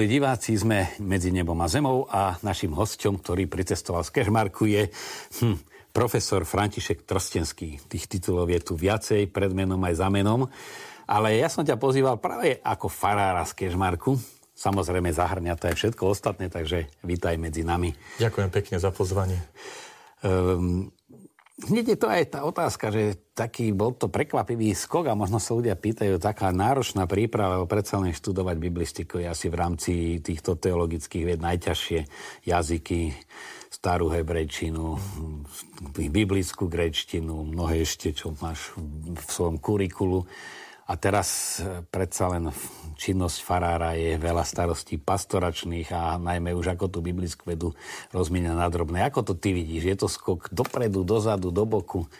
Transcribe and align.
Milí 0.00 0.16
diváci, 0.16 0.56
sme 0.56 0.96
medzi 1.04 1.28
nebom 1.28 1.60
a 1.60 1.68
zemou 1.68 2.08
a 2.08 2.32
našim 2.40 2.72
hostom, 2.72 3.20
ktorý 3.20 3.44
pricestoval 3.44 4.00
z 4.00 4.16
Kešmarku 4.16 4.64
je 4.64 4.88
hm, 5.44 5.60
profesor 5.92 6.48
František 6.48 7.04
Trstenský. 7.04 7.76
Tých 7.84 8.08
titulov 8.08 8.48
je 8.48 8.64
tu 8.64 8.80
viacej, 8.80 9.28
pred 9.28 9.52
menom 9.52 9.76
aj 9.84 10.00
za 10.00 10.08
menom. 10.08 10.48
Ale 11.04 11.36
ja 11.36 11.52
som 11.52 11.68
ťa 11.68 11.76
pozýval 11.76 12.16
práve 12.16 12.64
ako 12.64 12.88
farára 12.88 13.44
z 13.44 13.52
Kešmarku. 13.52 14.16
Samozrejme 14.56 15.12
zahrňa 15.12 15.60
to 15.60 15.68
aj 15.68 15.76
všetko 15.76 16.16
ostatné, 16.16 16.48
takže 16.48 16.88
vítaj 17.04 17.36
medzi 17.36 17.60
nami. 17.60 17.92
Ďakujem 18.24 18.48
pekne 18.48 18.80
za 18.80 18.88
pozvanie. 18.96 19.36
Um, 20.24 20.88
Hneď 21.60 21.92
je 21.92 21.98
to 22.00 22.08
aj 22.08 22.22
tá 22.32 22.40
otázka, 22.48 22.88
že 22.88 23.20
taký 23.36 23.76
bol 23.76 23.92
to 23.92 24.08
prekvapivý 24.08 24.72
skok 24.72 25.12
a 25.12 25.18
možno 25.18 25.36
sa 25.36 25.52
ľudia 25.52 25.76
pýtajú, 25.76 26.16
taká 26.16 26.48
náročná 26.56 27.04
príprava, 27.04 27.60
predsa 27.68 28.00
len 28.00 28.16
študovať 28.16 28.56
biblistiku 28.56 29.20
je 29.20 29.28
asi 29.28 29.52
v 29.52 29.58
rámci 29.60 29.92
týchto 30.24 30.56
teologických 30.56 31.24
vied 31.28 31.40
najťažšie 31.44 32.00
jazyky, 32.48 33.12
starú 33.70 34.08
hebrejčinu, 34.08 34.96
biblickú 35.94 36.64
grečtinu, 36.66 37.44
mnohé 37.44 37.84
ešte, 37.84 38.16
čo 38.16 38.32
máš 38.40 38.72
v 38.76 39.24
svojom 39.28 39.60
kurikulu. 39.60 40.24
A 40.90 40.98
teraz 40.98 41.62
e, 41.62 41.86
predsa 41.86 42.26
len 42.34 42.50
činnosť 42.98 43.46
farára 43.46 43.94
je 43.94 44.18
veľa 44.18 44.42
starostí 44.42 44.98
pastoračných 44.98 45.86
a 45.94 46.18
najmä 46.18 46.50
už 46.50 46.74
ako 46.74 46.90
tú 46.90 46.98
biblickú 46.98 47.46
vedu 47.46 47.68
rozmienia 48.10 48.58
na 48.58 48.66
drobné. 48.66 49.06
Ako 49.06 49.22
to 49.22 49.38
ty 49.38 49.54
vidíš? 49.54 49.86
Je 49.86 49.96
to 49.96 50.10
skok 50.10 50.50
dopredu, 50.50 51.06
dozadu, 51.06 51.54
do 51.54 51.62
boku? 51.62 52.10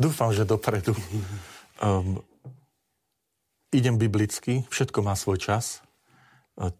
Dúfam, 0.00 0.32
že 0.32 0.48
dopredu. 0.48 0.96
Um, 1.84 2.24
idem 3.68 4.00
biblicky, 4.00 4.64
všetko 4.72 5.04
má 5.04 5.12
svoj 5.12 5.36
čas. 5.36 5.84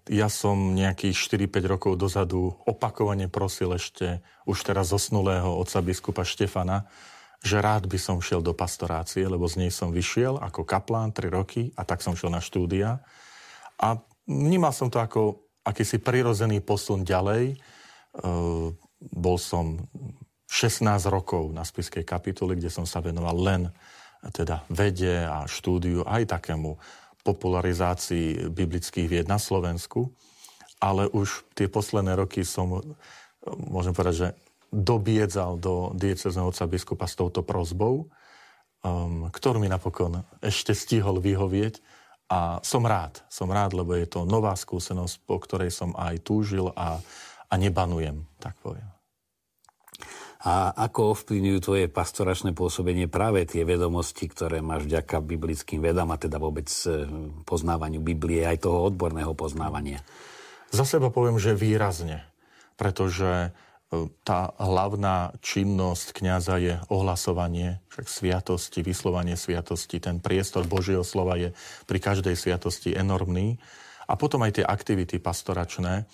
Ja 0.08 0.32
som 0.32 0.72
nejakých 0.72 1.12
4-5 1.52 1.68
rokov 1.68 1.92
dozadu 2.00 2.56
opakovane 2.64 3.28
prosil 3.28 3.76
ešte 3.76 4.24
už 4.48 4.64
teraz 4.64 4.88
zosnulého 4.88 5.52
otca 5.52 5.84
biskupa 5.84 6.24
Štefana, 6.24 6.88
že 7.44 7.60
rád 7.60 7.86
by 7.86 7.98
som 8.00 8.22
šiel 8.22 8.40
do 8.40 8.56
pastorácie, 8.56 9.26
lebo 9.28 9.44
z 9.46 9.64
nej 9.64 9.70
som 9.72 9.92
vyšiel 9.92 10.40
ako 10.40 10.64
kaplán 10.64 11.12
3 11.12 11.28
roky 11.30 11.70
a 11.76 11.84
tak 11.84 12.00
som 12.00 12.16
šiel 12.16 12.32
na 12.32 12.40
štúdia. 12.40 13.00
A 13.76 14.00
vnímal 14.24 14.72
som 14.72 14.88
to 14.88 14.98
ako 14.98 15.46
akýsi 15.66 15.98
prirodzený 15.98 16.62
posun 16.62 17.02
ďalej. 17.02 17.54
E, 17.54 17.56
bol 18.98 19.36
som 19.36 19.76
16 20.46 20.86
rokov 21.10 21.50
na 21.50 21.66
spiskej 21.66 22.06
kapitule, 22.06 22.54
kde 22.54 22.70
som 22.70 22.86
sa 22.86 23.02
venoval 23.02 23.36
len 23.36 23.62
teda 24.32 24.64
vede 24.72 25.26
a 25.26 25.44
štúdiu, 25.44 26.02
aj 26.06 26.38
takému 26.38 26.78
popularizácii 27.26 28.50
biblických 28.54 29.10
vied 29.10 29.26
na 29.26 29.42
Slovensku. 29.42 30.14
Ale 30.78 31.10
už 31.10 31.42
tie 31.58 31.66
posledné 31.66 32.14
roky 32.14 32.46
som, 32.46 32.78
môžem 33.46 33.90
povedať, 33.90 34.14
že 34.14 34.28
dobiedzal 34.70 35.58
do 35.60 35.94
diecezného 35.94 36.50
otca 36.50 36.66
biskupa 36.66 37.06
s 37.06 37.18
touto 37.18 37.42
prozbou, 37.42 38.06
um, 38.84 39.30
ktorú 39.30 39.62
mi 39.62 39.70
napokon 39.70 40.22
ešte 40.42 40.74
stihol 40.74 41.18
vyhovieť. 41.22 41.80
A 42.26 42.58
som 42.66 42.82
rád, 42.82 43.22
som 43.30 43.46
rád, 43.46 43.78
lebo 43.78 43.94
je 43.94 44.10
to 44.10 44.26
nová 44.26 44.58
skúsenosť, 44.58 45.22
po 45.30 45.38
ktorej 45.38 45.70
som 45.70 45.94
aj 45.94 46.26
túžil 46.26 46.74
a, 46.74 46.98
a 47.46 47.54
nebanujem, 47.54 48.26
tak 48.42 48.58
poviem. 48.58 48.96
A 50.46 50.70
ako 50.74 51.16
ovplyvňujú 51.16 51.58
tvoje 51.58 51.86
pastoračné 51.90 52.54
pôsobenie 52.54 53.10
práve 53.10 53.42
tie 53.50 53.66
vedomosti, 53.66 54.30
ktoré 54.30 54.62
máš 54.62 54.86
vďaka 54.86 55.18
biblickým 55.18 55.82
vedám 55.82 56.14
a 56.14 56.20
teda 56.22 56.38
vôbec 56.38 56.70
e, 56.86 57.02
poznávaniu 57.42 57.98
Biblie, 57.98 58.46
aj 58.46 58.62
toho 58.62 58.86
odborného 58.86 59.34
poznávania? 59.34 60.06
Za 60.70 60.86
seba 60.86 61.10
poviem, 61.10 61.42
že 61.42 61.58
výrazne, 61.58 62.26
pretože 62.78 63.50
tá 64.26 64.50
hlavná 64.58 65.38
činnosť 65.38 66.10
kňaza 66.18 66.58
je 66.58 66.74
ohlasovanie 66.90 67.78
však 67.94 68.06
sviatosti, 68.10 68.82
vyslovanie 68.82 69.38
sviatosti. 69.38 70.02
Ten 70.02 70.18
priestor 70.18 70.66
Božieho 70.66 71.06
slova 71.06 71.38
je 71.38 71.54
pri 71.86 71.98
každej 72.02 72.34
sviatosti 72.34 72.98
enormný. 72.98 73.62
A 74.10 74.18
potom 74.18 74.42
aj 74.42 74.58
tie 74.58 74.64
aktivity 74.66 75.22
pastoračné. 75.22 76.06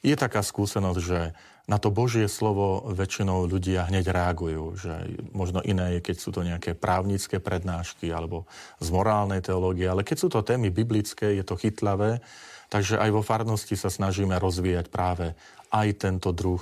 Je 0.00 0.16
taká 0.16 0.40
skúsenosť, 0.40 1.00
že 1.00 1.36
na 1.68 1.76
to 1.76 1.92
Božie 1.92 2.32
slovo 2.32 2.88
väčšinou 2.96 3.44
ľudia 3.44 3.84
hneď 3.92 4.08
reagujú. 4.08 4.80
Že 4.80 4.92
možno 5.36 5.60
iné 5.60 6.00
je, 6.00 6.04
keď 6.08 6.16
sú 6.16 6.32
to 6.32 6.40
nejaké 6.40 6.72
právnické 6.72 7.44
prednášky 7.44 8.08
alebo 8.08 8.48
z 8.80 8.88
morálnej 8.88 9.44
teológie, 9.44 9.84
ale 9.84 10.00
keď 10.00 10.16
sú 10.16 10.28
to 10.32 10.40
témy 10.40 10.72
biblické, 10.72 11.36
je 11.36 11.44
to 11.44 11.60
chytlavé. 11.60 12.24
Takže 12.72 12.96
aj 12.96 13.10
vo 13.12 13.20
farnosti 13.20 13.76
sa 13.76 13.92
snažíme 13.92 14.32
rozvíjať 14.40 14.88
práve 14.88 15.36
aj 15.68 15.88
tento 16.00 16.32
druh 16.32 16.60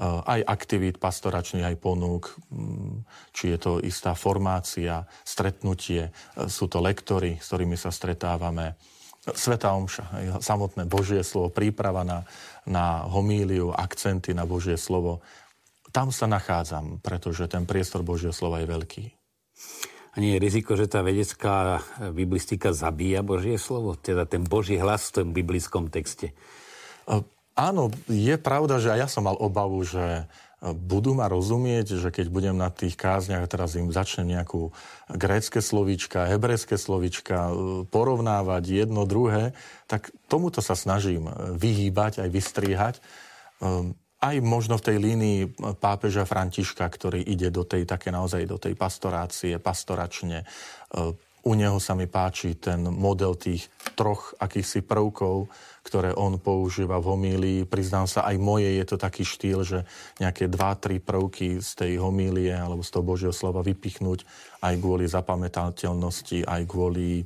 aj 0.00 0.40
aktivít 0.48 0.96
pastoračných, 0.96 1.68
aj 1.68 1.76
ponúk, 1.76 2.32
mm, 2.48 3.04
či 3.36 3.52
je 3.52 3.58
to 3.60 3.72
istá 3.84 4.16
formácia, 4.16 5.04
stretnutie, 5.20 6.08
e, 6.08 6.10
sú 6.48 6.64
to 6.68 6.80
lektory, 6.80 7.36
s 7.36 7.52
ktorými 7.52 7.76
sa 7.76 7.92
stretávame, 7.92 8.80
Sveta 9.22 9.70
Omša, 9.78 10.42
samotné 10.42 10.82
Božie 10.90 11.22
slovo, 11.22 11.46
príprava 11.46 12.02
na, 12.02 12.26
na 12.66 13.06
homíliu, 13.06 13.70
akcenty 13.70 14.34
na 14.34 14.42
Božie 14.42 14.74
slovo. 14.74 15.22
Tam 15.94 16.10
sa 16.10 16.26
nachádzam, 16.26 16.98
pretože 16.98 17.46
ten 17.46 17.62
priestor 17.62 18.02
Božieho 18.02 18.34
slova 18.34 18.58
je 18.58 18.66
veľký. 18.66 19.04
A 20.12 20.14
nie 20.18 20.34
je 20.34 20.42
riziko, 20.42 20.74
že 20.74 20.90
tá 20.90 21.06
vedecká 21.06 21.86
biblistika 22.10 22.74
zabíja 22.74 23.22
Božie 23.22 23.62
slovo? 23.62 23.94
Teda 23.94 24.26
ten 24.26 24.42
Boží 24.42 24.74
hlas 24.74 25.14
v 25.14 25.22
tom 25.22 25.28
biblickom 25.30 25.86
texte? 25.86 26.34
Áno, 27.52 27.92
je 28.08 28.32
pravda, 28.40 28.80
že 28.80 28.88
aj 28.96 28.98
ja 28.98 29.08
som 29.08 29.28
mal 29.28 29.36
obavu, 29.36 29.84
že 29.84 30.00
e, 30.00 30.24
budú 30.72 31.12
ma 31.12 31.28
rozumieť, 31.28 32.00
že 32.00 32.08
keď 32.08 32.26
budem 32.32 32.56
na 32.56 32.72
tých 32.72 32.96
kázniach, 32.96 33.44
teraz 33.44 33.76
im 33.76 33.92
začnem 33.92 34.32
nejakú 34.32 34.72
grécke 35.12 35.60
slovíčka, 35.60 36.32
hebrejské 36.32 36.80
slovíčka 36.80 37.52
e, 37.52 37.52
porovnávať 37.84 38.64
jedno, 38.88 39.04
druhé, 39.04 39.52
tak 39.84 40.08
tomuto 40.32 40.64
sa 40.64 40.72
snažím 40.72 41.28
e, 41.28 41.32
vyhýbať, 41.60 42.24
aj 42.24 42.28
vystriehať. 42.32 42.96
Aj 44.22 44.36
možno 44.42 44.74
v 44.74 44.86
tej 44.90 44.96
línii 44.98 45.38
pápeža 45.78 46.26
Františka, 46.26 46.82
ktorý 46.82 47.22
ide 47.22 47.54
do 47.54 47.62
tej, 47.62 47.86
také 47.86 48.10
naozaj 48.10 48.42
do 48.50 48.58
tej 48.58 48.74
pastorácie, 48.74 49.62
pastoračne. 49.62 50.42
U 51.42 51.58
neho 51.58 51.82
sa 51.82 51.98
mi 51.98 52.06
páči 52.06 52.54
ten 52.54 52.86
model 52.86 53.34
tých 53.34 53.66
troch 53.98 54.30
akýchsi 54.38 54.86
prvkov, 54.86 55.50
ktoré 55.82 56.14
on 56.14 56.38
používa 56.38 57.02
v 57.02 57.08
homílii. 57.10 57.60
Priznám 57.66 58.06
sa, 58.06 58.22
aj 58.30 58.38
moje 58.38 58.70
je 58.70 58.84
to 58.86 58.94
taký 58.94 59.26
štýl, 59.26 59.66
že 59.66 59.82
nejaké 60.22 60.46
dva, 60.46 60.78
tri 60.78 61.02
prvky 61.02 61.58
z 61.58 61.70
tej 61.74 61.92
homílie 61.98 62.54
alebo 62.54 62.86
z 62.86 62.90
toho 62.94 63.04
Božieho 63.04 63.34
slova 63.34 63.66
vypichnúť 63.66 64.22
aj 64.62 64.74
kvôli 64.78 65.10
zapamätateľnosti, 65.10 66.46
aj 66.46 66.62
kvôli 66.70 67.20
e, 67.20 67.24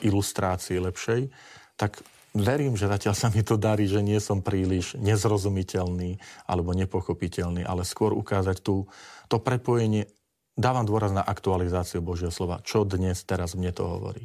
ilustrácii 0.00 0.80
lepšej. 0.80 1.28
Tak 1.76 2.00
verím, 2.32 2.76
že 2.76 2.88
zatiaľ 2.88 3.14
sa 3.16 3.28
mi 3.28 3.44
to 3.44 3.60
darí, 3.60 3.84
že 3.84 4.04
nie 4.04 4.20
som 4.20 4.40
príliš 4.40 4.96
nezrozumiteľný 4.96 6.16
alebo 6.48 6.72
nepochopiteľný, 6.72 7.64
ale 7.64 7.84
skôr 7.84 8.16
ukázať 8.16 8.64
tu 8.64 8.88
to 9.28 9.36
prepojenie. 9.40 10.08
Dávam 10.56 10.88
dôraz 10.88 11.12
na 11.12 11.20
aktualizáciu 11.20 12.00
Božieho 12.00 12.32
slova. 12.32 12.64
Čo 12.64 12.88
dnes, 12.88 13.20
teraz 13.28 13.52
mne 13.52 13.76
to 13.76 13.84
hovorí? 13.84 14.24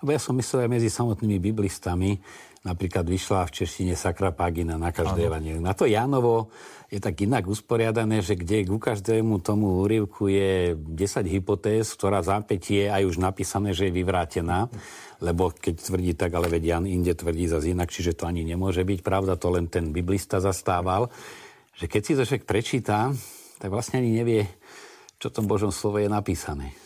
Lebo 0.00 0.08
ja 0.08 0.16
som 0.16 0.32
myslel 0.40 0.64
aj 0.64 0.72
medzi 0.72 0.88
samotnými 0.88 1.36
biblistami, 1.36 2.16
napríklad 2.64 3.04
vyšla 3.04 3.44
v 3.44 3.54
češtine 3.60 3.92
Sakra 3.92 4.32
Pagina 4.32 4.80
na 4.80 4.88
každé 4.88 5.28
evanelium. 5.28 5.60
Na 5.60 5.76
to 5.76 5.84
Jánovo 5.84 6.48
je 6.88 6.96
tak 6.96 7.20
inak 7.20 7.44
usporiadané, 7.44 8.24
že 8.24 8.40
kde 8.40 8.64
ku 8.64 8.80
každému 8.80 9.44
tomu 9.44 9.84
úrivku 9.84 10.32
je 10.32 10.80
10 10.80 11.28
hypotéz, 11.28 11.92
ktorá 11.92 12.24
zápäť 12.24 12.72
je 12.72 12.84
aj 12.88 13.02
už 13.12 13.20
napísané, 13.20 13.76
že 13.76 13.92
je 13.92 14.00
vyvrátená, 14.00 14.72
lebo 15.20 15.52
keď 15.52 15.92
tvrdí 15.92 16.16
tak, 16.16 16.32
ale 16.32 16.48
veď 16.48 16.72
Jan 16.72 16.88
inde 16.88 17.12
tvrdí 17.12 17.52
zase 17.52 17.76
inak, 17.76 17.92
čiže 17.92 18.16
to 18.16 18.24
ani 18.24 18.48
nemôže 18.48 18.80
byť 18.80 19.04
pravda, 19.04 19.36
to 19.36 19.52
len 19.52 19.68
ten 19.68 19.92
biblista 19.92 20.40
zastával, 20.40 21.12
že 21.76 21.84
keď 21.84 22.00
si 22.00 22.12
to 22.16 22.24
však 22.24 22.48
prečíta, 22.48 23.12
tak 23.56 23.72
vlastne 23.72 24.04
ani 24.04 24.20
nevie, 24.20 24.44
čo 25.20 25.32
v 25.32 25.36
tom 25.36 25.46
Božom 25.48 25.72
slove 25.72 26.04
je 26.04 26.10
napísané 26.10 26.76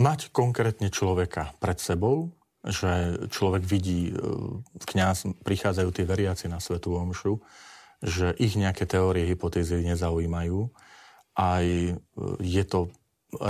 mať 0.00 0.32
konkrétne 0.32 0.88
človeka 0.88 1.52
pred 1.60 1.76
sebou, 1.76 2.32
že 2.64 3.24
človek 3.28 3.60
vidí, 3.60 4.10
e, 4.10 4.14
kňaz, 4.88 5.44
prichádzajú 5.44 5.90
tí 5.92 6.02
veriaci 6.08 6.48
na 6.48 6.56
Svetú 6.56 6.96
Omšu, 6.96 7.40
že 8.00 8.32
ich 8.40 8.56
nejaké 8.56 8.88
teórie, 8.88 9.28
hypotézy 9.28 9.84
nezaujímajú. 9.84 10.72
Aj 11.36 11.64
e, 11.64 11.92
je 12.40 12.64
to 12.64 12.88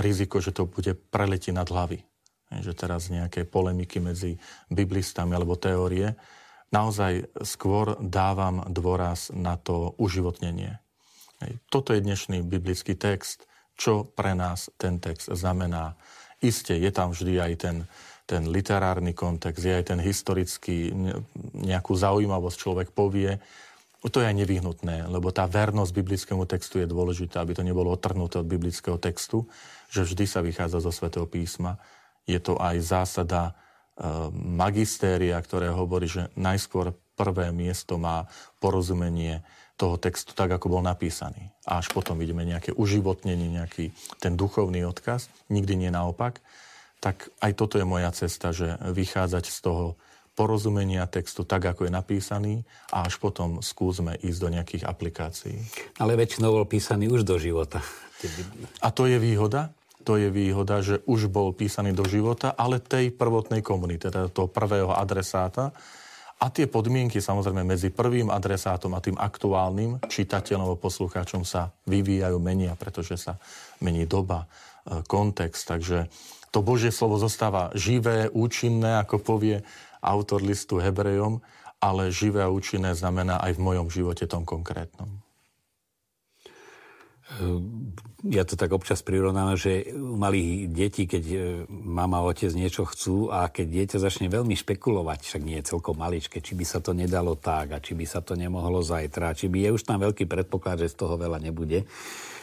riziko, 0.03 0.43
že 0.43 0.51
to 0.51 0.67
bude 0.67 0.91
preletiť 1.11 1.55
nad 1.55 1.67
hlavy. 1.71 2.03
Že 2.51 2.73
teraz 2.75 3.07
nejaké 3.07 3.47
polemiky 3.47 4.03
medzi 4.03 4.35
biblistami 4.67 5.31
alebo 5.39 5.55
teórie. 5.55 6.19
Naozaj 6.71 7.31
skôr 7.47 7.95
dávam 7.99 8.67
dôraz 8.67 9.31
na 9.31 9.55
to 9.55 9.95
uživotnenie. 9.95 10.79
Toto 11.71 11.95
je 11.95 12.03
dnešný 12.03 12.43
biblický 12.43 12.95
text. 12.95 13.50
Čo 13.81 14.05
pre 14.05 14.37
nás 14.37 14.69
ten 14.77 15.01
text 15.01 15.33
znamená? 15.33 15.97
Isté, 16.37 16.77
je 16.77 16.93
tam 16.93 17.17
vždy 17.17 17.41
aj 17.41 17.53
ten, 17.57 17.77
ten 18.29 18.45
literárny 18.45 19.17
kontext, 19.17 19.65
je 19.65 19.73
aj 19.73 19.89
ten 19.89 19.97
historický, 19.97 20.93
nejakú 21.57 21.97
zaujímavosť 21.97 22.57
človek 22.61 22.87
povie, 22.93 23.41
to 24.09 24.17
je 24.17 24.25
aj 24.25 24.33
nevyhnutné, 24.33 25.05
lebo 25.13 25.29
tá 25.29 25.45
vernosť 25.45 25.93
biblickému 25.93 26.49
textu 26.49 26.81
je 26.81 26.89
dôležitá, 26.89 27.45
aby 27.45 27.53
to 27.53 27.61
nebolo 27.61 27.93
otrhnuté 27.93 28.41
od 28.41 28.49
biblického 28.49 28.97
textu, 28.97 29.45
že 29.93 30.01
vždy 30.01 30.25
sa 30.25 30.41
vychádza 30.41 30.81
zo 30.81 30.89
svätého 30.89 31.29
písma. 31.29 31.77
Je 32.25 32.41
to 32.41 32.57
aj 32.57 32.81
zásada 32.81 33.41
e, 33.45 33.53
magistéria, 34.33 35.37
ktoré 35.37 35.69
hovorí, 35.69 36.09
že 36.09 36.33
najskôr 36.33 36.97
prvé 37.13 37.53
miesto 37.53 38.01
má 38.01 38.25
porozumenie 38.57 39.45
toho 39.81 39.97
textu 39.97 40.37
tak, 40.37 40.53
ako 40.53 40.77
bol 40.77 40.85
napísaný. 40.85 41.49
A 41.65 41.81
až 41.81 41.89
potom 41.89 42.21
vidíme 42.21 42.45
nejaké 42.45 42.69
uživotnenie, 42.77 43.57
nejaký 43.57 43.89
ten 44.21 44.37
duchovný 44.37 44.85
odkaz, 44.85 45.33
nikdy 45.49 45.73
nie 45.73 45.89
naopak. 45.89 46.37
Tak 47.01 47.33
aj 47.41 47.51
toto 47.57 47.81
je 47.81 47.85
moja 47.89 48.13
cesta, 48.13 48.53
že 48.53 48.77
vychádzať 48.77 49.49
z 49.49 49.57
toho 49.65 49.97
porozumenia 50.37 51.09
textu 51.09 51.41
tak, 51.41 51.65
ako 51.65 51.89
je 51.89 51.91
napísaný 51.91 52.53
a 52.93 53.09
až 53.09 53.17
potom 53.17 53.65
skúsme 53.65 54.21
ísť 54.21 54.39
do 54.39 54.49
nejakých 54.53 54.83
aplikácií. 54.85 55.57
Ale 55.97 56.13
väčšinou 56.13 56.61
bol 56.61 56.69
písaný 56.69 57.09
už 57.09 57.25
do 57.25 57.41
života. 57.41 57.81
A 58.85 58.93
to 58.93 59.09
je 59.09 59.17
výhoda? 59.17 59.73
To 60.05 60.17
je 60.17 60.29
výhoda, 60.29 60.81
že 60.81 61.01
už 61.09 61.29
bol 61.29 61.53
písaný 61.53 61.93
do 61.93 62.05
života, 62.05 62.53
ale 62.53 62.81
tej 62.81 63.13
prvotnej 63.13 63.65
komunity, 63.65 64.09
teda 64.09 64.29
toho 64.29 64.49
prvého 64.49 64.93
adresáta. 64.93 65.73
A 66.41 66.49
tie 66.49 66.65
podmienky 66.65 67.21
samozrejme 67.21 67.61
medzi 67.61 67.93
prvým 67.93 68.33
adresátom 68.33 68.97
a 68.97 69.03
tým 69.03 69.13
aktuálnym 69.13 70.01
čitateľom 70.09 70.65
alebo 70.65 70.89
poslucháčom 70.89 71.45
sa 71.45 71.69
vyvíjajú, 71.85 72.41
menia, 72.41 72.73
pretože 72.73 73.13
sa 73.21 73.37
mení 73.77 74.09
doba, 74.09 74.49
e, 74.81 75.05
kontext. 75.05 75.69
Takže 75.69 76.09
to 76.49 76.65
Božie 76.65 76.89
slovo 76.89 77.21
zostáva 77.21 77.69
živé, 77.77 78.25
účinné, 78.33 78.97
ako 79.05 79.21
povie 79.21 79.61
autor 80.01 80.41
listu 80.41 80.81
Hebrejom, 80.81 81.45
ale 81.77 82.09
živé 82.09 82.41
a 82.41 82.49
účinné 82.49 82.97
znamená 82.97 83.37
aj 83.37 83.61
v 83.61 83.63
mojom 83.63 83.87
živote 83.93 84.25
tom 84.25 84.41
konkrétnom. 84.41 85.21
Ehm, 87.39 87.95
ja 88.27 88.43
to 88.43 88.59
tak 88.59 88.75
občas 88.75 88.99
prirovnám, 89.01 89.55
že 89.55 89.95
u 89.95 90.19
malých 90.19 90.67
detí, 90.69 91.03
keď 91.07 91.23
e, 91.31 91.37
mama 91.71 92.21
a 92.21 92.27
otec 92.27 92.51
niečo 92.51 92.83
chcú 92.83 93.31
a 93.31 93.47
keď 93.47 93.65
dieťa 93.71 93.97
začne 94.03 94.27
veľmi 94.27 94.53
špekulovať, 94.53 95.19
však 95.23 95.41
nie 95.41 95.57
je 95.63 95.69
celkom 95.71 95.95
maličké, 95.95 96.43
či 96.43 96.53
by 96.53 96.65
sa 96.67 96.83
to 96.83 96.91
nedalo 96.91 97.39
tak 97.39 97.71
a 97.71 97.79
či 97.79 97.95
by 97.95 98.05
sa 98.05 98.19
to 98.19 98.35
nemohlo 98.35 98.83
zajtra, 98.83 99.33
či 99.33 99.47
by 99.47 99.63
je 99.63 99.69
už 99.73 99.87
tam 99.87 100.03
veľký 100.03 100.27
predpoklad, 100.27 100.83
že 100.83 100.91
z 100.91 100.99
toho 100.99 101.15
veľa 101.15 101.39
nebude. 101.39 101.87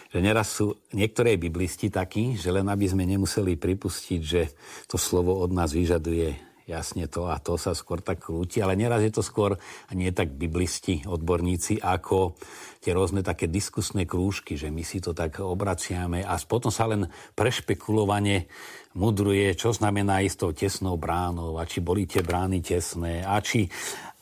Že 0.08 0.18
neraz 0.24 0.56
sú 0.56 0.80
niektoré 0.96 1.36
biblisti 1.36 1.92
takí, 1.92 2.32
že 2.40 2.48
len 2.48 2.64
aby 2.64 2.88
sme 2.88 3.04
nemuseli 3.04 3.60
pripustiť, 3.60 4.20
že 4.24 4.48
to 4.88 4.96
slovo 4.96 5.36
od 5.36 5.52
nás 5.52 5.76
vyžaduje 5.76 6.47
jasne 6.68 7.08
to 7.08 7.32
a 7.32 7.40
to 7.40 7.56
sa 7.56 7.72
skôr 7.72 8.04
tak 8.04 8.20
krúti, 8.28 8.60
ale 8.60 8.76
neraz 8.76 9.00
je 9.00 9.08
to 9.08 9.24
skôr 9.24 9.56
nie 9.96 10.12
tak 10.12 10.36
biblisti, 10.36 11.00
odborníci, 11.08 11.80
ako 11.80 12.36
tie 12.84 12.92
rôzne 12.92 13.24
také 13.24 13.48
diskusné 13.48 14.04
krúžky, 14.04 14.60
že 14.60 14.68
my 14.68 14.84
si 14.84 15.00
to 15.00 15.16
tak 15.16 15.40
obraciame 15.40 16.20
a 16.20 16.36
potom 16.44 16.68
sa 16.68 16.84
len 16.84 17.08
prešpekulovane 17.32 18.44
mudruje, 19.00 19.56
čo 19.56 19.72
znamená 19.72 20.20
istou 20.20 20.52
tesnou 20.52 21.00
bránou 21.00 21.56
a 21.56 21.64
či 21.64 21.80
boli 21.80 22.04
tie 22.04 22.20
brány 22.20 22.60
tesné 22.60 23.24
a 23.24 23.40
či... 23.40 23.64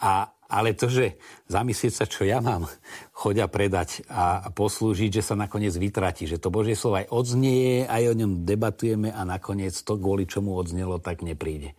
A, 0.01 0.31
ale 0.47 0.79
to, 0.79 0.87
že 0.87 1.19
zamyslieť 1.51 1.91
sa, 1.91 2.07
čo 2.07 2.23
ja 2.23 2.39
mám, 2.39 2.71
chodia 3.11 3.51
predať 3.51 4.07
a 4.07 4.47
poslúžiť, 4.55 5.19
že 5.19 5.27
sa 5.27 5.35
nakoniec 5.35 5.75
vytratí, 5.75 6.31
že 6.31 6.39
to 6.39 6.55
Božie 6.55 6.79
slovo 6.79 7.03
aj 7.03 7.11
odznie, 7.11 7.83
aj 7.83 8.15
o 8.15 8.15
ňom 8.15 8.47
debatujeme 8.47 9.11
a 9.11 9.27
nakoniec 9.27 9.75
to, 9.75 9.99
kvôli 9.99 10.23
čomu 10.31 10.55
odznelo, 10.55 11.03
tak 11.03 11.27
nepríde 11.27 11.75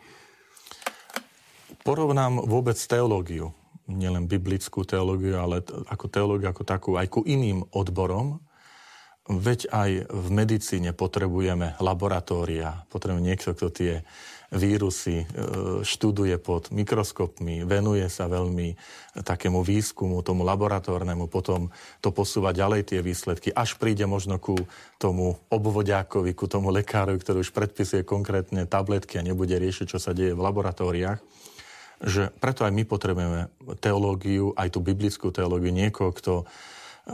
porovnám 1.88 2.44
vôbec 2.44 2.76
teológiu, 2.76 3.56
nielen 3.88 4.28
biblickú 4.28 4.84
teológiu, 4.84 5.40
ale 5.40 5.64
ako 5.88 6.12
teológiu 6.12 6.52
ako 6.52 6.64
takú, 6.68 6.90
aj 7.00 7.08
ku 7.08 7.24
iným 7.24 7.64
odborom, 7.72 8.44
veď 9.32 9.72
aj 9.72 9.92
v 10.12 10.28
medicíne 10.36 10.92
potrebujeme 10.92 11.80
laboratória, 11.80 12.84
potrebujeme 12.92 13.32
niekto, 13.32 13.56
kto 13.56 13.72
tie 13.72 13.94
vírusy 14.48 15.24
e, 15.24 15.26
študuje 15.84 16.40
pod 16.40 16.72
mikroskopmi, 16.72 17.68
venuje 17.68 18.08
sa 18.08 18.32
veľmi 18.32 18.76
takému 19.24 19.60
výskumu, 19.64 20.24
tomu 20.24 20.44
laboratórnemu, 20.48 21.28
potom 21.32 21.72
to 22.04 22.12
posúva 22.12 22.56
ďalej 22.56 22.96
tie 22.96 23.00
výsledky, 23.04 23.52
až 23.52 23.76
príde 23.80 24.04
možno 24.08 24.40
ku 24.40 24.56
tomu 25.00 25.40
obvodiakovi, 25.52 26.32
ku 26.36 26.52
tomu 26.52 26.72
lekárovi, 26.72 27.20
ktorý 27.20 27.44
už 27.44 27.52
predpisuje 27.52 28.08
konkrétne 28.08 28.64
tabletky 28.68 29.20
a 29.20 29.28
nebude 29.28 29.56
riešiť, 29.56 29.88
čo 29.96 30.00
sa 30.00 30.16
deje 30.16 30.36
v 30.36 30.44
laboratóriách 30.44 31.20
že 32.02 32.30
preto 32.38 32.62
aj 32.62 32.74
my 32.74 32.84
potrebujeme 32.86 33.50
teológiu, 33.82 34.54
aj 34.54 34.74
tú 34.74 34.80
biblickú 34.86 35.34
teológiu, 35.34 35.74
niekoho, 35.74 36.14
kto 36.14 36.34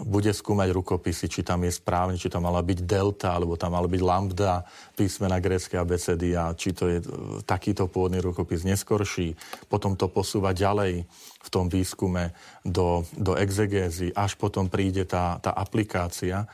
bude 0.01 0.33
skúmať 0.33 0.74
rukopisy, 0.74 1.30
či 1.30 1.41
tam 1.45 1.62
je 1.62 1.69
správne, 1.69 2.18
či 2.18 2.25
tam 2.25 2.50
mala 2.50 2.65
byť 2.65 2.80
delta, 2.81 3.38
alebo 3.38 3.53
tam 3.53 3.77
mala 3.77 3.85
byť 3.85 4.01
lambda, 4.01 4.65
písmena 4.97 5.38
grécké 5.38 5.77
abecedy 5.77 6.33
a 6.33 6.57
či 6.57 6.74
to 6.74 6.89
je 6.89 6.97
e, 6.97 7.06
takýto 7.45 7.85
pôvodný 7.85 8.18
rukopis 8.18 8.65
neskorší. 8.65 9.38
Potom 9.69 9.94
to 9.94 10.09
posúva 10.09 10.50
ďalej 10.57 11.06
v 11.45 11.50
tom 11.53 11.69
výskume 11.69 12.33
do, 12.65 13.06
do 13.13 13.38
exegézy, 13.38 14.09
až 14.18 14.33
potom 14.33 14.65
príde 14.65 15.06
tá, 15.06 15.38
tá 15.38 15.53
aplikácia. 15.53 16.50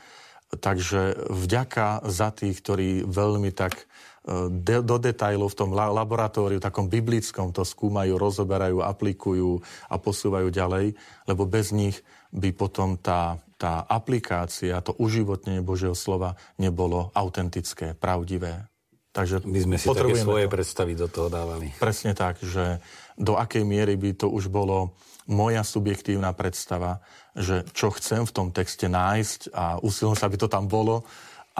Takže 0.52 1.30
vďaka 1.32 2.04
za 2.10 2.34
tých, 2.36 2.60
ktorí 2.60 3.08
veľmi 3.08 3.56
tak 3.56 3.88
de, 4.28 4.84
do 4.84 4.96
detajlov 5.00 5.56
v 5.56 5.58
tom 5.58 5.70
laboratóriu, 5.72 6.60
takom 6.60 6.92
biblickom, 6.92 7.56
to 7.56 7.64
skúmajú, 7.64 8.20
rozoberajú, 8.20 8.84
aplikujú 8.84 9.64
a 9.88 9.96
posúvajú 9.96 10.52
ďalej, 10.52 10.92
lebo 11.24 11.48
bez 11.48 11.72
nich 11.72 11.96
by 12.28 12.52
potom 12.52 13.00
tá, 13.00 13.40
tá 13.56 13.82
aplikácia, 13.88 14.84
to 14.84 14.92
uživotnenie 15.00 15.64
Božieho 15.64 15.96
slova 15.96 16.36
nebolo 16.60 17.08
autentické, 17.16 17.96
pravdivé. 17.96 18.68
Takže 19.10 19.42
My 19.42 19.58
sme 19.58 19.76
si 19.80 19.90
také 19.90 20.14
svoje 20.22 20.46
to. 20.46 20.52
predstavy 20.54 20.94
do 20.94 21.10
toho 21.10 21.26
dávali. 21.26 21.74
Presne 21.82 22.14
tak, 22.14 22.38
že 22.44 22.78
do 23.18 23.34
akej 23.34 23.66
miery 23.66 23.98
by 23.98 24.14
to 24.14 24.30
už 24.30 24.46
bolo 24.46 24.94
moja 25.26 25.66
subjektívna 25.66 26.30
predstava, 26.30 27.02
že 27.34 27.66
čo 27.74 27.90
chcem 27.90 28.22
v 28.22 28.34
tom 28.34 28.48
texte 28.54 28.86
nájsť 28.86 29.50
a 29.50 29.82
usilom 29.82 30.14
sa, 30.14 30.30
aby 30.30 30.38
to 30.38 30.46
tam 30.46 30.70
bolo, 30.70 31.02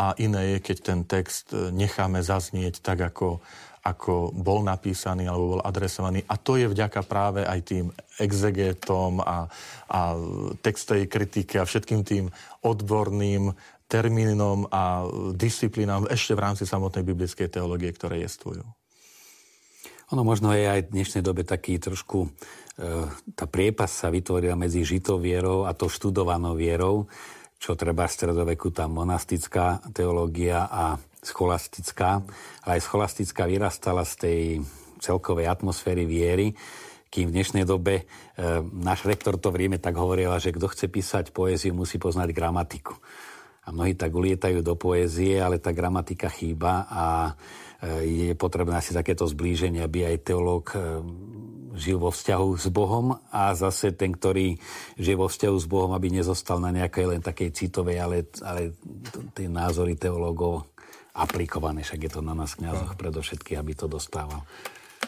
a 0.01 0.17
iné 0.17 0.57
je, 0.57 0.59
keď 0.65 0.77
ten 0.81 1.01
text 1.05 1.53
e, 1.53 1.69
necháme 1.69 2.25
zaznieť 2.25 2.81
tak, 2.81 3.05
ako, 3.05 3.45
ako 3.85 4.33
bol 4.33 4.65
napísaný 4.65 5.29
alebo 5.29 5.61
bol 5.61 5.63
adresovaný. 5.63 6.25
A 6.25 6.41
to 6.41 6.57
je 6.57 6.73
vďaka 6.73 7.05
práve 7.05 7.45
aj 7.45 7.61
tým 7.69 7.93
exegetom 8.17 9.21
a, 9.21 9.45
a 9.93 10.01
textovej 10.65 11.05
kritike 11.05 11.61
a 11.61 11.69
všetkým 11.69 12.01
tým 12.01 12.33
odborným 12.65 13.53
termínom 13.93 14.71
a 14.73 15.05
disciplínám 15.37 16.09
ešte 16.09 16.33
v 16.33 16.43
rámci 16.49 16.65
samotnej 16.65 17.05
biblickej 17.05 17.53
teológie, 17.53 17.93
ktoré 17.93 18.25
jestvujú. 18.25 18.65
Ono 20.11 20.23
možno 20.27 20.51
je 20.57 20.65
aj 20.65 20.81
v 20.89 20.93
dnešnej 20.97 21.23
dobe 21.23 21.45
taký 21.45 21.77
trošku, 21.77 22.25
e, 22.25 22.31
tá 23.37 23.45
priepas 23.45 23.93
sa 23.93 24.09
vytvorila 24.09 24.57
medzi 24.57 24.81
žitou 24.81 25.21
vierou 25.21 25.69
a 25.69 25.77
to 25.77 25.93
študovanou 25.93 26.57
vierou 26.57 27.05
čo 27.61 27.77
treba 27.77 28.09
v 28.09 28.17
stredoveku 28.17 28.73
tá 28.73 28.89
monastická 28.89 29.85
teológia 29.93 30.65
a 30.65 30.97
scholastická. 31.21 32.25
Ale 32.65 32.81
aj 32.81 32.83
scholastická 32.89 33.45
vyrastala 33.45 34.09
z 34.09 34.15
tej 34.17 34.41
celkovej 34.97 35.45
atmosféry 35.45 36.09
viery, 36.09 36.57
kým 37.13 37.29
v 37.29 37.37
dnešnej 37.37 37.69
dobe 37.69 37.95
e, 38.01 38.05
náš 38.81 39.05
rektor 39.05 39.37
to 39.37 39.53
v 39.53 39.67
Ríme 39.67 39.79
tak 39.83 39.93
hovorila, 39.99 40.41
že 40.41 40.57
kto 40.57 40.73
chce 40.73 40.87
písať 40.89 41.25
poéziu, 41.37 41.77
musí 41.77 42.01
poznať 42.01 42.33
gramatiku. 42.33 42.97
A 43.69 43.77
mnohí 43.77 43.93
tak 43.93 44.15
ulietajú 44.15 44.65
do 44.65 44.79
poézie, 44.79 45.37
ale 45.37 45.61
tá 45.61 45.75
gramatika 45.77 46.33
chýba 46.33 46.89
a 46.89 47.05
e, 47.29 48.31
je 48.31 48.33
potrebné 48.39 48.79
asi 48.81 48.97
takéto 48.97 49.29
zblíženie, 49.29 49.85
aby 49.85 50.09
aj 50.09 50.17
teológ 50.23 50.65
e, 50.73 50.81
žil 51.75 52.03
vo 52.03 52.11
vzťahu 52.11 52.49
s 52.59 52.67
Bohom 52.71 53.19
a 53.31 53.55
zase 53.55 53.95
ten, 53.95 54.15
ktorý 54.15 54.59
žije 54.99 55.17
vo 55.17 55.31
vzťahu 55.31 55.57
s 55.59 55.67
Bohom, 55.71 55.93
aby 55.95 56.11
nezostal 56.11 56.59
na 56.59 56.75
nejakej 56.75 57.17
len 57.17 57.21
takej 57.23 57.55
citovej, 57.55 57.99
ale, 58.03 58.17
ale 58.43 58.75
tie 59.35 59.47
názory 59.47 59.95
teológov 59.95 60.71
aplikované, 61.15 61.83
však 61.83 62.01
je 62.07 62.13
to 62.13 62.23
na 62.23 62.35
nás 62.35 62.55
kniazoch 62.55 62.95
predovšetkých, 62.95 63.59
aby 63.59 63.73
to 63.75 63.87
dostával. 63.91 64.47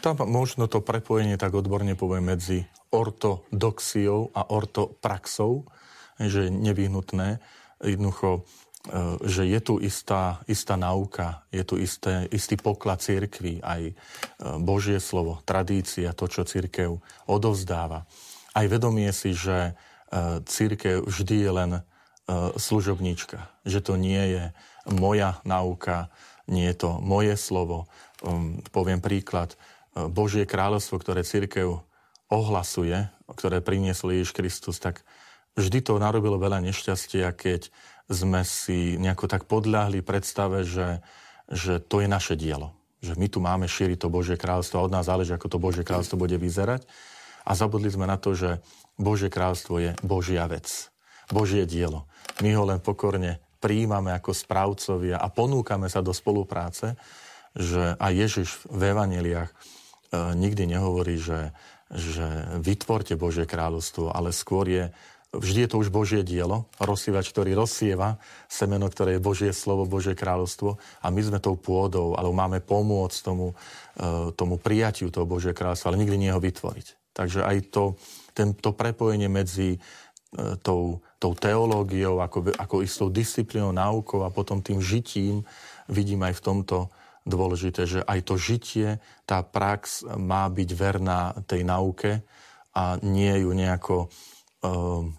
Tam 0.03 0.19
možno 0.27 0.67
to 0.67 0.83
prepojenie, 0.83 1.39
tak 1.39 1.55
odborne 1.55 1.95
poviem, 1.95 2.35
medzi 2.35 2.67
ortodoxiou 2.91 4.35
a 4.35 4.51
ortopraxou, 4.51 5.63
že 6.19 6.51
je 6.51 6.51
nevyhnutné. 6.51 7.39
Jednoducho 7.83 8.45
že 9.23 9.47
je 9.47 9.61
tu 9.63 9.79
istá, 9.79 10.43
istá 10.51 10.75
náuka, 10.75 11.47
je 11.55 11.63
tu 11.63 11.79
isté, 11.79 12.27
istý 12.35 12.59
poklad 12.59 12.99
církvy, 12.99 13.63
aj 13.63 13.83
e, 13.89 13.95
Božie 14.59 14.99
slovo, 14.99 15.39
tradícia, 15.47 16.11
to, 16.11 16.27
čo 16.27 16.43
církev 16.43 16.99
odovzdáva. 17.31 18.11
Aj 18.59 18.67
vedomie 18.67 19.15
si, 19.15 19.39
že 19.39 19.73
e, 20.11 20.43
církev 20.43 21.07
vždy 21.07 21.37
je 21.47 21.53
len 21.53 21.73
služobníčka, 22.57 23.51
že 23.67 23.83
to 23.83 23.99
nie 23.99 24.23
je 24.31 24.45
moja 24.87 25.43
náuka, 25.43 26.07
nie 26.47 26.71
je 26.71 26.87
to 26.87 26.91
moje 27.03 27.35
slovo, 27.35 27.91
Um, 28.23 28.63
poviem 28.71 29.03
príklad. 29.03 29.59
Božie 29.93 30.47
kráľovstvo, 30.47 31.03
ktoré 31.03 31.27
církev 31.27 31.83
ohlasuje, 32.31 33.11
ktoré 33.29 33.59
priniesol 33.61 34.17
Ježiš 34.17 34.33
Kristus, 34.33 34.79
tak 34.79 35.03
vždy 35.59 35.85
to 35.85 36.01
narobilo 36.01 36.39
veľa 36.39 36.63
nešťastia, 36.65 37.35
keď 37.35 37.69
sme 38.13 38.45
si 38.45 39.01
nejako 39.01 39.27
tak 39.27 39.49
podľahli 39.49 40.05
predstave, 40.05 40.63
že, 40.63 41.01
že 41.49 41.81
to 41.81 42.05
je 42.05 42.09
naše 42.09 42.37
dielo. 42.37 42.77
Že 43.03 43.19
my 43.19 43.27
tu 43.27 43.39
máme 43.43 43.67
šíriť 43.67 43.99
to 43.99 44.13
Božie 44.13 44.39
kráľstvo 44.39 44.79
a 44.79 44.87
od 44.87 44.95
nás 44.95 45.09
záleží, 45.09 45.35
ako 45.35 45.49
to 45.51 45.59
Božie 45.59 45.83
kráľstvo 45.83 46.21
bude 46.21 46.39
vyzerať. 46.39 46.87
A 47.43 47.59
zabudli 47.59 47.91
sme 47.91 48.07
na 48.07 48.21
to, 48.21 48.39
že 48.39 48.63
Božie 48.95 49.33
kráľstvo 49.33 49.83
je 49.83 49.91
Božia 50.07 50.47
vec. 50.47 50.93
Božie 51.33 51.67
dielo. 51.67 52.07
My 52.45 52.55
ho 52.55 52.63
len 52.69 52.79
pokorne 52.79 53.43
príjmame 53.59 54.15
ako 54.15 54.31
správcovia 54.35 55.19
a 55.19 55.27
ponúkame 55.31 55.91
sa 55.91 56.03
do 56.03 56.15
spolupráce, 56.15 56.95
že 57.55 57.95
aj 57.99 58.13
Ježiš 58.13 58.49
v 58.67 58.83
evaneliách 58.91 59.51
e, 59.51 59.55
nikdy 60.35 60.67
nehovorí, 60.67 61.19
že, 61.19 61.55
že 61.91 62.59
vytvorte 62.59 63.15
Božie 63.15 63.47
kráľovstvo, 63.47 64.11
ale 64.11 64.35
skôr 64.35 64.67
je 64.67 64.85
Vždy 65.33 65.65
je 65.65 65.71
to 65.73 65.81
už 65.81 65.89
Božie 65.89 66.21
dielo, 66.21 66.69
rozsievač, 66.77 67.33
ktorý 67.33 67.57
rozsieva 67.57 68.21
semeno, 68.53 68.85
ktoré 68.93 69.17
je 69.17 69.25
Božie 69.25 69.53
slovo, 69.57 69.89
Božie 69.89 70.13
kráľovstvo 70.13 70.77
a 71.01 71.07
my 71.09 71.21
sme 71.25 71.41
tou 71.41 71.57
pôdou, 71.57 72.13
ale 72.21 72.29
máme 72.29 72.61
pomôcť 72.61 73.19
tomu, 73.25 73.57
e, 73.97 74.29
tomu 74.37 74.61
prijatiu 74.61 75.09
toho 75.09 75.25
Božie 75.25 75.57
kráľovstva, 75.57 75.89
ale 75.89 76.05
nikdy 76.05 76.17
nie 76.21 76.37
ho 76.37 76.37
vytvoriť. 76.37 77.17
Takže 77.17 77.49
aj 77.49 77.57
to, 77.73 77.97
tento 78.37 78.77
prepojenie 78.77 79.33
medzi 79.33 79.77
e, 79.77 79.79
tou, 80.61 81.01
tou 81.17 81.33
teológiou, 81.33 82.21
ako, 82.21 82.53
ako 82.53 82.85
istou 82.85 83.09
disciplínou, 83.09 83.73
náukou 83.73 84.29
a 84.29 84.35
potom 84.35 84.61
tým 84.61 84.85
žitím 84.85 85.49
vidím 85.89 86.29
aj 86.29 86.37
v 86.37 86.45
tomto 86.45 86.77
dôležité, 87.25 87.89
že 87.89 88.01
aj 88.05 88.21
to 88.29 88.35
žitie, 88.37 89.01
tá 89.25 89.41
prax 89.41 90.05
má 90.05 90.45
byť 90.53 90.71
verná 90.77 91.33
tej 91.49 91.65
nauke 91.65 92.21
a 92.77 93.01
nie 93.01 93.33
ju 93.41 93.57
nejako 93.57 94.13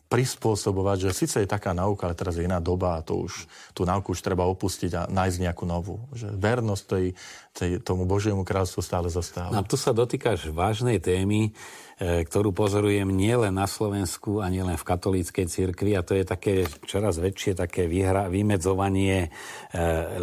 prispôsobovať, 0.07 1.11
že 1.11 1.11
síce 1.11 1.35
je 1.43 1.49
taká 1.49 1.75
nauka, 1.75 2.07
ale 2.07 2.15
teraz 2.15 2.39
je 2.39 2.47
iná 2.47 2.63
doba 2.63 2.95
a 2.95 3.03
to 3.03 3.27
už, 3.27 3.43
tú 3.75 3.83
nauku 3.83 4.15
už 4.15 4.23
treba 4.23 4.47
opustiť 4.47 4.91
a 4.95 5.01
nájsť 5.11 5.37
nejakú 5.43 5.67
novú. 5.67 5.99
Že 6.15 6.31
vernosť 6.39 6.83
tej, 6.87 7.05
tej, 7.51 7.71
tomu 7.83 8.07
Božiemu 8.07 8.47
kráľstvu 8.47 8.79
stále 8.79 9.11
zostáva. 9.11 9.51
A 9.51 9.67
tu 9.67 9.75
sa 9.75 9.91
dotýkaš 9.91 10.47
vážnej 10.47 11.03
témy, 11.03 11.51
e, 11.99 12.23
ktorú 12.23 12.55
pozorujem 12.55 13.11
nielen 13.11 13.59
na 13.59 13.67
Slovensku 13.67 14.39
a 14.39 14.47
nielen 14.47 14.79
v 14.79 14.87
katolíckej 14.87 15.51
cirkvi 15.51 15.99
a 15.99 16.07
to 16.07 16.15
je 16.15 16.23
také 16.23 16.63
čoraz 16.87 17.19
väčšie 17.19 17.59
také 17.59 17.91
vyhra, 17.91 18.31
vymedzovanie 18.31 19.27
e, 19.27 19.29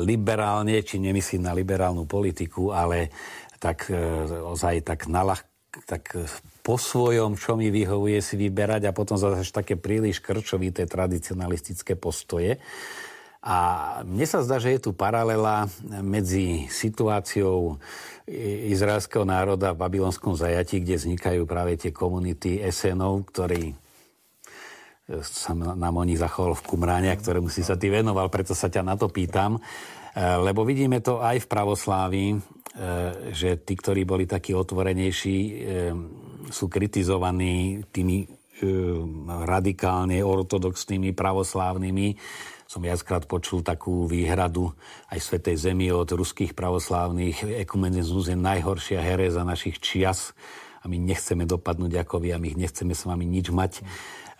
liberálne, 0.01 0.81
či 0.81 0.97
nemyslím 0.97 1.45
na 1.45 1.53
liberálnu 1.53 2.09
politiku, 2.09 2.73
ale 2.73 3.13
tak 3.61 3.93
e, 3.93 4.01
ozaj 4.49 4.81
tak 4.81 5.13
nalah, 5.13 5.45
tak 5.85 6.09
po 6.71 6.79
svojom, 6.79 7.35
čo 7.35 7.59
mi 7.59 7.67
vyhovuje 7.67 8.23
si 8.23 8.39
vyberať 8.39 8.87
a 8.87 8.95
potom 8.95 9.19
zase 9.19 9.43
také 9.51 9.75
príliš 9.75 10.23
krčovité 10.23 10.87
tradicionalistické 10.87 11.99
postoje. 11.99 12.63
A 13.43 13.59
mne 14.07 14.23
sa 14.23 14.47
zdá, 14.47 14.63
že 14.63 14.79
je 14.79 14.87
tu 14.87 14.95
paralela 14.95 15.67
medzi 15.99 16.71
situáciou 16.71 17.83
izraelského 18.71 19.27
národa 19.27 19.75
v 19.75 19.83
babylonskom 19.83 20.39
zajati, 20.39 20.79
kde 20.79 20.95
vznikajú 20.95 21.43
práve 21.43 21.75
tie 21.75 21.91
komunity 21.91 22.63
Esenov, 22.63 23.27
ktorí 23.35 23.75
e, 23.75 23.75
sa 25.27 25.59
nám 25.59 25.99
o 25.99 26.07
nich 26.07 26.23
zachoval 26.23 26.55
v 26.55 26.67
Kumráne, 26.71 27.11
ktorému 27.11 27.51
si 27.51 27.67
sa 27.67 27.75
ty 27.75 27.91
venoval, 27.91 28.31
preto 28.31 28.55
sa 28.55 28.71
ťa 28.71 28.87
na 28.87 28.95
to 28.95 29.11
pýtam. 29.11 29.59
E, 29.59 29.61
lebo 30.23 30.63
vidíme 30.63 31.03
to 31.03 31.19
aj 31.19 31.43
v 31.43 31.51
pravoslávii, 31.51 32.31
e, 32.31 32.39
že 33.35 33.59
tí, 33.59 33.75
ktorí 33.75 34.07
boli 34.07 34.31
takí 34.31 34.55
otvorenejší, 34.55 35.39
sú 36.49 36.73
kritizovaní 36.73 37.85
tými 37.93 38.25
e, 38.25 38.27
radikálne 39.45 40.25
ortodoxnými 40.25 41.13
pravoslávnymi. 41.13 42.17
Som 42.65 42.87
viackrát 42.87 43.29
počul 43.29 43.61
takú 43.61 44.09
výhradu 44.09 44.73
aj 45.13 45.19
Svetej 45.21 45.61
Zemi 45.61 45.93
od 45.93 46.09
ruských 46.09 46.57
pravoslávnych. 46.57 47.61
Ekumenizmus 47.67 48.33
je 48.33 48.39
najhoršia 48.39 49.05
hereza 49.05 49.45
našich 49.45 49.77
čias 49.83 50.33
a 50.81 50.89
my 50.89 50.97
nechceme 50.97 51.45
dopadnúť 51.45 51.93
ako 52.01 52.25
vy 52.25 52.33
a 52.33 52.41
my 52.41 52.57
nechceme 52.57 52.97
s 52.97 53.05
vami 53.05 53.29
nič 53.29 53.53
mať. 53.53 53.85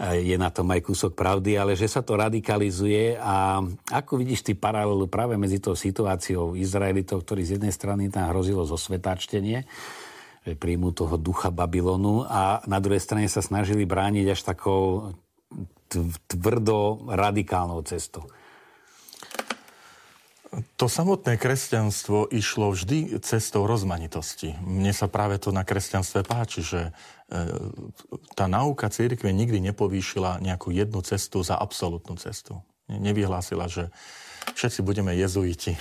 Je 0.01 0.33
na 0.41 0.49
tom 0.49 0.65
aj 0.73 0.81
kúsok 0.81 1.13
pravdy, 1.13 1.61
ale 1.61 1.77
že 1.77 1.85
sa 1.85 2.01
to 2.01 2.17
radikalizuje 2.17 3.21
a 3.21 3.61
ako 3.93 4.25
vidíš 4.25 4.49
ty 4.49 4.53
paralelu 4.57 5.05
práve 5.13 5.37
medzi 5.37 5.61
tou 5.61 5.77
situáciou 5.77 6.57
Izraelitov, 6.57 7.29
ktorí 7.29 7.45
z 7.45 7.61
jednej 7.61 7.75
strany 7.75 8.09
tam 8.09 8.25
hrozilo 8.33 8.65
zo 8.65 8.81
svetáčtenie, 8.81 9.69
že 9.69 10.10
príjmu 10.45 10.97
toho 10.97 11.21
ducha 11.21 11.53
Babylonu 11.53 12.25
a 12.25 12.65
na 12.65 12.81
druhej 12.81 13.03
strane 13.03 13.29
sa 13.29 13.45
snažili 13.45 13.85
brániť 13.85 14.27
až 14.33 14.41
takou 14.45 15.13
tvrdo 16.31 17.11
radikálnou 17.11 17.83
cestou. 17.85 18.25
To 20.51 20.91
samotné 20.91 21.39
kresťanstvo 21.39 22.27
išlo 22.35 22.75
vždy 22.75 23.23
cestou 23.23 23.71
rozmanitosti. 23.71 24.59
Mne 24.67 24.91
sa 24.91 25.07
práve 25.07 25.39
to 25.39 25.55
na 25.55 25.63
kresťanstve 25.63 26.27
páči, 26.27 26.67
že 26.67 26.81
e, 26.91 26.93
tá 28.35 28.51
nauka 28.51 28.91
církve 28.91 29.31
nikdy 29.31 29.63
nepovýšila 29.71 30.43
nejakú 30.43 30.75
jednu 30.75 31.07
cestu 31.07 31.47
za 31.47 31.55
absolútnu 31.55 32.19
cestu. 32.19 32.59
Nevyhlásila, 32.91 33.71
že 33.71 33.95
všetci 34.59 34.83
budeme 34.83 35.15
jezuiti 35.15 35.79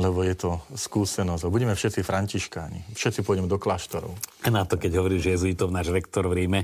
lebo 0.00 0.24
je 0.24 0.32
to 0.32 0.50
skúsenosť. 0.72 1.52
Budeme 1.52 1.76
všetci 1.76 2.00
františkáni, 2.00 2.96
všetci 2.96 3.20
pôjdeme 3.20 3.48
do 3.48 3.60
kláštorov. 3.60 4.16
Na 4.48 4.64
to, 4.64 4.80
keď 4.80 4.96
hovorí, 4.96 5.20
že 5.20 5.36
jezuitov 5.36 5.68
náš 5.68 5.92
rektor 5.92 6.24
v 6.32 6.44
Ríme, 6.44 6.60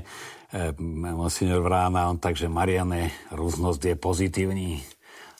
eh, 0.49 0.73
monsignor 1.13 1.61
Vrána, 1.61 2.09
on 2.09 2.17
takže 2.17 2.49
Mariane, 2.49 3.13
rôznosť 3.29 3.93
je 3.93 3.95
pozitívny. 3.95 4.81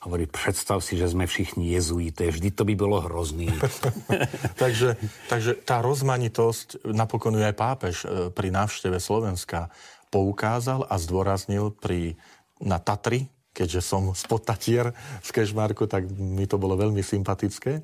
Hovorí, 0.05 0.29
predstav 0.29 0.79
si, 0.79 0.95
že 0.95 1.11
sme 1.11 1.27
všichni 1.27 1.75
jezuité, 1.75 2.31
vždy 2.31 2.55
to 2.55 2.63
by 2.63 2.77
bolo 2.77 3.01
hrozný. 3.01 3.49
takže, 4.61 4.95
takže 5.25 5.57
tá 5.65 5.81
rozmanitosť, 5.81 6.85
napokon 6.93 7.41
aj 7.41 7.57
pápež 7.57 7.95
eh, 8.05 8.29
pri 8.29 8.53
návšteve 8.53 9.01
Slovenska 9.01 9.73
poukázal 10.13 10.85
a 10.85 10.95
zdôraznil 11.01 11.73
pri, 11.73 12.17
na 12.61 12.77
Tatry, 12.77 13.29
keďže 13.59 13.83
som 13.83 14.15
spod 14.15 14.47
z 14.47 15.29
Kešmarku, 15.35 15.83
tak 15.91 16.07
mi 16.15 16.47
to 16.47 16.55
bolo 16.55 16.79
veľmi 16.79 17.03
sympatické, 17.03 17.83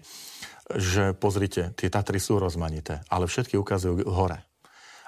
že 0.71 1.11
pozrite, 1.11 1.75
tie 1.75 1.91
Tatry 1.91 2.23
sú 2.23 2.39
rozmanité, 2.39 3.03
ale 3.11 3.27
všetky 3.27 3.59
ukazujú 3.59 4.07
hore. 4.07 4.39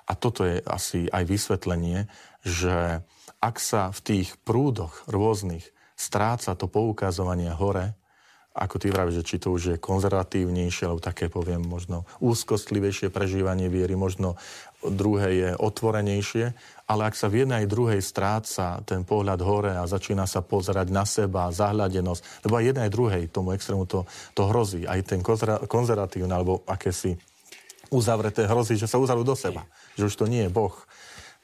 A 0.07 0.13
toto 0.19 0.43
je 0.43 0.59
asi 0.67 1.07
aj 1.07 1.23
vysvetlenie, 1.23 2.11
že 2.43 2.99
ak 3.39 3.55
sa 3.63 3.95
v 3.95 3.99
tých 4.03 4.27
prúdoch 4.43 5.07
rôznych 5.07 5.63
stráca 5.95 6.53
to 6.59 6.67
poukazovanie 6.67 7.51
hore, 7.55 7.95
ako 8.57 8.75
ty 8.81 8.89
vravíš, 8.89 9.21
že 9.21 9.27
či 9.29 9.35
to 9.37 9.53
už 9.53 9.63
je 9.69 9.77
konzervatívnejšie, 9.77 10.89
alebo 10.89 10.97
také 10.97 11.29
poviem 11.29 11.61
možno 11.61 12.09
úzkostlivejšie 12.17 13.13
prežívanie 13.13 13.69
viery, 13.69 13.93
možno 13.93 14.33
druhé 14.81 15.29
je 15.37 15.49
otvorenejšie, 15.57 16.57
ale 16.89 17.01
ak 17.05 17.13
sa 17.13 17.29
v 17.29 17.45
jednej 17.45 17.65
aj 17.65 17.71
druhej 17.71 18.01
stráca 18.01 18.81
ten 18.81 19.05
pohľad 19.05 19.41
hore 19.45 19.73
a 19.77 19.85
začína 19.85 20.25
sa 20.25 20.41
pozerať 20.41 20.89
na 20.89 21.05
seba, 21.05 21.53
zahľadenosť, 21.53 22.45
lebo 22.49 22.53
aj 22.57 22.65
jednej 22.65 22.83
aj 22.89 22.93
druhej 22.93 23.23
tomu 23.29 23.53
extrému 23.53 23.85
to, 23.85 24.09
to 24.33 24.49
hrozí. 24.49 24.89
Aj 24.89 24.97
ten 25.05 25.21
konzervatívny 25.69 26.33
alebo 26.33 26.65
akési 26.65 27.13
uzavreté 27.93 28.49
hrozí, 28.49 28.75
že 28.75 28.89
sa 28.89 28.97
uzavrú 28.97 29.21
do 29.21 29.37
seba, 29.37 29.65
že 29.93 30.09
už 30.09 30.15
to 30.17 30.25
nie 30.25 30.49
je 30.49 30.53
Boh 30.53 30.73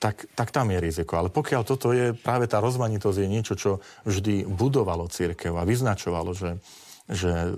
tak, 0.04 0.28
tak 0.36 0.52
tam 0.52 0.68
je 0.68 0.84
riziko. 0.84 1.16
Ale 1.16 1.32
pokiaľ 1.32 1.62
toto 1.64 1.96
je, 1.96 2.12
práve 2.12 2.52
tá 2.52 2.60
rozmanitosť 2.60 3.24
je 3.24 3.28
niečo, 3.32 3.56
čo 3.56 3.72
vždy 4.04 4.44
budovalo 4.44 5.08
církev 5.08 5.56
a 5.56 5.64
vyznačovalo, 5.64 6.36
že 6.36 6.60
že 7.10 7.32
e, 7.32 7.50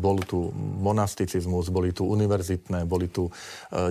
bol 0.00 0.24
tu 0.24 0.48
monasticizmus, 0.56 1.68
boli 1.68 1.92
tu 1.92 2.08
univerzitné, 2.08 2.88
boli 2.88 3.12
tu 3.12 3.28
e, 3.28 3.32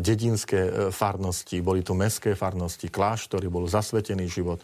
dedinské 0.01 0.61
e, 0.65 0.71
farnosti, 0.89 1.61
boli 1.61 1.85
tu 1.85 1.93
mestské 1.93 2.33
farnosti, 2.33 2.89
kláštory, 2.89 3.45
bol 3.45 3.69
zasvetený 3.69 4.25
život. 4.25 4.61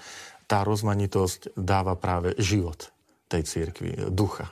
Tá 0.49 0.65
rozmanitosť 0.65 1.53
dáva 1.53 1.93
práve 1.93 2.33
život 2.41 2.89
tej 3.29 3.47
církvi, 3.47 4.11
ducha. 4.11 4.51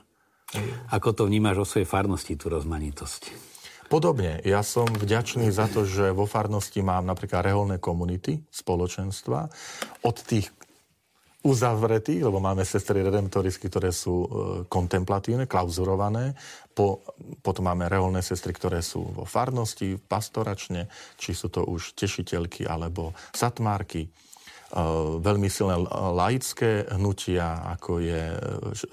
Ako 0.90 1.14
to 1.14 1.28
vnímaš 1.28 1.62
o 1.62 1.66
svojej 1.68 1.90
farnosti, 1.90 2.34
tú 2.40 2.50
rozmanitosť? 2.50 3.22
Podobne. 3.90 4.38
Ja 4.46 4.62
som 4.62 4.86
vďačný 4.86 5.50
za 5.50 5.66
to, 5.66 5.82
že 5.82 6.14
vo 6.14 6.30
farnosti 6.30 6.78
mám 6.86 7.10
napríklad 7.10 7.42
reholné 7.42 7.82
komunity, 7.82 8.46
spoločenstva. 8.54 9.50
Od 10.06 10.18
tých 10.22 10.54
uzavretí, 11.40 12.20
lebo 12.20 12.44
máme 12.44 12.68
sestry 12.68 13.00
redemptorisky, 13.00 13.72
ktoré 13.72 13.96
sú 13.96 14.16
e, 14.24 14.28
kontemplatívne, 14.68 15.48
klauzurované. 15.48 16.36
Po, 16.76 17.00
potom 17.40 17.72
máme 17.72 17.88
reholné 17.88 18.20
sestry, 18.20 18.52
ktoré 18.52 18.84
sú 18.84 19.08
vo 19.08 19.24
farnosti, 19.24 19.96
pastoračne, 19.96 20.92
či 21.16 21.32
sú 21.32 21.48
to 21.48 21.64
už 21.64 21.96
tešiteľky 21.96 22.68
alebo 22.68 23.16
satmárky. 23.32 24.12
veľmi 25.24 25.50
silné 25.50 25.82
laické 26.14 26.86
hnutia, 26.94 27.66
ako 27.74 28.04
je 28.04 28.22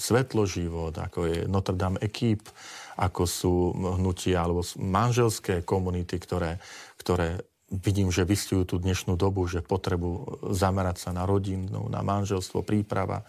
Svetloživot, 0.00 0.96
ako 0.96 1.18
je 1.28 1.38
Notre 1.50 1.76
Dame 1.76 2.00
Equipe, 2.00 2.48
ako 2.96 3.22
sú 3.28 3.54
hnutia 3.74 4.40
alebo 4.40 4.64
manželské 4.80 5.66
komunity, 5.68 6.16
ktoré, 6.16 6.56
ktoré 6.96 7.44
vidím, 7.70 8.14
že 8.14 8.28
vystujú 8.28 8.62
tú 8.64 8.76
dnešnú 8.78 9.18
dobu, 9.18 9.46
že 9.50 9.64
potrebu 9.64 10.42
zamerať 10.54 11.08
sa 11.08 11.10
na 11.10 11.26
rodinu, 11.26 11.90
na 11.90 12.00
manželstvo, 12.02 12.62
príprava. 12.62 13.26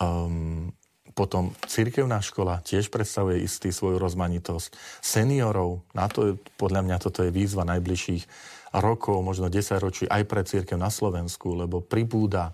Um, 0.00 0.72
potom 1.16 1.56
cirkevná 1.64 2.20
škola 2.20 2.60
tiež 2.60 2.92
predstavuje 2.92 3.40
istý 3.40 3.72
svoju 3.72 3.96
rozmanitosť. 3.96 5.00
Seniorov, 5.00 5.80
na 5.96 6.12
to 6.12 6.20
je, 6.28 6.32
podľa 6.60 6.84
mňa 6.84 6.96
toto 7.00 7.24
je 7.24 7.32
výzva 7.32 7.64
najbližších 7.64 8.24
rokov, 8.76 9.24
možno 9.24 9.48
10 9.48 9.80
ročí 9.80 10.04
aj 10.04 10.22
pre 10.28 10.44
církev 10.44 10.76
na 10.76 10.92
Slovensku, 10.92 11.56
lebo 11.56 11.80
pribúda, 11.80 12.52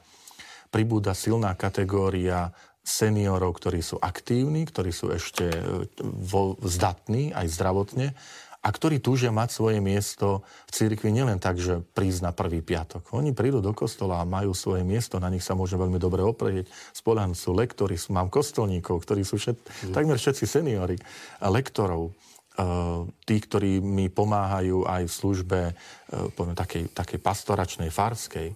pribúda 0.70 1.10
silná 1.16 1.58
kategória 1.58 2.54
seniorov, 2.82 3.58
ktorí 3.58 3.82
sú 3.82 3.98
aktívni, 3.98 4.66
ktorí 4.66 4.90
sú 4.90 5.14
ešte 5.14 5.46
e, 5.50 5.62
vo, 6.02 6.58
zdatní 6.62 7.30
aj 7.30 7.46
zdravotne 7.46 8.14
a 8.62 8.68
ktorí 8.70 9.02
túžia 9.02 9.34
mať 9.34 9.58
svoje 9.58 9.82
miesto 9.82 10.46
v 10.66 10.70
cirkvi 10.70 11.10
nielen 11.10 11.42
tak, 11.42 11.58
že 11.58 11.82
prísť 11.82 12.20
na 12.22 12.30
prvý 12.30 12.62
piatok. 12.62 13.10
Oni 13.10 13.34
prídu 13.34 13.58
do 13.58 13.74
kostola 13.74 14.22
a 14.22 14.28
majú 14.28 14.54
svoje 14.54 14.86
miesto, 14.86 15.18
na 15.18 15.26
nich 15.26 15.42
sa 15.42 15.58
môže 15.58 15.74
veľmi 15.74 15.98
dobre 15.98 16.22
oprieť. 16.22 16.70
Spolahan 16.94 17.34
sú 17.34 17.58
lektori, 17.58 17.98
mám 18.14 18.30
kostolníkov, 18.30 19.02
ktorí 19.02 19.26
sú 19.26 19.34
všet, 19.42 19.90
mm. 19.90 19.94
takmer 19.94 20.14
všetci 20.14 20.44
seniori, 20.46 20.94
a 21.42 21.50
lektorov. 21.50 22.14
Uh, 22.52 23.08
tí, 23.24 23.40
ktorí 23.40 23.80
mi 23.80 24.12
pomáhajú 24.12 24.84
aj 24.84 25.08
v 25.08 25.12
službe 25.12 25.60
uh, 25.72 26.28
poviem, 26.36 26.52
takej, 26.52 26.92
takej 26.92 27.18
pastoračnej, 27.24 27.88
farskej. 27.88 28.52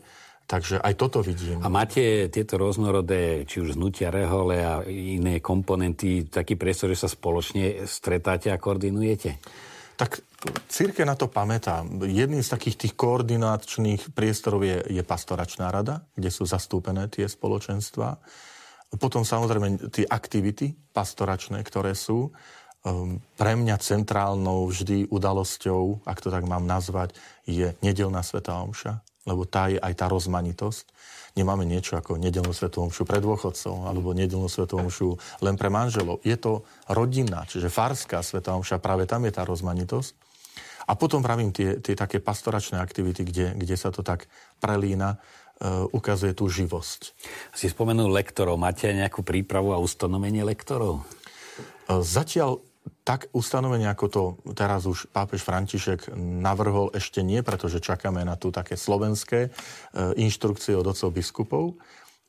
Takže 0.47 0.79
aj 0.79 0.95
toto 0.95 1.25
vidím. 1.25 1.59
A 1.65 1.73
máte 1.73 2.29
tieto 2.29 2.61
rôznorodé, 2.61 3.49
či 3.49 3.65
už 3.65 3.75
znutia 3.75 4.15
rehole 4.15 4.63
a 4.63 4.85
iné 4.87 5.43
komponenty, 5.43 6.29
taký 6.29 6.55
priestor, 6.55 6.93
že 6.95 7.03
sa 7.03 7.11
spoločne 7.11 7.89
stretáte 7.89 8.53
a 8.53 8.61
koordinujete? 8.61 9.43
Tak 9.97 10.21
círke 10.69 11.03
na 11.09 11.17
to 11.17 11.27
pamätá. 11.27 11.81
Jedným 12.05 12.45
z 12.45 12.53
takých 12.53 12.77
tých 12.77 12.95
koordinačných 12.95 14.13
priestorov 14.13 14.61
je, 14.63 14.85
je 14.93 15.03
pastoračná 15.03 15.73
rada, 15.73 16.05
kde 16.13 16.29
sú 16.29 16.45
zastúpené 16.45 17.09
tie 17.09 17.25
spoločenstva. 17.25 18.21
Potom 19.01 19.25
samozrejme 19.25 19.91
tie 19.91 20.05
aktivity 20.07 20.77
pastoračné, 20.93 21.65
ktoré 21.65 21.97
sú. 21.97 22.31
Um, 22.87 23.19
pre 23.35 23.59
mňa 23.59 23.83
centrálnou 23.83 24.71
vždy 24.71 25.11
udalosťou, 25.11 26.07
ak 26.07 26.23
to 26.23 26.31
tak 26.31 26.47
mám 26.47 26.69
nazvať, 26.69 27.17
je 27.43 27.75
nedelná 27.83 28.23
Sveta 28.23 28.63
Omša, 28.63 29.03
lebo 29.27 29.45
tá 29.45 29.69
je 29.69 29.83
aj 29.83 29.93
tá 29.99 30.07
rozmanitosť 30.07 30.97
nemáme 31.37 31.69
niečo 31.69 32.01
ako 32.01 32.17
nedelnú 32.17 32.57
svetovú 32.57 32.89
omšu 32.89 33.05
pre 33.05 33.21
dôchodcov 33.21 33.85
alebo 33.85 34.17
nedelnú 34.17 34.49
svetovú 34.49 34.89
omšu 34.89 35.21
len 35.45 35.55
pre 35.61 35.69
manželov. 35.69 36.25
Je 36.25 36.35
to 36.41 36.65
rodina, 36.89 37.45
čiže 37.45 37.69
farská 37.69 38.25
svetová 38.25 38.57
omša, 38.57 38.81
práve 38.81 39.05
tam 39.05 39.29
je 39.29 39.37
tá 39.37 39.45
rozmanitosť. 39.45 40.17
A 40.87 40.97
potom 40.97 41.21
pravím 41.21 41.53
tie, 41.53 41.83
tie 41.83 41.99
také 41.99 42.23
pastoračné 42.23 42.81
aktivity, 42.81 43.27
kde, 43.27 43.47
kde 43.59 43.77
sa 43.77 43.93
to 43.93 44.07
tak 44.07 44.31
prelína, 44.63 45.19
uh, 45.19 45.85
ukazuje 45.91 46.33
tú 46.33 46.47
živosť. 46.47 47.13
Si 47.53 47.67
spomenul 47.67 48.09
lektorov. 48.15 48.55
Máte 48.57 48.89
aj 48.89 49.05
nejakú 49.05 49.27
prípravu 49.27 49.75
a 49.75 49.83
ustanovenie 49.83 50.47
lektorov? 50.47 51.03
Uh, 51.91 52.01
zatiaľ 52.07 52.63
tak 53.07 53.31
ustanovenie, 53.31 53.87
ako 53.87 54.07
to 54.11 54.23
teraz 54.59 54.83
už 54.83 55.07
pápež 55.15 55.47
František 55.47 56.11
navrhol, 56.19 56.91
ešte 56.91 57.23
nie, 57.23 57.39
pretože 57.47 57.79
čakáme 57.79 58.27
na 58.27 58.35
tu 58.35 58.51
také 58.51 58.75
slovenské 58.75 59.47
e, 59.47 59.51
inštrukcie 60.19 60.75
od 60.75 60.91
otcov 60.91 61.15
biskupov. 61.15 61.79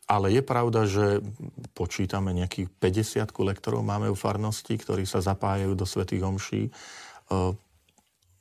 Ale 0.05 0.31
je 0.31 0.45
pravda, 0.45 0.85
že 0.85 1.25
počítame 1.73 2.31
nejakých 2.31 2.69
50 2.79 3.25
lektorov 3.41 3.81
máme 3.81 4.13
v 4.13 4.15
farnosti, 4.15 4.77
ktorí 4.77 5.09
sa 5.09 5.19
zapájajú 5.19 5.73
do 5.73 5.83
svätých 5.83 6.23
omší. 6.23 6.69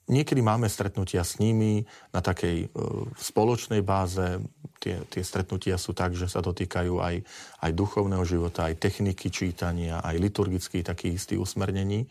Niekedy 0.07 0.38
máme 0.38 0.71
stretnutia 0.71 1.27
s 1.27 1.42
nimi 1.42 1.83
na 2.14 2.23
takej 2.23 2.57
e, 2.62 2.69
spoločnej 3.19 3.83
báze. 3.83 4.38
Tie, 4.79 5.03
tie 5.11 5.23
stretnutia 5.27 5.75
sú 5.83 5.99
tak, 5.99 6.14
že 6.14 6.31
sa 6.31 6.38
dotýkajú 6.38 6.95
aj, 7.03 7.16
aj 7.66 7.71
duchovného 7.75 8.23
života, 8.23 8.71
aj 8.71 8.79
techniky 8.79 9.35
čítania, 9.35 9.99
aj 10.07 10.14
liturgických 10.23 10.87
takých 10.87 11.19
istých 11.19 11.42
usmernení. 11.42 12.07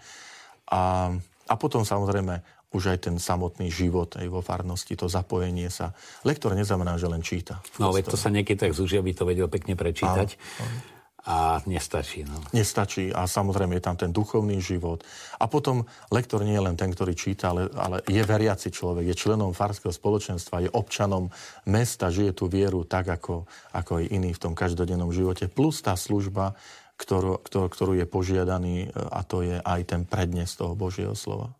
A, 0.75 1.13
a 1.47 1.53
potom 1.55 1.87
samozrejme 1.87 2.43
už 2.75 2.91
aj 2.91 3.07
ten 3.07 3.15
samotný 3.15 3.71
život 3.71 4.11
aj 4.19 4.27
vo 4.27 4.43
farnosti, 4.43 4.99
to 4.99 5.07
zapojenie 5.07 5.71
sa. 5.71 5.95
Lektor 6.27 6.51
neznamená, 6.51 6.99
že 6.99 7.07
len 7.07 7.23
číta. 7.23 7.63
No, 7.79 7.95
veď 7.95 8.11
to 8.11 8.19
sa 8.19 8.27
niekedy 8.27 8.59
tak 8.59 8.75
zúži, 8.75 8.99
aby 8.99 9.15
to 9.15 9.23
vedel 9.23 9.47
pekne 9.47 9.79
prečítať. 9.79 10.35
Áno, 10.35 10.67
áno 10.67 10.94
a 11.25 11.57
nestačí. 11.65 12.21
No. 12.21 12.37
Nestačí 12.53 13.09
a 13.09 13.25
samozrejme 13.25 13.81
je 13.81 13.83
tam 13.83 13.97
ten 13.97 14.13
duchovný 14.13 14.61
život. 14.61 15.01
A 15.41 15.49
potom 15.49 15.81
lektor 16.13 16.45
nie 16.45 16.53
je 16.53 16.65
len 16.69 16.77
ten, 16.77 16.93
ktorý 16.93 17.17
číta, 17.17 17.49
ale, 17.49 17.65
ale 17.73 18.05
je 18.05 18.21
veriaci 18.21 18.69
človek, 18.69 19.09
je 19.09 19.17
členom 19.17 19.49
farského 19.49 19.89
spoločenstva, 19.89 20.69
je 20.69 20.69
občanom 20.69 21.33
mesta, 21.65 22.13
žije 22.13 22.37
tú 22.37 22.45
vieru 22.45 22.85
tak, 22.85 23.09
ako, 23.09 23.49
ako 23.73 23.91
aj 24.01 24.05
iní 24.13 24.37
v 24.37 24.41
tom 24.41 24.53
každodennom 24.53 25.09
živote. 25.09 25.49
Plus 25.49 25.81
tá 25.81 25.97
služba, 25.97 26.53
ktorú, 26.95 27.41
ktorú, 27.41 27.67
ktorú 27.73 27.93
je 27.97 28.05
požiadaný 28.05 28.75
a 28.93 29.25
to 29.25 29.41
je 29.41 29.57
aj 29.59 29.81
ten 29.83 30.01
prednes 30.05 30.47
toho 30.53 30.77
Božieho 30.77 31.17
slova. 31.17 31.57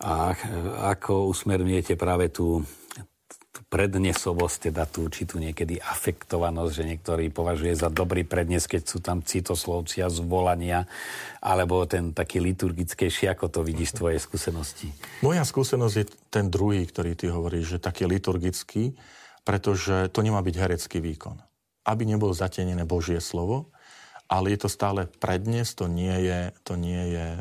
A 0.00 0.32
ako 0.96 1.28
usmerňujete 1.28 1.96
práve 1.96 2.32
tú 2.32 2.64
tú 3.50 3.66
prednesovosť, 3.66 4.70
teda 4.70 4.86
tú 4.86 5.10
určitú 5.10 5.42
niekedy 5.42 5.82
afektovanosť, 5.82 6.70
že 6.70 6.84
niektorý 6.86 7.34
považuje 7.34 7.74
za 7.74 7.90
dobrý 7.90 8.22
prednes, 8.22 8.70
keď 8.70 8.82
sú 8.86 9.02
tam 9.02 9.26
citoslovcia, 9.26 10.06
zvolania, 10.06 10.86
alebo 11.42 11.82
ten 11.90 12.14
taký 12.14 12.38
liturgickejší, 12.38 13.26
ako 13.26 13.50
to 13.50 13.60
vidíš 13.66 13.94
z 13.94 13.98
tvojej 13.98 14.20
skúsenosti? 14.22 14.88
Moja 15.26 15.42
skúsenosť 15.42 15.94
je 15.98 16.06
ten 16.30 16.46
druhý, 16.46 16.86
ktorý 16.86 17.18
ty 17.18 17.26
hovoríš, 17.26 17.76
že 17.76 17.78
taký 17.82 18.06
liturgický, 18.06 18.94
pretože 19.42 20.14
to 20.14 20.22
nemá 20.22 20.38
byť 20.46 20.54
herecký 20.54 21.02
výkon. 21.02 21.34
Aby 21.82 22.06
nebolo 22.06 22.30
zatenené 22.30 22.86
Božie 22.86 23.18
slovo, 23.18 23.74
ale 24.30 24.54
je 24.54 24.62
to 24.62 24.70
stále 24.70 25.10
prednes, 25.18 25.74
to 25.74 25.90
nie 25.90 26.14
je, 26.22 26.54
to 26.62 26.78
nie 26.78 27.18
je 27.18 27.26
e, 27.34 27.40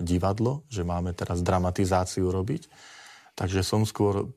divadlo, 0.00 0.64
že 0.72 0.80
máme 0.80 1.12
teraz 1.12 1.44
dramatizáciu 1.44 2.32
robiť, 2.32 2.64
Takže 3.34 3.66
som 3.66 3.82
skôr 3.82 4.30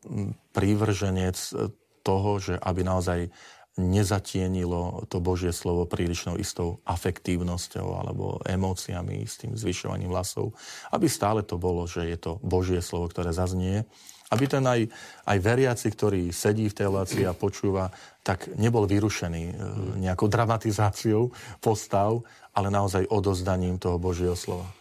prívrženec 0.58 1.38
e, 1.38 1.70
toho, 2.02 2.32
že 2.42 2.58
aby 2.58 2.82
naozaj 2.82 3.30
nezatienilo 3.78 5.06
to 5.06 5.22
Božie 5.22 5.54
slovo 5.54 5.86
prílišnou 5.86 6.42
istou 6.42 6.82
afektívnosťou 6.90 7.88
alebo 7.94 8.42
emóciami, 8.42 9.22
s 9.22 9.38
tým 9.38 9.54
zvyšovaním 9.54 10.10
hlasov. 10.10 10.58
Aby 10.90 11.06
stále 11.06 11.46
to 11.46 11.62
bolo, 11.62 11.86
že 11.86 12.10
je 12.10 12.18
to 12.18 12.42
Božie 12.42 12.82
slovo, 12.82 13.06
ktoré 13.06 13.30
zaznie. 13.30 13.86
Aby 14.34 14.50
ten 14.50 14.66
aj, 14.66 14.90
aj 15.30 15.38
veriaci, 15.40 15.88
ktorý 15.94 16.34
sedí 16.34 16.68
v 16.68 16.76
tej 16.76 16.86
relácii 16.90 17.24
a 17.30 17.38
počúva, 17.38 17.94
tak 18.26 18.50
nebol 18.58 18.90
vyrušený 18.90 19.44
e, 19.46 19.54
nejakou 20.02 20.26
dramatizáciou 20.26 21.32
postav, 21.62 22.26
ale 22.58 22.74
naozaj 22.74 23.08
odozdaním 23.14 23.78
toho 23.78 24.02
Božieho 24.02 24.34
slova 24.34 24.77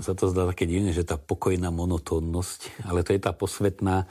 sa 0.00 0.16
to 0.16 0.28
zdá 0.28 0.48
také 0.48 0.68
divné, 0.68 0.92
že 0.92 1.06
tá 1.06 1.16
pokojná 1.16 1.68
monotónnosť, 1.72 2.86
ale 2.88 3.04
to 3.06 3.16
je 3.16 3.20
tá 3.20 3.32
posvetná, 3.32 4.04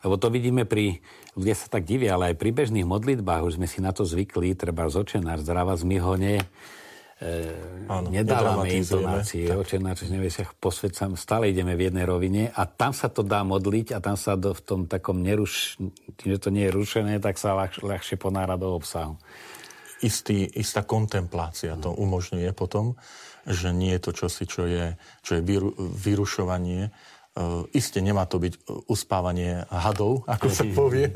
lebo 0.00 0.16
to 0.16 0.32
vidíme 0.32 0.64
pri, 0.64 1.04
ľudia 1.36 1.56
sa 1.56 1.68
tak 1.68 1.84
divia, 1.84 2.16
ale 2.16 2.32
aj 2.32 2.40
pri 2.40 2.50
bežných 2.56 2.88
modlitbách, 2.88 3.44
už 3.44 3.56
sme 3.60 3.68
si 3.68 3.84
na 3.84 3.92
to 3.92 4.08
zvykli, 4.08 4.56
treba 4.56 4.88
z 4.88 4.96
očenár, 4.96 5.44
zdrava 5.44 5.76
zmihone, 5.76 6.40
e, 7.20 7.34
Áno, 7.84 8.08
nedávame 8.08 8.80
intonácie, 8.80 9.52
očenár, 9.52 10.00
či 10.00 10.08
neviesiach, 10.08 10.56
posvedcam, 10.56 11.20
stále 11.20 11.52
ideme 11.52 11.76
v 11.76 11.92
jednej 11.92 12.08
rovine 12.08 12.48
a 12.48 12.64
tam 12.64 12.96
sa 12.96 13.12
to 13.12 13.20
dá 13.20 13.44
modliť 13.44 13.92
a 13.92 13.98
tam 14.00 14.16
sa 14.16 14.40
do, 14.40 14.56
v 14.56 14.62
tom 14.64 14.80
takom 14.88 15.20
neruš, 15.20 15.76
tým, 16.16 16.28
že 16.32 16.40
to 16.40 16.48
nie 16.48 16.64
je 16.64 16.72
rušené, 16.72 17.20
tak 17.20 17.36
sa 17.36 17.52
ľah, 17.52 17.76
ľahšie 17.84 18.16
ponára 18.16 18.56
do 18.56 18.72
obsahu. 18.72 19.20
Istý, 20.00 20.56
istá 20.56 20.80
kontemplácia 20.80 21.76
to 21.76 21.92
umožňuje 21.92 22.56
potom 22.56 22.96
že 23.50 23.74
nie 23.74 23.98
je 23.98 24.02
to 24.06 24.12
čosi, 24.14 24.46
čo 24.46 24.64
je, 24.70 24.94
čo 25.26 25.36
je 25.38 25.42
vyru, 25.42 25.74
vyrušovanie. 25.76 26.94
Uh, 27.34 27.66
isté 27.74 27.98
nemá 27.98 28.26
to 28.30 28.38
byť 28.38 28.86
uspávanie 28.86 29.66
hadov, 29.70 30.22
ako 30.34 30.46
sa 30.50 30.64
povie, 30.70 31.10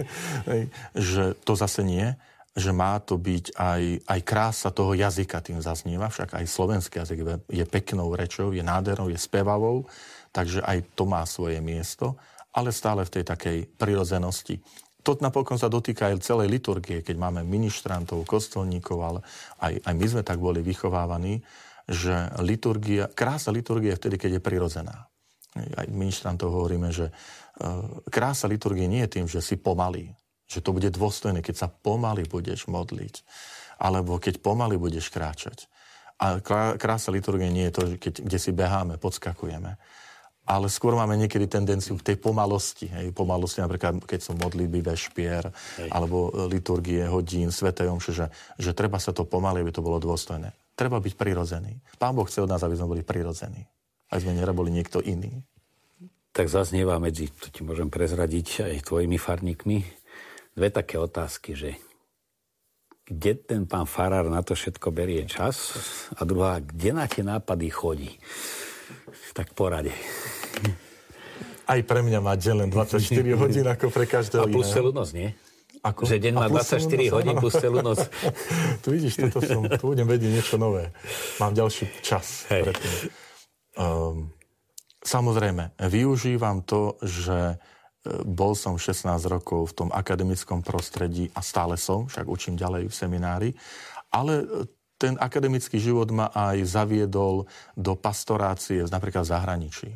že 0.94 1.38
to 1.46 1.54
zase 1.54 1.86
nie, 1.86 2.10
že 2.54 2.70
má 2.70 3.02
to 3.02 3.18
byť 3.18 3.58
aj, 3.58 3.82
aj 4.06 4.20
krása 4.22 4.70
toho 4.70 4.94
jazyka 4.94 5.42
tým 5.42 5.58
zaznieva, 5.58 6.06
však 6.06 6.38
aj 6.38 6.46
slovenský 6.46 7.02
jazyk 7.02 7.18
je 7.50 7.64
peknou 7.66 8.14
rečou, 8.14 8.54
je 8.54 8.62
nádhernou, 8.62 9.10
je 9.10 9.18
spevavou, 9.18 9.90
takže 10.30 10.62
aj 10.62 10.86
to 10.94 11.02
má 11.02 11.26
svoje 11.26 11.58
miesto, 11.58 12.14
ale 12.54 12.70
stále 12.70 13.02
v 13.02 13.10
tej 13.10 13.24
takej 13.26 13.58
prirodzenosti. 13.74 14.62
To 15.02 15.18
napokon 15.18 15.58
sa 15.58 15.66
dotýka 15.66 16.08
aj 16.08 16.22
celej 16.22 16.48
liturgie, 16.48 17.02
keď 17.02 17.18
máme 17.18 17.42
ministrantov, 17.42 18.22
kostolníkov, 18.24 18.98
ale 19.02 19.20
aj, 19.60 19.74
aj 19.82 19.94
my 19.98 20.06
sme 20.06 20.22
tak 20.22 20.38
boli 20.38 20.62
vychovávaní, 20.62 21.42
že 21.84 22.32
liturgia, 22.40 23.12
krása 23.12 23.52
liturgie 23.52 23.92
je 23.92 24.00
vtedy, 24.00 24.16
keď 24.16 24.30
je 24.38 24.42
prirodzená. 24.42 24.96
Aj 25.54 25.86
ministrantov 25.86 26.50
hovoríme, 26.50 26.90
že 26.90 27.10
e, 27.10 27.12
krása 28.10 28.50
liturgie 28.50 28.88
nie 28.90 29.04
je 29.06 29.12
tým, 29.20 29.26
že 29.30 29.44
si 29.44 29.54
pomalý, 29.60 30.10
Že 30.50 30.60
to 30.60 30.70
bude 30.74 30.90
dôstojné, 30.90 31.40
keď 31.44 31.54
sa 31.54 31.68
pomaly 31.70 32.26
budeš 32.26 32.66
modliť. 32.66 33.22
Alebo 33.78 34.18
keď 34.18 34.42
pomaly 34.42 34.80
budeš 34.80 35.12
kráčať. 35.12 35.70
A 36.18 36.38
krása 36.78 37.10
liturgie 37.10 37.50
nie 37.50 37.70
je 37.70 37.74
to, 37.74 37.82
keď, 37.98 38.14
kde 38.22 38.38
si 38.38 38.50
beháme, 38.54 38.98
podskakujeme. 39.02 39.76
Ale 40.44 40.68
skôr 40.68 40.92
máme 40.92 41.16
niekedy 41.16 41.48
tendenciu 41.48 41.96
k 41.96 42.12
tej 42.12 42.16
pomalosti. 42.20 42.86
Hej. 42.86 43.16
Pomalosti 43.16 43.64
napríklad, 43.64 44.04
keď 44.04 44.20
som 44.20 44.36
modlitby, 44.36 44.84
vešpier, 44.84 45.48
hej. 45.80 45.88
alebo 45.88 46.28
liturgie, 46.46 47.08
hodín, 47.08 47.48
svetej 47.48 47.88
omše, 47.88 48.12
že, 48.12 48.26
že 48.60 48.76
treba 48.76 49.00
sa 49.00 49.16
to 49.16 49.24
pomaly, 49.24 49.64
aby 49.64 49.72
to 49.72 49.80
bolo 49.80 49.96
dôstojné. 49.96 50.52
Treba 50.74 50.98
byť 50.98 51.14
prirodzený. 51.14 51.78
Pán 51.98 52.18
Boh 52.18 52.26
chce 52.26 52.42
od 52.42 52.50
nás, 52.50 52.62
aby 52.66 52.74
sme 52.74 52.90
boli 52.90 53.02
prirodzení. 53.06 53.62
Aby 54.10 54.20
sme 54.26 54.38
nerobili 54.38 54.74
niekto 54.74 54.98
iný. 54.98 55.46
Tak 56.34 56.50
zaznieva 56.50 56.98
medzi, 56.98 57.30
to 57.30 57.46
ti 57.50 57.62
môžem 57.62 57.86
prezradiť 57.86 58.66
aj 58.66 58.90
tvojimi 58.90 59.14
farníkmi, 59.14 59.78
dve 60.58 60.68
také 60.74 60.98
otázky, 60.98 61.54
že 61.54 61.70
kde 63.04 63.36
ten 63.36 63.62
pán 63.68 63.84
farár 63.84 64.26
na 64.32 64.40
to 64.40 64.56
všetko 64.56 64.88
berie 64.88 65.28
čas 65.28 65.76
a 66.16 66.24
druhá, 66.24 66.58
kde 66.58 66.90
na 66.96 67.04
tie 67.04 67.20
nápady 67.20 67.68
chodí. 67.68 68.12
Tak 69.36 69.52
porade. 69.52 69.92
Aj 71.64 71.80
pre 71.84 72.00
mňa 72.00 72.20
má 72.22 72.38
deň 72.38 72.54
len 72.64 72.70
24 72.70 73.02
hodín 73.40 73.66
ako 73.66 73.88
pre 73.90 74.04
každého 74.06 74.46
A 74.46 74.52
plus 74.52 74.68
celú 74.70 74.94
noc, 74.94 75.10
nie? 75.10 75.36
Ako? 75.84 76.08
Že 76.08 76.16
deň 76.16 76.34
má 76.34 76.48
24 76.48 76.80
noc, 76.80 77.12
hodín 77.12 77.36
plus 77.36 77.54
celú 77.60 77.78
noc. 77.84 78.00
tu 78.82 78.88
vidíš, 78.96 79.20
toto 79.28 79.44
som, 79.44 79.68
tu 79.68 79.84
budem 79.92 80.08
vedieť 80.08 80.30
niečo 80.32 80.56
nové. 80.56 80.96
Mám 81.36 81.52
ďalší 81.52 82.00
čas. 82.00 82.48
Um, 83.76 84.32
samozrejme, 85.04 85.76
využívam 85.76 86.64
to, 86.64 86.96
že 87.04 87.60
bol 88.24 88.52
som 88.52 88.76
16 88.76 89.08
rokov 89.32 89.72
v 89.72 89.76
tom 89.84 89.88
akademickom 89.88 90.60
prostredí 90.60 91.32
a 91.32 91.40
stále 91.40 91.80
som, 91.80 92.04
však 92.04 92.28
učím 92.28 92.60
ďalej 92.60 92.92
v 92.92 92.94
seminári, 92.94 93.50
ale 94.12 94.44
ten 95.00 95.16
akademický 95.16 95.80
život 95.80 96.12
ma 96.12 96.28
aj 96.30 96.68
zaviedol 96.68 97.48
do 97.74 97.92
pastorácie 97.96 98.84
napríklad 98.92 99.24
v 99.24 99.32
zahraničí. 99.32 99.90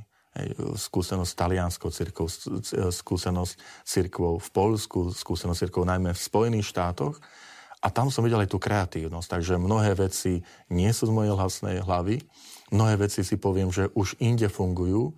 Skúsenosť 0.79 1.31
s 1.31 1.39
talianskou 1.39 1.91
cirkvou, 1.91 2.29
skúsenosť 2.91 3.55
cirkvou 3.83 4.39
v 4.39 4.49
Polsku, 4.55 5.11
skúsenosť 5.11 5.69
cirkvou 5.69 5.85
najmä 5.85 6.15
v 6.15 6.21
Spojených 6.21 6.71
štátoch. 6.71 7.19
A 7.79 7.95
tam 7.95 8.11
som 8.11 8.27
videl 8.27 8.43
aj 8.43 8.51
tú 8.51 8.59
kreatívnosť. 8.59 9.29
Takže 9.39 9.55
mnohé 9.59 9.95
veci 9.95 10.43
nie 10.71 10.91
sú 10.91 11.07
z 11.07 11.15
mojej 11.15 11.33
hlasnej 11.35 11.77
hlavy. 11.87 12.23
Mnohé 12.75 13.07
veci 13.07 13.23
si 13.23 13.39
poviem, 13.39 13.71
že 13.71 13.89
už 13.95 14.19
inde 14.19 14.51
fungujú 14.51 15.15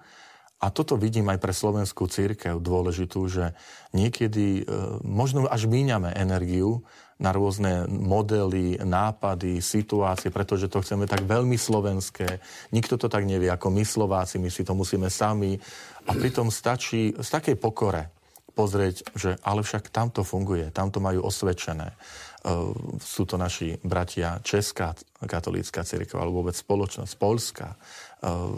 a 0.60 0.68
toto 0.68 1.00
vidím 1.00 1.32
aj 1.32 1.40
pre 1.40 1.56
slovenskú 1.56 2.04
církev 2.04 2.60
dôležitú, 2.60 3.24
že 3.32 3.56
niekedy 3.96 4.60
e, 4.60 4.62
možno 5.00 5.48
až 5.48 5.64
míňame 5.64 6.12
energiu 6.12 6.84
na 7.20 7.30
rôzne 7.36 7.84
modely, 7.86 8.80
nápady, 8.80 9.60
situácie, 9.60 10.32
pretože 10.32 10.72
to 10.72 10.80
chceme 10.80 11.04
tak 11.04 11.28
veľmi 11.28 11.60
slovenské. 11.60 12.40
Nikto 12.72 12.96
to 12.96 13.12
tak 13.12 13.28
nevie 13.28 13.52
ako 13.52 13.68
my 13.68 13.84
Slováci, 13.84 14.40
my 14.40 14.48
si 14.48 14.64
to 14.64 14.72
musíme 14.72 15.12
sami. 15.12 15.60
A 16.08 16.16
pritom 16.16 16.48
stačí 16.48 17.12
z 17.12 17.28
takej 17.28 17.60
pokore 17.60 18.08
pozrieť, 18.56 19.12
že 19.14 19.30
ale 19.44 19.60
však 19.60 19.92
tamto 19.92 20.24
funguje, 20.24 20.72
tamto 20.72 20.98
majú 20.98 21.28
osvedčené. 21.28 21.92
Uh, 22.40 22.72
sú 22.96 23.28
to 23.28 23.36
naši 23.36 23.76
bratia 23.84 24.40
Česká 24.40 24.96
katolícka 25.20 25.84
církev, 25.84 26.16
alebo 26.16 26.40
vôbec 26.40 26.56
spoločnosť 26.56 27.12
Polska, 27.20 27.76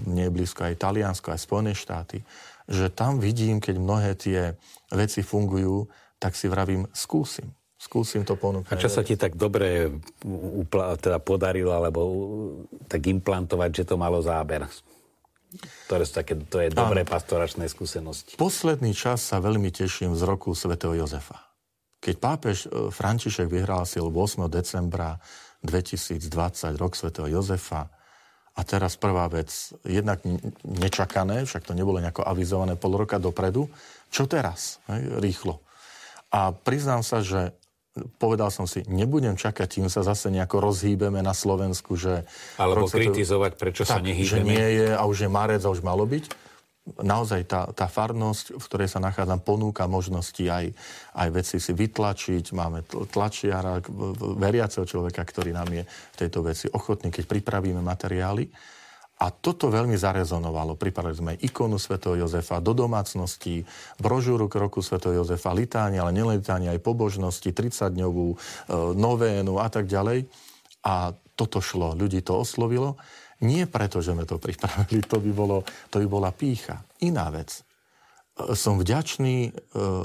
mne 0.06 0.26
je 0.26 0.34
blízko 0.34 0.66
aj 0.66 0.78
Taliansko, 0.78 1.34
aj 1.34 1.40
Spojené 1.42 1.72
štáty, 1.74 2.18
že 2.66 2.90
tam 2.90 3.18
vidím, 3.18 3.58
keď 3.58 3.74
mnohé 3.78 4.10
tie 4.14 4.54
veci 4.90 5.22
fungujú, 5.22 5.86
tak 6.18 6.38
si 6.38 6.46
vravím, 6.46 6.86
skúsim. 6.94 7.50
Skúsim 7.82 8.22
to 8.22 8.38
ponúkať. 8.38 8.78
A 8.78 8.78
čo 8.78 8.86
sa 8.86 9.02
ti 9.02 9.18
tak 9.18 9.34
dobre 9.34 9.90
upla- 10.22 10.94
teda 10.94 11.18
podarilo, 11.18 11.74
alebo 11.74 12.00
tak 12.86 13.02
implantovať, 13.10 13.82
že 13.82 13.84
to 13.90 13.98
malo 13.98 14.22
záber? 14.22 14.70
Ktoré 15.90 16.06
sú 16.06 16.14
také, 16.14 16.38
to 16.38 16.62
je 16.62 16.70
dobré 16.70 17.02
pastoračné 17.02 17.66
skúsenosti. 17.66 18.38
Posledný 18.38 18.94
čas 18.94 19.26
sa 19.26 19.42
veľmi 19.42 19.74
teším 19.74 20.14
z 20.14 20.22
roku 20.22 20.54
svätého 20.54 20.94
Jozefa. 20.94 21.42
Keď 21.98 22.14
pápež 22.22 22.56
e, 22.70 22.88
František 22.88 23.50
vyhlásil 23.50 24.06
8. 24.06 24.46
decembra 24.46 25.18
2020 25.66 26.22
rok 26.78 26.94
svätého 26.94 27.26
Jozefa, 27.26 27.90
a 28.52 28.60
teraz 28.68 29.00
prvá 29.00 29.32
vec, 29.32 29.48
jednak 29.80 30.20
nečakané, 30.60 31.48
však 31.48 31.64
to 31.64 31.72
nebolo 31.72 31.96
nejako 32.04 32.20
avizované 32.20 32.76
pol 32.76 33.00
roka 33.00 33.16
dopredu, 33.16 33.64
čo 34.12 34.28
teraz? 34.28 34.76
Hej, 34.92 35.24
rýchlo. 35.24 35.64
A 36.28 36.52
priznám 36.52 37.00
sa, 37.00 37.24
že 37.24 37.56
povedal 38.16 38.48
som 38.48 38.64
si, 38.64 38.80
nebudem 38.88 39.36
čakať, 39.36 39.68
kým 39.68 39.88
sa 39.92 40.00
zase 40.00 40.32
nejako 40.32 40.64
rozhýbeme 40.64 41.20
na 41.20 41.36
Slovensku, 41.36 41.96
že... 42.00 42.24
Alebo 42.56 42.88
kritizovať, 42.88 43.52
prečo 43.60 43.84
tak, 43.84 44.00
sa 44.00 44.04
nehýbeme. 44.04 44.28
že 44.28 44.38
nie 44.40 44.66
je 44.80 44.88
a 44.96 45.02
už 45.04 45.28
je 45.28 45.30
marec 45.30 45.60
a 45.60 45.68
už 45.68 45.84
malo 45.84 46.08
byť 46.08 46.52
naozaj 46.82 47.46
tá, 47.46 47.70
tá 47.70 47.86
farnosť, 47.86 48.58
v 48.58 48.64
ktorej 48.66 48.88
sa 48.90 48.98
nachádzam, 48.98 49.38
ponúka 49.38 49.86
možnosti 49.86 50.42
aj, 50.42 50.74
aj 51.14 51.28
veci 51.30 51.56
si 51.62 51.70
vytlačiť. 51.70 52.50
Máme 52.50 52.82
tlačiara, 53.06 53.78
veriaceho 54.18 54.82
človeka, 54.82 55.22
ktorý 55.22 55.54
nám 55.54 55.70
je 55.70 55.86
v 55.86 56.16
tejto 56.18 56.42
veci 56.42 56.66
ochotný, 56.66 57.14
keď 57.14 57.30
pripravíme 57.30 57.78
materiály. 57.78 58.50
A 59.22 59.30
toto 59.30 59.70
veľmi 59.70 59.94
zarezonovalo. 59.94 60.74
Pripravili 60.74 61.14
sme 61.14 61.32
ikonu 61.38 61.78
svätého 61.78 62.18
Jozefa 62.18 62.58
do 62.58 62.74
domácnosti, 62.74 63.62
brožúru 64.02 64.50
k 64.50 64.58
roku 64.58 64.82
svätého 64.82 65.22
Jozefa, 65.22 65.54
litánie, 65.54 66.02
ale 66.02 66.10
nelitánie 66.10 66.66
aj 66.66 66.82
pobožnosti, 66.82 67.46
30-dňovú 67.46 68.26
e, 68.34 68.36
novénu 68.98 69.62
a 69.62 69.70
tak 69.70 69.86
ďalej. 69.86 70.26
A 70.82 71.14
toto 71.38 71.62
šlo, 71.62 71.94
ľudí 71.94 72.26
to 72.26 72.42
oslovilo. 72.42 72.98
Nie 73.46 73.70
preto, 73.70 74.02
že 74.02 74.10
sme 74.10 74.26
to 74.26 74.42
pripravili, 74.42 75.06
to 75.06 75.22
by, 75.22 75.30
bolo, 75.30 75.62
to 75.86 76.02
by 76.02 76.06
bola 76.10 76.34
pícha. 76.34 76.82
Iná 77.06 77.30
vec. 77.30 77.62
E, 78.32 78.56
som 78.56 78.80
vďačný 78.80 79.36
e, 79.44 79.50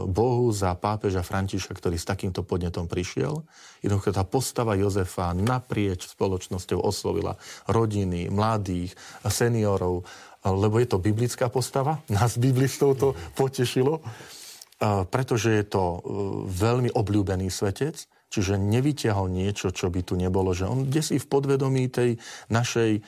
Bohu 0.08 0.52
za 0.52 0.76
pápeža 0.76 1.24
Františka, 1.24 1.72
ktorý 1.72 1.96
s 1.96 2.08
takýmto 2.08 2.44
podnetom 2.44 2.86
prišiel. 2.86 3.44
Jednoducho 3.80 4.12
tá 4.12 4.28
postava 4.28 4.76
Jozefa 4.76 5.32
naprieč 5.32 6.12
spoločnosťou 6.12 6.84
oslovila 6.84 7.40
rodiny, 7.72 8.28
mladých, 8.28 8.92
seniorov, 9.28 10.04
lebo 10.44 10.76
je 10.80 10.88
to 10.92 11.00
biblická 11.00 11.48
postava. 11.48 12.04
Nás 12.16 12.36
biblistov 12.36 13.00
to 13.00 13.16
potešilo, 13.40 14.00
e, 14.00 14.04
pretože 15.08 15.50
je 15.56 15.63
to 15.63 15.84
veľmi 16.52 16.92
obľúbený 16.92 17.48
svetec 17.48 18.16
Čiže 18.28 18.60
nevyťahol 18.60 19.32
niečo, 19.32 19.72
čo 19.72 19.88
by 19.88 20.04
tu 20.04 20.20
nebolo, 20.20 20.52
že 20.52 20.68
on 20.68 20.84
kde 20.84 21.00
v 21.16 21.28
podvedomí 21.32 21.88
tej 21.88 22.20
našej 22.52 22.92
e, 23.00 23.02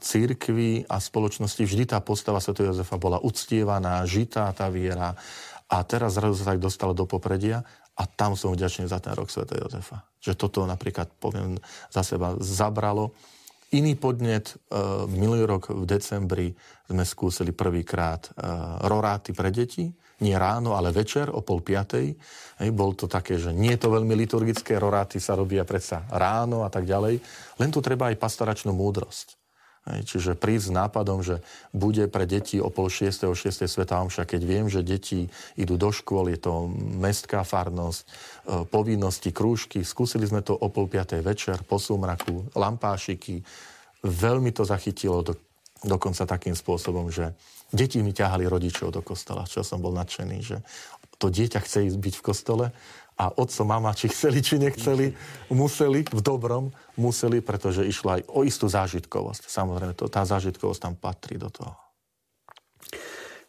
církvy 0.00 0.88
a 0.88 0.96
spoločnosti 0.96 1.60
vždy 1.60 1.84
tá 1.92 2.00
postava 2.00 2.40
Sv. 2.40 2.64
Jozefa 2.64 2.96
bola 2.96 3.20
uctievaná, 3.20 4.00
žitá 4.08 4.48
tá 4.56 4.72
viera 4.72 5.12
a 5.68 5.76
teraz 5.84 6.16
zrazu 6.16 6.40
sa 6.40 6.56
tak 6.56 6.64
dostala 6.64 6.96
do 6.96 7.04
popredia 7.04 7.60
a 7.96 8.02
tam 8.08 8.32
som 8.32 8.56
vďačný 8.56 8.88
za 8.88 8.96
ten 8.96 9.12
rok 9.12 9.28
Sv. 9.28 9.44
Jozefa. 9.44 10.00
Že 10.24 10.32
toto 10.40 10.64
napríklad, 10.64 11.12
poviem 11.20 11.60
za 11.92 12.00
seba, 12.00 12.32
zabralo. 12.40 13.12
Iný 13.76 13.92
podnet, 14.00 14.56
e, 14.72 14.80
minulý 15.04 15.44
rok 15.44 15.68
v 15.68 15.84
decembri 15.84 16.48
sme 16.88 17.04
skúsili 17.04 17.52
prvýkrát 17.52 18.24
e, 18.24 18.30
roráty 18.88 19.36
pre 19.36 19.52
deti, 19.52 19.92
nie 20.20 20.36
ráno, 20.36 20.76
ale 20.76 20.94
večer 20.94 21.28
o 21.28 21.44
pol 21.44 21.60
piatej. 21.60 22.16
Hej, 22.56 22.70
bol 22.72 22.96
to 22.96 23.04
také, 23.04 23.36
že 23.36 23.52
nie 23.52 23.76
je 23.76 23.84
to 23.84 23.92
veľmi 23.92 24.16
liturgické, 24.16 24.80
roráty 24.80 25.20
sa 25.20 25.36
robia 25.36 25.68
predsa 25.68 26.08
ráno 26.08 26.64
a 26.64 26.72
tak 26.72 26.88
ďalej. 26.88 27.20
Len 27.60 27.70
tu 27.72 27.84
treba 27.84 28.08
aj 28.08 28.16
pastoračnú 28.16 28.72
múdrosť. 28.72 29.36
Hej, 29.86 30.02
čiže 30.02 30.32
prísť 30.34 30.72
s 30.72 30.74
nápadom, 30.74 31.22
že 31.22 31.38
bude 31.70 32.10
pre 32.10 32.26
deti 32.26 32.58
o 32.58 32.74
pol 32.74 32.90
šiestého, 32.90 33.30
šiestej 33.30 33.70
sveta 33.70 34.02
omša, 34.02 34.26
keď 34.26 34.40
viem, 34.42 34.66
že 34.66 34.82
deti 34.82 35.30
idú 35.54 35.78
do 35.78 35.94
škôl, 35.94 36.26
je 36.34 36.42
to 36.42 36.66
mestská 36.98 37.46
farnosť, 37.46 38.02
e, 38.02 38.06
povinnosti, 38.66 39.30
krúžky. 39.30 39.86
Skúsili 39.86 40.26
sme 40.26 40.42
to 40.42 40.58
o 40.58 40.66
pol 40.74 40.90
piatej 40.90 41.22
večer, 41.22 41.62
po 41.62 41.78
súmraku, 41.78 42.50
lampášiky. 42.58 43.46
Veľmi 44.02 44.50
to 44.50 44.66
zachytilo 44.66 45.22
do, 45.22 45.38
dokonca 45.84 46.24
takým 46.24 46.56
spôsobom, 46.56 47.12
že 47.12 47.36
Deti 47.74 47.98
mi 47.98 48.14
ťahali 48.14 48.46
rodičov 48.46 48.94
do 48.94 49.02
kostola, 49.02 49.42
čo 49.42 49.66
som 49.66 49.82
bol 49.82 49.90
nadšený, 49.90 50.38
že 50.38 50.62
to 51.18 51.32
dieťa 51.34 51.58
chce 51.66 51.90
ísť 51.90 51.98
byť 51.98 52.14
v 52.14 52.24
kostole 52.24 52.66
a 53.16 53.24
otco, 53.32 53.62
mama, 53.66 53.96
či 53.96 54.12
chceli, 54.12 54.38
či 54.44 54.60
nechceli, 54.60 55.10
museli, 55.50 56.04
v 56.06 56.20
dobrom 56.20 56.70
museli, 57.00 57.42
pretože 57.42 57.82
išlo 57.82 58.20
aj 58.20 58.22
o 58.28 58.44
istú 58.46 58.70
zážitkovosť. 58.70 59.48
Samozrejme, 59.50 59.96
to, 59.96 60.06
tá 60.06 60.22
zážitkovosť 60.22 60.80
tam 60.80 60.94
patrí 60.94 61.40
do 61.40 61.50
toho. 61.50 61.74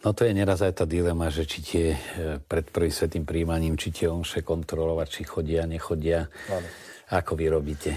No 0.01 0.15
to 0.15 0.23
je 0.23 0.33
neraz 0.33 0.63
aj 0.63 0.81
tá 0.81 0.85
dilema, 0.87 1.27
že 1.27 1.43
či 1.43 1.59
tie 1.59 1.85
e, 1.93 1.99
pred 2.39 2.63
prvým 2.69 2.93
svetým 2.93 3.25
príjmaním, 3.27 3.75
či 3.75 3.91
tie 3.91 4.07
omše 4.07 4.39
kontrolovať, 4.39 5.07
či 5.09 5.21
chodia, 5.27 5.67
nechodia. 5.67 6.31
Áno. 6.47 6.67
Ako 7.11 7.35
vy 7.35 7.45
robíte? 7.51 7.91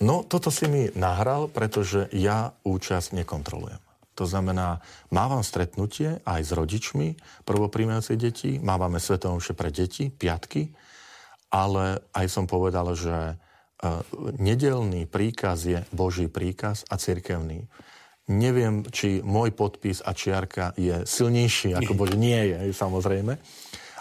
No, 0.00 0.24
toto 0.24 0.48
si 0.48 0.64
mi 0.64 0.88
nahral, 0.96 1.52
pretože 1.52 2.08
ja 2.16 2.56
účasť 2.64 3.12
nekontrolujem. 3.20 3.80
To 4.16 4.24
znamená, 4.28 4.84
mávam 5.08 5.40
stretnutie 5.40 6.20
aj 6.24 6.40
s 6.44 6.50
rodičmi 6.52 7.16
prvopríjmajúcej 7.48 8.16
deti, 8.20 8.50
mávame 8.60 9.00
svetomše 9.00 9.56
pre 9.56 9.72
deti, 9.72 10.12
piatky, 10.12 10.72
ale 11.52 12.04
aj 12.12 12.26
som 12.28 12.44
povedal, 12.44 12.92
že 12.92 13.40
nedelný 14.36 15.08
príkaz 15.08 15.64
je 15.64 15.80
Boží 15.92 16.28
príkaz 16.28 16.84
a 16.92 17.00
cirkevný. 17.00 17.64
Neviem, 18.30 18.86
či 18.92 19.24
môj 19.24 19.56
podpis 19.56 20.04
a 20.04 20.14
čiarka 20.14 20.76
je 20.76 21.02
silnejší 21.02 21.74
ako 21.74 21.92
Boží. 22.04 22.14
Nie 22.20 22.46
je, 22.46 22.76
samozrejme. 22.76 23.40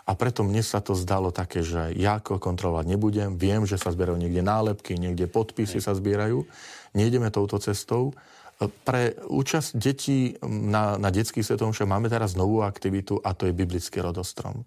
A 0.09 0.17
preto 0.17 0.41
mne 0.41 0.65
sa 0.65 0.81
to 0.81 0.97
zdalo 0.97 1.29
také, 1.29 1.61
že 1.61 1.93
ja 1.93 2.17
ako 2.17 2.41
kontrolovať 2.41 2.85
nebudem. 2.89 3.37
Viem, 3.37 3.69
že 3.69 3.77
sa 3.77 3.93
zbierajú 3.93 4.17
niekde 4.17 4.41
nálepky, 4.41 4.97
niekde 4.97 5.29
podpisy 5.29 5.77
sa 5.77 5.93
zbierajú. 5.93 6.49
Nejdeme 6.97 7.29
touto 7.29 7.61
cestou. 7.61 8.17
Pre 8.57 9.13
účasť 9.29 9.77
detí 9.77 10.33
na, 10.41 10.97
na 10.97 11.13
detských 11.13 11.45
svetom 11.45 11.77
však 11.77 11.85
máme 11.85 12.09
teraz 12.09 12.33
novú 12.33 12.65
aktivitu 12.65 13.21
a 13.21 13.37
to 13.37 13.45
je 13.45 13.53
biblický 13.53 14.01
rodostrom. 14.01 14.65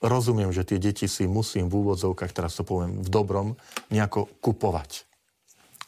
Rozumiem, 0.00 0.48
že 0.48 0.64
tie 0.64 0.80
deti 0.80 1.04
si 1.04 1.28
musím 1.28 1.68
v 1.68 1.84
úvodzovkách, 1.84 2.32
teraz 2.32 2.56
to 2.56 2.64
poviem 2.64 3.04
v 3.04 3.08
dobrom, 3.12 3.60
nejako 3.92 4.32
kupovať 4.40 5.09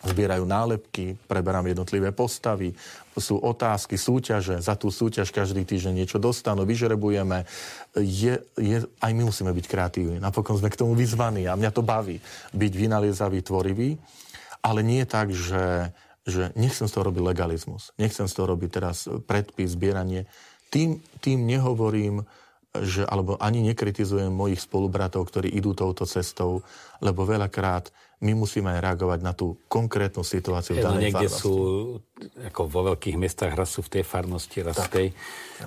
zbierajú 0.02 0.42
nálepky, 0.42 1.14
preberám 1.30 1.70
jednotlivé 1.70 2.10
postavy, 2.10 2.74
sú 3.14 3.38
otázky, 3.38 3.94
súťaže, 3.94 4.58
za 4.58 4.74
tú 4.74 4.88
súťaž 4.88 5.30
každý 5.30 5.62
týždeň 5.62 5.94
niečo 6.02 6.18
dostanú, 6.18 6.64
vyžrebujeme. 6.66 7.44
Je, 7.94 8.40
je, 8.56 8.78
aj 8.98 9.12
my 9.12 9.22
musíme 9.28 9.52
byť 9.52 9.66
kreatívni. 9.68 10.18
Napokon 10.18 10.58
sme 10.58 10.72
k 10.72 10.80
tomu 10.80 10.96
vyzvaní 10.96 11.46
a 11.46 11.54
mňa 11.54 11.70
to 11.70 11.84
baví 11.84 12.18
byť 12.56 12.72
vynaliezavý, 12.72 13.44
tvorivý, 13.44 14.00
ale 14.64 14.80
nie 14.80 15.04
tak, 15.04 15.30
že, 15.30 15.92
že 16.24 16.50
nechcem 16.56 16.88
z 16.88 16.92
toho 16.98 17.12
robiť 17.12 17.22
legalizmus, 17.22 17.92
nechcem 18.00 18.26
z 18.26 18.34
toho 18.34 18.50
robiť 18.56 18.70
teraz 18.72 19.06
predpis, 19.28 19.76
zbieranie. 19.76 20.24
Tým, 20.72 21.04
tým 21.20 21.44
nehovorím, 21.44 22.24
že, 22.72 23.04
alebo 23.04 23.36
ani 23.36 23.60
nekritizujem 23.68 24.32
mojich 24.32 24.64
spolubratov, 24.64 25.28
ktorí 25.28 25.52
idú 25.52 25.76
touto 25.76 26.08
cestou, 26.08 26.64
lebo 27.04 27.28
veľakrát 27.28 27.92
my 28.22 28.38
musíme 28.38 28.70
aj 28.70 28.80
reagovať 28.86 29.20
na 29.20 29.34
tú 29.34 29.58
konkrétnu 29.66 30.22
situáciu 30.22 30.78
v 30.78 30.86
danej 30.86 31.10
niekde 31.10 31.26
farnosti. 31.26 31.42
sú, 31.42 31.54
ako 32.54 32.60
vo 32.70 32.80
veľkých 32.94 33.18
mestách, 33.18 33.52
raz 33.52 33.74
sú 33.74 33.82
v 33.82 33.98
tej 33.98 34.04
farnosti, 34.06 34.62
raz 34.62 34.78
v 34.78 34.88
tej. 34.88 35.06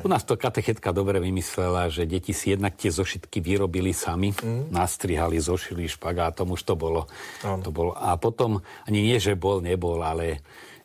U 0.02 0.08
nás 0.08 0.24
to 0.24 0.40
katechetka 0.40 0.96
dobre 0.96 1.20
vymyslela, 1.20 1.92
že 1.92 2.08
deti 2.08 2.32
si 2.32 2.56
jednak 2.56 2.80
tie 2.80 2.90
zošitky 2.90 3.44
vyrobili 3.44 3.92
sami, 3.92 4.32
mm. 4.32 4.72
nastrihali, 4.72 5.36
zošili 5.36 5.84
špagátom, 5.92 6.56
už 6.56 6.64
to 6.64 6.80
bolo. 6.80 7.12
To 7.44 7.70
bolo. 7.76 7.92
A 7.92 8.16
potom, 8.16 8.64
ani 8.88 9.04
nie, 9.04 9.20
že 9.20 9.36
bol, 9.36 9.60
nebol, 9.60 10.00
ale 10.00 10.40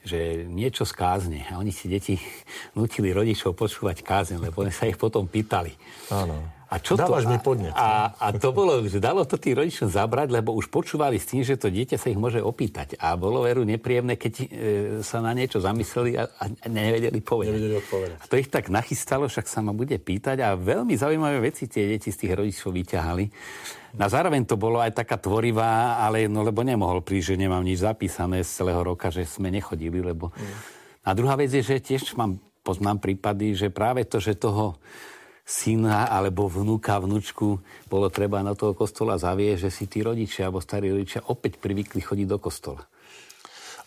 že 0.05 0.49
niečo 0.49 0.89
z 0.89 0.93
kázne. 0.97 1.39
A 1.49 1.61
oni 1.61 1.73
si 1.73 1.89
deti 1.89 2.17
nutili 2.79 3.13
rodičov 3.13 3.57
počúvať 3.57 4.01
kázne, 4.01 4.37
lebo 4.41 4.65
oni 4.65 4.73
sa 4.73 4.89
ich 4.89 4.97
potom 4.97 5.29
pýtali. 5.29 5.75
Áno. 6.09 6.60
A 6.71 6.79
čo 6.79 6.95
Dávaš 6.95 7.27
to? 7.27 7.35
mi 7.35 7.39
podnet. 7.43 7.75
A, 7.75 8.15
a, 8.15 8.31
to 8.31 8.55
bolo, 8.55 8.79
že 8.87 9.03
dalo 9.03 9.27
to 9.27 9.35
tým 9.35 9.59
rodičom 9.59 9.91
zabrať, 9.91 10.31
lebo 10.31 10.55
už 10.55 10.71
počúvali 10.71 11.19
s 11.19 11.27
tým, 11.27 11.43
že 11.43 11.59
to 11.59 11.67
dieťa 11.67 11.99
sa 11.99 12.15
ich 12.15 12.21
môže 12.21 12.39
opýtať. 12.39 12.95
A 13.03 13.19
bolo 13.19 13.43
veru 13.43 13.67
nepríjemné, 13.67 14.15
keď 14.15 14.33
e, 14.39 14.47
sa 15.03 15.19
na 15.19 15.35
niečo 15.35 15.59
zamysleli 15.59 16.15
a, 16.15 16.31
a 16.31 16.45
nevedeli 16.71 17.19
povedať. 17.19 17.59
Nevedeli 17.59 17.75
odpovedať. 17.75 18.17
A 18.23 18.25
to 18.31 18.39
ich 18.39 18.47
tak 18.47 18.71
nachystalo, 18.71 19.27
však 19.27 19.51
sa 19.51 19.67
ma 19.67 19.75
bude 19.75 19.99
pýtať 19.99 20.47
a 20.47 20.55
veľmi 20.55 20.95
zaujímavé 20.95 21.43
veci 21.43 21.67
tie 21.67 21.91
deti 21.91 22.15
z 22.15 22.23
tých 22.23 22.39
rodičov 22.39 22.71
vyťahali. 22.71 23.25
Na 23.99 24.07
zároveň 24.07 24.47
to 24.47 24.55
bolo 24.55 24.79
aj 24.79 24.95
taká 24.95 25.19
tvorivá, 25.19 25.99
ale 25.99 26.31
no 26.31 26.47
lebo 26.47 26.63
nemohol 26.63 27.03
prísť, 27.03 27.35
že 27.35 27.43
nemám 27.43 27.67
nič 27.67 27.83
zapísané 27.83 28.47
z 28.47 28.63
celého 28.63 28.79
roka, 28.87 29.11
že 29.11 29.27
sme 29.27 29.51
nechodili, 29.51 29.99
lebo... 29.99 30.31
Mm. 30.31 30.79
A 31.03 31.11
druhá 31.19 31.35
vec 31.35 31.51
je, 31.51 31.67
že 31.67 31.83
tiež 31.83 32.15
mám, 32.15 32.39
poznám 32.63 33.03
prípady, 33.03 33.59
že 33.59 33.75
práve 33.75 34.07
to, 34.07 34.23
že 34.23 34.39
toho 34.39 34.79
syna 35.51 36.07
alebo 36.07 36.47
vnúka, 36.47 37.03
vnúčku 37.03 37.59
bolo 37.91 38.07
treba 38.07 38.39
na 38.47 38.55
toho 38.55 38.71
kostola 38.71 39.19
zavieť, 39.19 39.67
že 39.67 39.71
si 39.75 39.91
tí 39.91 40.07
rodičia 40.07 40.47
alebo 40.47 40.63
starí 40.63 40.95
rodičia 40.95 41.27
opäť 41.27 41.59
privykli 41.59 41.99
chodiť 41.99 42.27
do 42.31 42.39
kostola. 42.39 42.87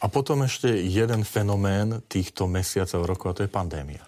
A 0.03 0.11
potom 0.11 0.43
ešte 0.43 0.67
jeden 0.83 1.23
fenomén 1.23 2.03
týchto 2.11 2.43
mesiacov 2.51 3.07
rokov, 3.07 3.27
a 3.31 3.35
to 3.39 3.45
je 3.47 3.55
pandémia. 3.55 4.03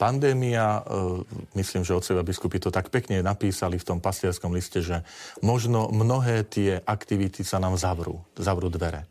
Pandémia, 0.00 0.80
e, 0.80 1.20
myslím, 1.60 1.84
že 1.84 1.92
otcovia 1.92 2.24
biskupy 2.24 2.56
to 2.56 2.72
tak 2.72 2.88
pekne 2.88 3.20
napísali 3.20 3.76
v 3.76 3.84
tom 3.84 3.98
pastierskom 4.00 4.56
liste, 4.56 4.80
že 4.80 5.04
možno 5.44 5.92
mnohé 5.92 6.48
tie 6.48 6.80
aktivity 6.80 7.44
sa 7.44 7.60
nám 7.60 7.76
zavrú, 7.76 8.24
zavrú 8.40 8.72
dvere. 8.72 9.04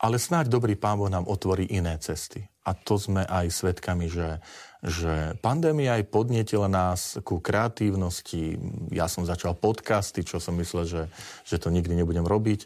Ale 0.00 0.16
snáď 0.16 0.48
dobrý 0.48 0.80
pán 0.80 0.96
Boh 0.96 1.12
nám 1.12 1.28
otvorí 1.28 1.68
iné 1.68 2.00
cesty. 2.00 2.40
A 2.64 2.72
to 2.72 2.96
sme 2.96 3.20
aj 3.28 3.52
svedkami, 3.52 4.08
že 4.08 4.40
že 4.80 5.36
pandémia 5.44 6.00
aj 6.00 6.08
podnietila 6.08 6.64
nás 6.64 7.20
ku 7.20 7.36
kreatívnosti. 7.40 8.56
Ja 8.88 9.12
som 9.12 9.28
začal 9.28 9.52
podcasty, 9.52 10.24
čo 10.24 10.40
som 10.40 10.56
myslel, 10.56 10.84
že, 10.88 11.02
že 11.44 11.60
to 11.60 11.68
nikdy 11.68 11.92
nebudem 11.92 12.24
robiť. 12.24 12.64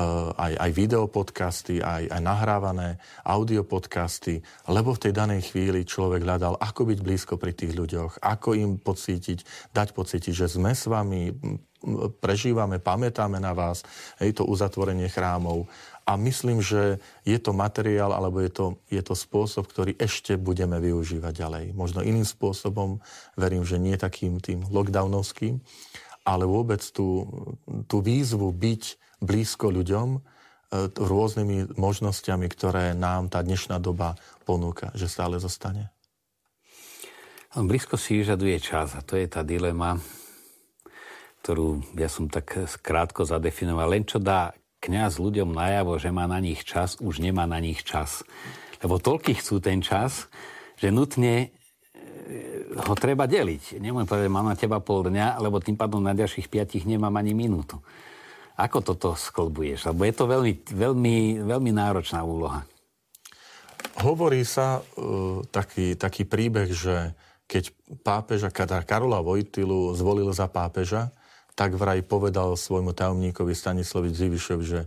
Uh, 0.00 0.32
aj, 0.38 0.54
aj 0.56 0.70
videopodcasty, 0.70 1.82
aj, 1.82 2.08
aj 2.08 2.20
nahrávané 2.22 3.02
audiopodcasty, 3.26 4.40
lebo 4.70 4.94
v 4.96 5.02
tej 5.02 5.12
danej 5.12 5.50
chvíli 5.50 5.82
človek 5.84 6.24
hľadal, 6.24 6.56
ako 6.56 6.94
byť 6.94 6.98
blízko 7.04 7.34
pri 7.36 7.52
tých 7.52 7.74
ľuďoch, 7.74 8.22
ako 8.22 8.54
im 8.54 8.78
pocítiť, 8.80 9.44
dať 9.74 9.88
pocítiť, 9.92 10.32
že 10.32 10.46
sme 10.46 10.72
s 10.72 10.86
vami, 10.88 11.34
prežívame, 12.22 12.78
pamätáme 12.78 13.42
na 13.42 13.50
vás, 13.50 13.82
hej, 14.22 14.36
to 14.36 14.46
uzatvorenie 14.46 15.10
chrámov, 15.10 15.66
a 16.10 16.18
myslím, 16.18 16.58
že 16.58 16.98
je 17.22 17.38
to 17.38 17.54
materiál, 17.54 18.10
alebo 18.10 18.42
je 18.42 18.50
to, 18.50 18.66
je 18.90 18.98
to 18.98 19.14
spôsob, 19.14 19.70
ktorý 19.70 19.94
ešte 19.94 20.34
budeme 20.34 20.82
využívať 20.82 21.32
ďalej. 21.38 21.64
Možno 21.78 22.02
iným 22.02 22.26
spôsobom, 22.26 22.98
verím, 23.38 23.62
že 23.62 23.78
nie 23.78 23.94
takým 23.94 24.42
tým 24.42 24.66
lockdownovským, 24.66 25.62
ale 26.26 26.50
vôbec 26.50 26.82
tú, 26.90 27.30
tú 27.86 28.02
výzvu 28.02 28.50
byť 28.50 28.82
blízko 29.22 29.70
ľuďom 29.70 30.18
e, 30.18 30.20
rôznymi 30.98 31.78
možnosťami, 31.78 32.46
ktoré 32.50 32.90
nám 32.98 33.30
tá 33.30 33.38
dnešná 33.46 33.78
doba 33.78 34.18
ponúka, 34.42 34.90
že 34.98 35.06
stále 35.06 35.38
zostane. 35.38 35.94
Blízko 37.54 37.94
si 37.94 38.18
vyžaduje 38.18 38.58
čas 38.58 38.98
a 38.98 39.02
to 39.02 39.14
je 39.14 39.30
tá 39.30 39.46
dilema, 39.46 39.94
ktorú 41.46 41.82
ja 41.94 42.10
som 42.10 42.26
tak 42.26 42.66
krátko 42.82 43.22
zadefinoval. 43.22 43.94
Len 43.94 44.06
čo 44.06 44.18
dá 44.18 44.54
kňaz 44.80 45.20
ľuďom 45.20 45.52
najavo, 45.52 46.00
že 46.00 46.08
má 46.08 46.24
na 46.24 46.40
nich 46.40 46.64
čas, 46.64 46.96
už 46.98 47.20
nemá 47.20 47.44
na 47.44 47.60
nich 47.60 47.84
čas. 47.84 48.24
Lebo 48.80 48.96
toľky 48.96 49.36
chcú 49.36 49.60
ten 49.60 49.84
čas, 49.84 50.32
že 50.80 50.88
nutne 50.88 51.46
e, 51.46 51.48
ho 52.72 52.94
treba 52.96 53.28
deliť. 53.28 53.76
Nemôžem 53.76 54.08
povedať, 54.08 54.32
mám 54.32 54.48
na 54.48 54.56
teba 54.56 54.80
pol 54.80 55.12
dňa, 55.12 55.36
lebo 55.36 55.60
tým 55.60 55.76
pádom 55.76 56.00
na 56.00 56.16
ďalších 56.16 56.48
piatich 56.48 56.88
nemám 56.88 57.12
ani 57.20 57.36
minútu. 57.36 57.76
Ako 58.56 58.80
toto 58.80 59.12
sklbuješ? 59.12 59.92
Lebo 59.92 60.08
je 60.08 60.14
to 60.16 60.24
veľmi, 60.24 60.52
veľmi, 60.72 61.16
veľmi 61.44 61.70
náročná 61.76 62.24
úloha. 62.24 62.64
Hovorí 64.00 64.44
sa 64.48 64.80
uh, 64.80 65.44
taký, 65.48 65.96
taký 65.96 66.24
príbeh, 66.24 66.68
že 66.72 67.12
keď 67.44 67.72
pápeža 68.00 68.48
Karola 68.84 69.20
Vojtilu 69.20 69.92
zvolil 69.96 70.28
za 70.30 70.46
pápeža, 70.46 71.12
tak 71.54 71.76
vraj 71.76 72.02
povedal 72.02 72.56
svojmu 72.56 72.94
tajomníkovi 72.96 73.52
Stanislavi 73.52 74.10
Zivišovi, 74.10 74.64
že 74.64 74.80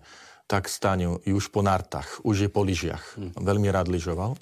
tak 0.48 0.68
Staniu, 0.68 1.24
už 1.24 1.50
po 1.50 1.64
nartách, 1.64 2.22
už 2.28 2.48
je 2.48 2.50
po 2.52 2.62
lyžiach. 2.68 3.16
Hmm. 3.16 3.32
Veľmi 3.40 3.72
rád 3.72 3.88
lyžoval. 3.88 4.36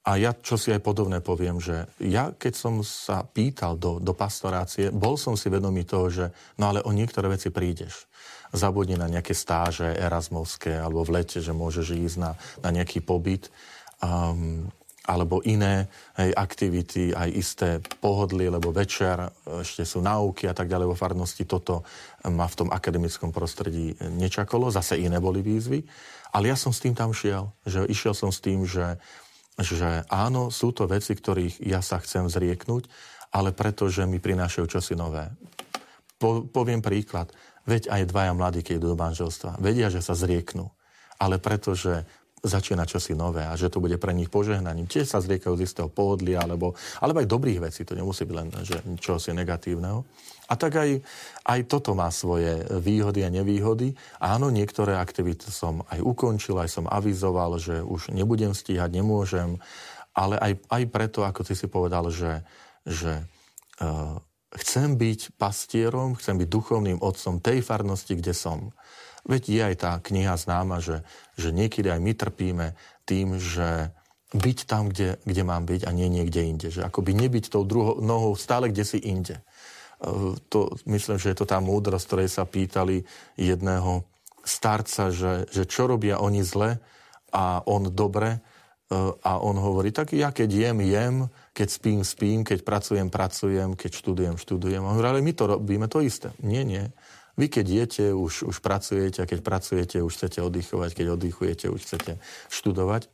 A 0.00 0.16
ja 0.16 0.32
čo 0.32 0.56
si 0.56 0.72
aj 0.72 0.80
podobné 0.80 1.20
poviem, 1.20 1.60
že 1.60 1.84
ja 2.00 2.32
keď 2.32 2.54
som 2.56 2.74
sa 2.80 3.20
pýtal 3.20 3.76
do, 3.76 4.00
do 4.00 4.16
pastorácie, 4.16 4.88
bol 4.88 5.20
som 5.20 5.36
si 5.36 5.52
vedomý 5.52 5.84
toho, 5.84 6.08
že 6.08 6.26
no 6.56 6.72
ale 6.72 6.80
o 6.80 6.90
niektoré 6.90 7.28
veci 7.28 7.52
prídeš. 7.52 8.08
Zabudni 8.50 8.96
na 8.96 9.12
nejaké 9.12 9.36
stáže 9.36 9.92
erasmovské 9.92 10.72
alebo 10.80 11.04
v 11.04 11.20
lete, 11.20 11.44
že 11.44 11.52
môžeš 11.52 11.86
ísť 11.92 12.16
na, 12.16 12.32
na 12.64 12.70
nejaký 12.72 13.04
pobyt. 13.04 13.52
Um, 14.00 14.72
alebo 15.10 15.42
iné 15.42 15.90
hej, 16.14 16.30
aktivity, 16.38 17.10
aj 17.10 17.28
isté 17.34 17.68
pohodlie, 17.98 18.46
lebo 18.46 18.70
večer 18.70 19.18
ešte 19.42 19.82
sú 19.82 19.98
náuky 19.98 20.46
a 20.46 20.54
tak 20.54 20.70
ďalej 20.70 20.94
vo 20.94 20.94
farnosti. 20.94 21.42
Toto 21.42 21.82
ma 22.30 22.46
v 22.46 22.58
tom 22.62 22.68
akademickom 22.70 23.34
prostredí 23.34 23.98
nečakalo, 23.98 24.70
zase 24.70 25.02
iné 25.02 25.18
boli 25.18 25.42
výzvy. 25.42 25.82
Ale 26.30 26.54
ja 26.54 26.54
som 26.54 26.70
s 26.70 26.78
tým 26.78 26.94
tam 26.94 27.10
šiel, 27.10 27.50
že 27.66 27.82
išiel 27.90 28.14
som 28.14 28.30
s 28.30 28.38
tým, 28.38 28.62
že, 28.62 29.02
že 29.58 30.06
áno, 30.06 30.54
sú 30.54 30.70
to 30.70 30.86
veci, 30.86 31.18
ktorých 31.18 31.58
ja 31.66 31.82
sa 31.82 31.98
chcem 31.98 32.30
zrieknúť, 32.30 32.86
ale 33.34 33.50
pretože 33.50 34.06
mi 34.06 34.22
prinášajú 34.22 34.66
čosi 34.70 34.94
nové. 34.94 35.26
Po, 36.22 36.46
poviem 36.46 36.78
príklad. 36.78 37.34
Veď 37.66 37.90
aj 37.90 38.10
dvaja 38.14 38.32
mladí, 38.34 38.60
keď 38.62 38.78
idú 38.78 38.86
do 38.94 38.98
manželstva, 38.98 39.58
vedia, 39.58 39.90
že 39.90 39.98
sa 39.98 40.14
zrieknú. 40.14 40.70
Ale 41.20 41.36
pretože 41.36 42.08
začína 42.40 42.88
čosi 42.88 43.12
nové 43.12 43.44
a 43.44 43.52
že 43.56 43.68
to 43.68 43.84
bude 43.84 44.00
pre 44.00 44.16
nich 44.16 44.32
požehnaním. 44.32 44.88
Tiež 44.88 45.12
sa 45.12 45.20
zriekajú 45.20 45.54
z 45.60 45.64
istého 45.68 45.88
pohodlia 45.92 46.40
alebo, 46.40 46.72
alebo 47.00 47.20
aj 47.20 47.28
dobrých 47.28 47.60
vecí, 47.68 47.84
to 47.84 47.92
nemusí 47.92 48.24
byť 48.24 48.36
len 48.36 48.48
že 48.64 48.76
čosi 48.96 49.36
negatívneho. 49.36 50.04
A 50.50 50.58
tak 50.58 50.82
aj, 50.82 50.98
aj 51.46 51.60
toto 51.70 51.94
má 51.94 52.10
svoje 52.10 52.66
výhody 52.82 53.22
a 53.22 53.30
nevýhody. 53.30 53.94
Áno, 54.18 54.50
niektoré 54.50 54.98
aktivity 54.98 55.46
som 55.46 55.86
aj 55.86 56.02
ukončil, 56.02 56.58
aj 56.58 56.74
som 56.74 56.90
avizoval, 56.90 57.62
že 57.62 57.78
už 57.86 58.10
nebudem 58.10 58.50
stíhať, 58.50 58.90
nemôžem, 58.90 59.62
ale 60.10 60.34
aj, 60.42 60.52
aj 60.66 60.82
preto, 60.90 61.22
ako 61.22 61.46
ty 61.46 61.54
si 61.54 61.70
povedal, 61.70 62.10
že, 62.10 62.42
že 62.82 63.22
uh, 63.78 64.18
chcem 64.58 64.98
byť 64.98 65.38
pastierom, 65.38 66.18
chcem 66.18 66.34
byť 66.42 66.48
duchovným 66.50 66.98
otcom 66.98 67.38
tej 67.38 67.62
farnosti, 67.62 68.18
kde 68.18 68.34
som. 68.34 68.74
Veď 69.28 69.42
je 69.48 69.60
aj 69.72 69.76
tá 69.80 69.92
kniha 70.00 70.34
známa, 70.36 70.80
že, 70.80 71.04
že 71.36 71.52
niekedy 71.52 71.92
aj 71.92 72.00
my 72.00 72.12
trpíme 72.16 72.66
tým, 73.04 73.36
že 73.36 73.92
byť 74.30 74.58
tam, 74.70 74.94
kde, 74.94 75.18
kde 75.26 75.42
mám 75.42 75.66
byť 75.66 75.86
a 75.86 75.90
nie 75.90 76.06
niekde 76.06 76.40
inde. 76.46 76.68
Že 76.70 76.86
akoby 76.86 77.18
nebyť 77.18 77.50
tou 77.50 77.66
druhou 77.66 77.98
nohou 77.98 78.38
stále 78.38 78.70
kde 78.70 78.86
si 78.86 78.98
inde. 79.02 79.42
E, 79.98 80.38
to, 80.46 80.70
myslím, 80.86 81.18
že 81.18 81.34
je 81.34 81.38
to 81.42 81.46
tá 81.50 81.58
múdrosť, 81.58 82.06
ktorej 82.06 82.28
sa 82.30 82.46
pýtali 82.46 83.02
jedného 83.34 84.06
starca, 84.46 85.10
že, 85.10 85.50
že 85.50 85.66
čo 85.66 85.90
robia 85.90 86.22
oni 86.22 86.46
zle 86.46 86.78
a 87.34 87.60
on 87.66 87.90
dobre. 87.90 88.38
E, 88.38 88.98
a 89.18 89.42
on 89.42 89.58
hovorí, 89.58 89.90
tak 89.90 90.14
ja 90.14 90.30
keď 90.30 90.50
jem, 90.50 90.78
jem, 90.86 91.16
keď 91.50 91.68
spím, 91.68 92.00
spím, 92.06 92.46
keď 92.46 92.62
pracujem, 92.62 93.10
pracujem, 93.10 93.74
keď 93.74 93.90
študujem, 93.98 94.36
študujem. 94.38 94.82
A 94.86 94.94
hovorí, 94.94 95.06
ale 95.10 95.26
my 95.26 95.32
to 95.34 95.44
robíme 95.50 95.90
to 95.90 95.98
isté. 95.98 96.30
Nie, 96.38 96.62
nie. 96.62 96.86
Vy 97.40 97.48
keď 97.48 97.66
jete, 97.72 98.06
už, 98.12 98.44
už 98.44 98.60
pracujete 98.60 99.24
a 99.24 99.28
keď 99.28 99.40
pracujete, 99.40 100.04
už 100.04 100.12
chcete 100.12 100.44
oddychovať, 100.44 100.92
keď 100.92 101.16
oddychujete, 101.16 101.72
už 101.72 101.80
chcete 101.80 102.20
študovať. 102.52 103.08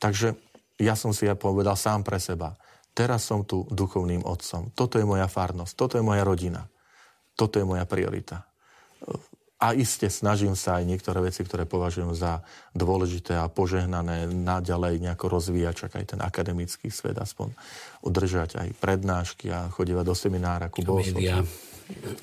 Takže 0.00 0.40
ja 0.80 0.96
som 0.96 1.12
si 1.12 1.28
ja 1.28 1.36
povedal 1.36 1.76
sám 1.76 2.00
pre 2.00 2.16
seba, 2.16 2.56
teraz 2.96 3.28
som 3.28 3.44
tu 3.44 3.68
duchovným 3.68 4.24
otcom. 4.24 4.72
Toto 4.72 4.96
je 4.96 5.04
moja 5.04 5.28
farnosť, 5.28 5.76
toto 5.76 6.00
je 6.00 6.04
moja 6.06 6.24
rodina. 6.24 6.64
Toto 7.36 7.60
je 7.60 7.68
moja 7.68 7.84
priorita. 7.84 8.48
A 9.58 9.74
iste 9.74 10.06
snažím 10.06 10.54
sa 10.54 10.78
aj 10.78 10.86
niektoré 10.86 11.18
veci, 11.18 11.42
ktoré 11.42 11.66
považujem 11.66 12.14
za 12.14 12.46
dôležité 12.78 13.34
a 13.34 13.50
požehnané, 13.50 14.30
naďalej 14.30 15.02
nejako 15.02 15.26
rozvíjať, 15.34 15.74
čak 15.74 15.92
aj 15.98 16.04
ten 16.14 16.20
akademický 16.22 16.94
svet 16.94 17.18
aspoň 17.18 17.50
udržať 18.06 18.54
aj 18.54 18.68
prednášky 18.78 19.50
a 19.50 19.66
chodívať 19.66 20.04
do 20.06 20.14
seminára 20.14 20.70
ku 20.70 20.86
Média 20.86 21.42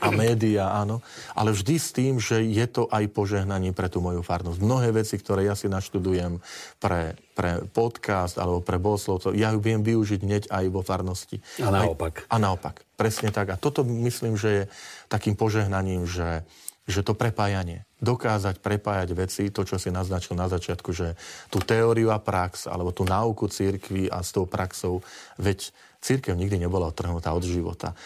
a 0.02 0.14
média, 0.14 0.70
áno. 0.70 1.02
Ale 1.34 1.50
vždy 1.50 1.76
s 1.76 1.90
tým, 1.90 2.22
že 2.22 2.46
je 2.46 2.66
to 2.70 2.86
aj 2.94 3.10
požehnanie 3.10 3.74
pre 3.74 3.90
tú 3.90 4.00
moju 4.00 4.22
farnosť. 4.22 4.62
Mnohé 4.62 4.94
veci, 4.94 5.18
ktoré 5.18 5.50
ja 5.50 5.58
si 5.58 5.66
naštudujem 5.66 6.38
pre, 6.78 7.18
pre 7.34 7.66
podcast 7.74 8.38
alebo 8.38 8.62
pre 8.62 8.78
bohoslovcov, 8.78 9.34
ja 9.34 9.50
ju 9.54 9.60
viem 9.60 9.82
využiť 9.82 10.20
hneď 10.22 10.44
aj 10.54 10.66
vo 10.70 10.86
farnosti. 10.86 11.42
A 11.62 11.74
naopak. 11.74 12.30
Aj, 12.30 12.30
a 12.30 12.36
naopak. 12.38 12.76
Presne 12.96 13.34
tak. 13.34 13.58
A 13.58 13.60
toto 13.60 13.82
myslím, 13.84 14.38
že 14.38 14.50
je 14.50 14.64
takým 15.10 15.34
požehnaním, 15.34 16.06
že, 16.06 16.46
že 16.86 17.02
to 17.02 17.18
prepájanie, 17.18 17.84
dokázať 17.98 18.62
prepájať 18.62 19.10
veci, 19.18 19.50
to, 19.50 19.66
čo 19.66 19.82
si 19.82 19.90
naznačil 19.90 20.38
na 20.38 20.46
začiatku, 20.46 20.94
že 20.94 21.18
tú 21.50 21.58
teóriu 21.58 22.14
a 22.14 22.22
prax, 22.22 22.70
alebo 22.70 22.94
tú 22.94 23.04
náuku 23.04 23.50
církvy 23.50 24.08
a 24.14 24.22
s 24.22 24.30
tou 24.34 24.46
praxou, 24.46 25.02
veď 25.42 25.74
Církev 26.06 26.38
nikdy 26.38 26.62
nebola 26.62 26.94
odtrhnutá 26.94 27.34
od 27.34 27.42
života. 27.42 27.98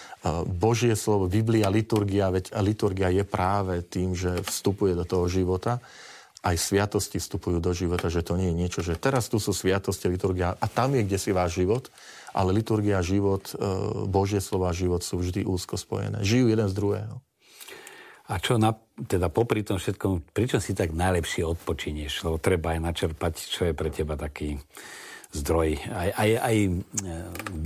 Božie 0.48 0.96
slovo, 0.96 1.28
Biblia, 1.28 1.68
liturgia, 1.68 2.32
veď 2.32 2.56
liturgia 2.63 3.12
je 3.12 3.28
práve 3.28 3.84
tým, 3.84 4.15
že 4.15 4.39
vstupuje 4.39 4.96
do 4.96 5.04
toho 5.04 5.28
života. 5.28 5.84
Aj 6.39 6.56
sviatosti 6.56 7.20
vstupujú 7.20 7.60
do 7.60 7.76
života, 7.76 8.08
že 8.08 8.24
to 8.24 8.39
nie 8.39 8.56
je 8.56 8.56
niečo, 8.56 8.80
že 8.80 8.96
teraz 8.96 9.28
tu 9.28 9.36
sú 9.44 9.52
sviatosti, 9.52 10.08
liturgia 10.08 10.56
a 10.56 10.65
tam 10.72 10.96
je, 10.96 11.04
kde 11.04 11.20
si 11.20 11.36
váš 11.36 11.60
život, 11.60 11.92
ale 12.32 12.56
liturgia, 12.56 13.04
život, 13.04 13.52
e, 13.52 13.60
Božie 14.08 14.39
slova 14.39 14.72
a 14.72 14.78
život 14.78 15.04
sú 15.04 15.20
vždy 15.20 15.44
úzko 15.44 15.76
spojené. 15.76 16.24
Žijú 16.24 16.46
jeden 16.48 16.68
z 16.72 16.78
druhého. 16.80 17.20
A 18.30 18.38
čo 18.38 18.62
na, 18.62 18.78
teda 19.10 19.34
popri 19.34 19.65
tom 19.65 19.82
všetkom, 19.82 20.34
pričom 20.38 20.62
si 20.62 20.78
tak 20.78 20.94
najlepšie 20.94 21.42
odpočinieš? 21.42 22.30
Lebo 22.30 22.38
treba 22.38 22.78
aj 22.78 22.82
načerpať, 22.86 23.34
čo 23.42 23.62
je 23.65 23.74
pre 23.74 23.89
teba 23.89 24.13
taký 24.13 24.62
zdroj 25.30 25.78
aj, 25.94 26.10
aj, 26.18 26.30
aj 26.42 26.56
e, 26.65 26.70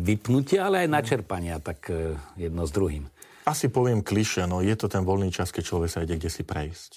vypnutia, 0.03 0.67
ale 0.67 0.83
aj 0.83 0.89
načerpania, 0.91 1.63
tak 1.63 1.87
e, 1.87 2.15
jedno 2.35 2.67
s 2.67 2.75
druhým. 2.75 3.07
Asi 3.47 3.71
poviem 3.71 4.03
kliše, 4.03 4.47
no 4.47 4.59
je 4.63 4.75
to 4.75 4.91
ten 4.91 5.03
voľný 5.03 5.31
čas, 5.31 5.51
keď 5.51 5.63
človek 5.63 5.89
sa 5.91 6.03
ide 6.03 6.19
kde 6.19 6.31
si 6.31 6.43
prejsť. 6.43 6.91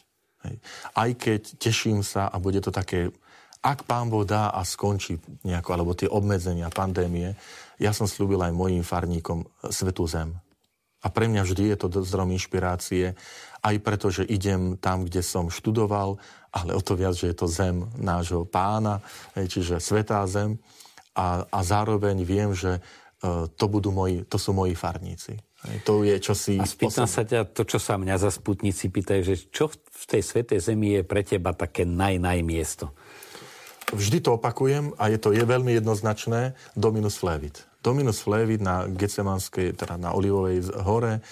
Hej. 0.46 0.54
Aj 0.94 1.10
keď 1.14 1.42
teším 1.58 2.02
sa 2.02 2.26
a 2.30 2.36
bude 2.42 2.58
to 2.62 2.70
také, 2.74 3.10
ak 3.62 3.86
pán 3.86 4.10
Boh 4.10 4.22
dá 4.26 4.54
a 4.54 4.62
skončí 4.62 5.18
nejako, 5.42 5.70
alebo 5.74 5.98
tie 5.98 6.10
obmedzenia, 6.10 6.70
pandémie, 6.70 7.34
ja 7.82 7.90
som 7.90 8.06
slúbil 8.06 8.38
aj 8.42 8.54
mojim 8.54 8.82
farníkom 8.86 9.46
Svetú 9.70 10.06
Zem. 10.06 10.38
A 11.06 11.10
pre 11.14 11.30
mňa 11.30 11.46
vždy 11.46 11.70
je 11.70 11.78
to 11.78 11.86
zdrom 12.02 12.34
inšpirácie, 12.34 13.14
aj 13.62 13.76
preto, 13.78 14.10
že 14.10 14.26
idem 14.26 14.74
tam, 14.74 15.06
kde 15.06 15.22
som 15.22 15.46
študoval, 15.46 16.18
ale 16.50 16.74
o 16.74 16.82
to 16.82 16.98
viac, 16.98 17.14
že 17.14 17.30
je 17.30 17.36
to 17.38 17.46
zem 17.46 17.86
nášho 17.94 18.42
pána, 18.42 18.98
čiže 19.34 19.78
svetá 19.78 20.26
zem. 20.26 20.58
A, 21.14 21.46
a 21.46 21.58
zároveň 21.62 22.26
viem, 22.26 22.50
že 22.54 22.78
e, 22.78 22.80
to, 23.54 23.64
budú 23.70 23.94
moji, 23.94 24.26
to 24.26 24.36
sú 24.36 24.50
moji 24.50 24.74
farníci. 24.74 25.38
To 25.82 26.06
je 26.06 26.14
čosi... 26.22 26.62
A 26.62 26.66
spýtam 26.68 27.10
sa 27.10 27.26
ťa, 27.26 27.50
to, 27.50 27.66
čo 27.66 27.82
sa 27.82 27.98
mňa 27.98 28.14
za 28.22 28.30
sputníci 28.30 28.86
pýtajú, 28.86 29.22
že 29.26 29.34
čo 29.50 29.66
v 29.72 30.04
tej 30.06 30.22
svetej 30.22 30.58
zemi 30.62 31.00
je 31.00 31.02
pre 31.02 31.26
teba 31.26 31.50
také 31.50 31.82
naj, 31.82 32.22
naj 32.22 32.38
miesto? 32.46 32.94
Vždy 33.90 34.22
to 34.22 34.38
opakujem 34.38 34.94
a 34.98 35.10
je 35.10 35.18
to 35.18 35.34
je 35.34 35.42
veľmi 35.42 35.74
jednoznačné. 35.74 36.54
Dominus 36.78 37.18
flevit. 37.18 37.65
Dominus 37.86 38.18
Flevit 38.18 38.58
na 38.58 38.90
Gecemanskej, 38.90 39.78
teda 39.78 39.94
na 39.94 40.10
Olivovej 40.10 40.74
hore, 40.82 41.22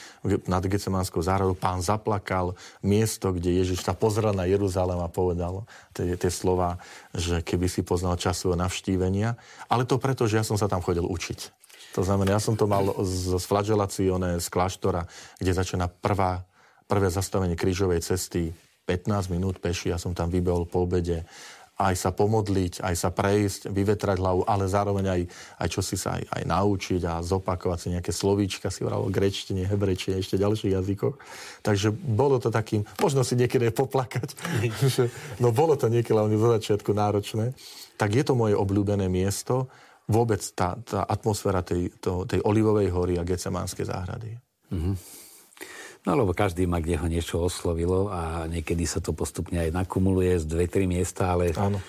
nad 0.46 0.62
Gecemanskou 0.62 1.18
záhradou, 1.18 1.58
pán 1.58 1.82
zaplakal 1.82 2.54
miesto, 2.78 3.34
kde 3.34 3.58
Ježiš 3.58 3.82
sa 3.82 3.90
pozrel 3.90 4.30
na 4.30 4.46
Jeruzalém 4.46 5.02
a 5.02 5.10
povedal 5.10 5.66
tie, 5.90 6.14
tie 6.14 6.30
slova, 6.30 6.78
že 7.10 7.42
keby 7.42 7.66
si 7.66 7.82
poznal 7.82 8.14
času 8.14 8.54
navštívenia. 8.54 9.34
Ale 9.66 9.82
to 9.82 9.98
preto, 9.98 10.30
že 10.30 10.38
ja 10.38 10.44
som 10.46 10.54
sa 10.54 10.70
tam 10.70 10.78
chodil 10.78 11.02
učiť. 11.02 11.50
To 11.98 12.06
znamená, 12.06 12.38
ja 12.38 12.42
som 12.42 12.54
to 12.54 12.70
mal 12.70 12.86
z, 13.02 13.34
z 13.34 13.44
flagelácione, 13.50 14.38
z 14.38 14.46
kláštora, 14.46 15.10
kde 15.42 15.58
začína 15.58 15.90
prvá, 15.90 16.46
prvé 16.86 17.10
zastavenie 17.10 17.58
krížovej 17.58 17.98
cesty 18.06 18.54
15 18.86 19.32
minút 19.32 19.58
peši, 19.58 19.90
ja 19.90 19.98
som 19.98 20.14
tam 20.14 20.30
vybehol 20.30 20.70
po 20.70 20.86
obede 20.86 21.26
aj 21.74 21.94
sa 21.98 22.10
pomodliť, 22.14 22.86
aj 22.86 22.94
sa 22.94 23.10
prejsť, 23.10 23.74
vyvetrať 23.74 24.22
hlavu, 24.22 24.46
ale 24.46 24.70
zároveň 24.70 25.04
aj, 25.10 25.20
aj 25.58 25.68
čo 25.74 25.82
si 25.82 25.98
sa 25.98 26.14
aj, 26.14 26.22
aj 26.30 26.42
naučiť 26.46 27.02
a 27.02 27.18
zopakovať 27.18 27.78
si 27.78 27.88
nejaké 27.90 28.12
slovíčka, 28.14 28.70
si 28.70 28.86
hovoril 28.86 29.10
o 29.10 29.10
grečtine, 29.10 29.66
hebrečine, 29.66 30.22
ešte 30.22 30.38
ďalších 30.38 30.70
jazykoch. 30.70 31.18
Takže 31.66 31.90
bolo 31.90 32.38
to 32.38 32.54
takým, 32.54 32.86
možno 33.02 33.26
si 33.26 33.34
niekedy 33.34 33.74
poplakať, 33.74 34.38
no 35.42 35.50
bolo 35.50 35.74
to 35.74 35.90
niekedy 35.90 36.14
len 36.14 36.38
zo 36.38 36.48
začiatku 36.54 36.94
náročné. 36.94 37.58
Tak 37.98 38.10
je 38.14 38.22
to 38.22 38.38
moje 38.38 38.54
obľúbené 38.54 39.10
miesto, 39.10 39.66
vôbec 40.06 40.40
tá, 40.54 40.78
tá 40.78 41.02
atmosféra 41.10 41.66
tej, 41.66 41.90
to, 41.98 42.22
tej 42.28 42.38
Olivovej 42.46 42.92
hory 42.94 43.18
a 43.18 43.26
Gecemánskej 43.26 43.88
záhrady. 43.88 44.30
Mm-hmm. 44.70 45.23
No 46.04 46.12
lebo 46.20 46.36
každý 46.36 46.68
má, 46.68 46.84
kde 46.84 47.00
ho 47.00 47.08
niečo 47.08 47.40
oslovilo 47.40 48.12
a 48.12 48.44
niekedy 48.44 48.84
sa 48.84 49.00
to 49.00 49.16
postupne 49.16 49.56
aj 49.56 49.72
nakumuluje 49.72 50.36
z 50.36 50.44
dve, 50.44 50.68
tri 50.68 50.84
miesta, 50.84 51.32
ale 51.32 51.56
Áno. 51.56 51.80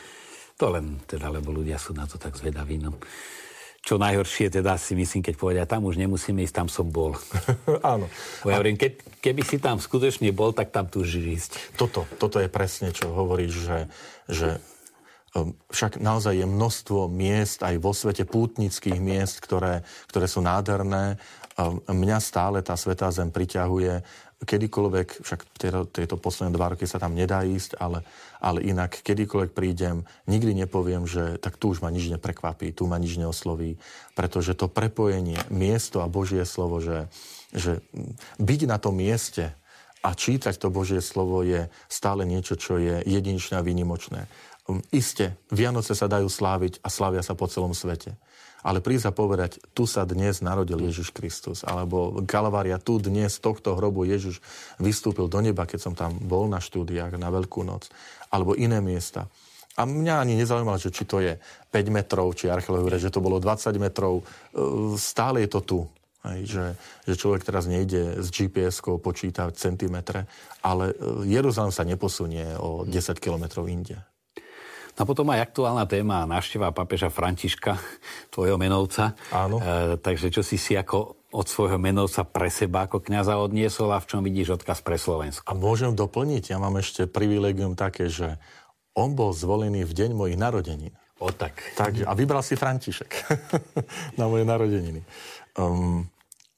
to 0.56 0.72
len 0.72 1.04
teda, 1.04 1.28
lebo 1.28 1.52
ľudia 1.52 1.76
sú 1.76 1.92
na 1.92 2.08
to 2.08 2.16
tak 2.16 2.32
zvedaví. 2.40 2.80
No. 2.80 2.96
Čo 3.84 4.00
najhoršie 4.00 4.50
teda 4.50 4.80
si 4.80 4.96
myslím, 4.96 5.20
keď 5.20 5.36
povedia, 5.36 5.64
tam 5.68 5.84
už 5.86 6.00
nemusíme 6.00 6.42
ísť, 6.48 6.64
tam 6.64 6.68
som 6.72 6.88
bol. 6.88 7.14
Áno. 7.84 8.08
Ja 8.48 8.58
hovorím, 8.58 8.80
ke, 8.80 8.96
keby 9.20 9.44
si 9.44 9.60
tam 9.60 9.84
skutočne 9.84 10.32
bol, 10.32 10.56
tak 10.56 10.72
tam 10.72 10.88
tu 10.88 11.04
ísť. 11.04 11.76
Toto, 11.76 12.08
toto 12.16 12.40
je 12.40 12.48
presne, 12.48 12.96
čo 12.96 13.12
hovoríš, 13.12 13.54
že, 13.68 13.80
že 14.32 14.50
však 15.68 16.00
naozaj 16.00 16.40
je 16.40 16.48
množstvo 16.48 17.12
miest 17.12 17.60
aj 17.60 17.76
vo 17.84 17.92
svete, 17.92 18.24
pútnických 18.24 19.00
miest, 19.04 19.44
ktoré, 19.44 19.84
ktoré 20.08 20.32
sú 20.32 20.40
nádherné. 20.40 21.20
A 21.60 21.92
mňa 21.92 22.20
stále 22.24 22.64
tá 22.64 22.76
Svetá 22.80 23.12
Zem 23.12 23.32
priťahuje. 23.32 24.04
Kedykoľvek, 24.36 25.24
však 25.24 25.42
tieto 25.96 26.16
posledné 26.20 26.52
dva 26.52 26.76
roky 26.76 26.84
sa 26.84 27.00
tam 27.00 27.16
nedá 27.16 27.48
ísť, 27.48 27.80
ale, 27.80 28.04
ale 28.44 28.60
inak, 28.68 29.00
kedykoľvek 29.00 29.56
prídem, 29.56 30.04
nikdy 30.28 30.52
nepoviem, 30.68 31.08
že 31.08 31.40
tak 31.40 31.56
tu 31.56 31.72
už 31.72 31.80
ma 31.80 31.88
nič 31.88 32.12
neprekvapí, 32.12 32.76
tu 32.76 32.84
ma 32.88 33.00
nič 33.00 33.16
neosloví, 33.16 33.80
pretože 34.12 34.52
to 34.60 34.68
prepojenie, 34.68 35.40
miesto 35.48 36.04
a 36.04 36.12
Božie 36.12 36.44
slovo, 36.44 36.84
že, 36.84 37.08
že 37.56 37.80
byť 38.40 38.62
na 38.68 38.76
tom 38.76 39.00
mieste 39.00 39.56
a 40.04 40.14
čítať 40.14 40.60
to 40.60 40.70
Božie 40.70 41.02
slovo 41.02 41.42
je 41.42 41.66
stále 41.90 42.28
niečo, 42.28 42.60
čo 42.60 42.78
je 42.78 43.02
jedinečné 43.08 43.58
a 43.58 43.66
výnimočné. 43.66 44.30
Isté, 44.90 45.38
Vianoce 45.54 45.94
sa 45.94 46.10
dajú 46.10 46.26
sláviť 46.26 46.82
a 46.82 46.90
slávia 46.90 47.22
sa 47.22 47.38
po 47.38 47.46
celom 47.46 47.78
svete 47.78 48.18
ale 48.66 48.82
prísť 48.82 49.14
povedať, 49.14 49.62
tu 49.78 49.86
sa 49.86 50.10
dnes 50.10 50.42
narodil 50.42 50.82
Ježiš 50.82 51.14
Kristus, 51.14 51.62
alebo 51.62 52.18
Kalvária, 52.26 52.82
tu 52.82 52.98
dnes 52.98 53.30
z 53.30 53.38
tohto 53.38 53.78
hrobu 53.78 54.10
Ježiš 54.10 54.42
vystúpil 54.82 55.30
do 55.30 55.38
neba, 55.38 55.70
keď 55.70 55.80
som 55.86 55.94
tam 55.94 56.18
bol 56.18 56.50
na 56.50 56.58
štúdiách 56.58 57.14
na 57.22 57.30
Veľkú 57.30 57.62
noc, 57.62 57.94
alebo 58.34 58.58
iné 58.58 58.82
miesta. 58.82 59.30
A 59.78 59.86
mňa 59.86 60.18
ani 60.18 60.34
nezaujímalo, 60.42 60.82
že 60.82 60.90
či 60.90 61.06
to 61.06 61.22
je 61.22 61.38
5 61.38 61.78
metrov, 61.94 62.34
či 62.34 62.50
archeológovia, 62.50 62.98
že 62.98 63.14
to 63.14 63.22
bolo 63.22 63.38
20 63.38 63.70
metrov. 63.78 64.24
E, 64.24 64.98
stále 64.98 65.46
je 65.46 65.50
to 65.52 65.62
tu. 65.62 65.80
Aj, 66.26 66.42
že, 66.42 66.74
že 67.06 67.14
človek 67.14 67.46
teraz 67.46 67.70
nejde 67.70 68.18
s 68.18 68.34
GPS-kou 68.34 68.98
počítať 68.98 69.54
centimetre, 69.54 70.26
ale 70.66 70.90
e, 70.90 71.28
Jeruzalém 71.28 71.76
sa 71.76 71.86
neposunie 71.86 72.56
o 72.58 72.82
10 72.88 73.20
kilometrov 73.22 73.70
inde. 73.70 74.00
No 74.96 75.04
a 75.04 75.06
potom 75.08 75.28
aj 75.28 75.52
aktuálna 75.52 75.84
téma 75.92 76.24
návšteva 76.24 76.72
papeža 76.72 77.12
Františka, 77.12 77.76
tvojho 78.34 78.56
menovca. 78.56 79.12
Áno. 79.36 79.60
E, 79.60 80.00
takže 80.00 80.32
čo 80.32 80.40
si 80.40 80.56
si 80.56 80.80
ako 80.80 81.20
od 81.36 81.46
svojho 81.52 81.76
menovca 81.76 82.24
pre 82.24 82.48
seba 82.48 82.88
ako 82.88 83.04
kniaza 83.04 83.36
odniesol 83.36 83.92
a 83.92 84.00
v 84.00 84.08
čom 84.08 84.24
vidíš 84.24 84.56
odkaz 84.56 84.80
pre 84.80 84.96
Slovensko? 84.96 85.52
A 85.52 85.54
môžem 85.54 85.92
doplniť, 85.92 86.56
ja 86.56 86.58
mám 86.64 86.80
ešte 86.80 87.12
privilegium 87.12 87.76
také, 87.76 88.08
že 88.08 88.40
on 88.96 89.12
bol 89.20 89.36
zvolený 89.36 89.84
v 89.84 89.92
deň 89.92 90.12
mojich 90.16 90.40
narodenín. 90.40 90.96
O 91.20 91.32
tak. 91.32 91.60
Takže, 91.76 92.08
a 92.08 92.12
vybral 92.16 92.40
si 92.40 92.56
František 92.56 93.12
na 94.20 94.32
moje 94.32 94.48
narodeniny. 94.48 95.04
Um, 95.60 96.08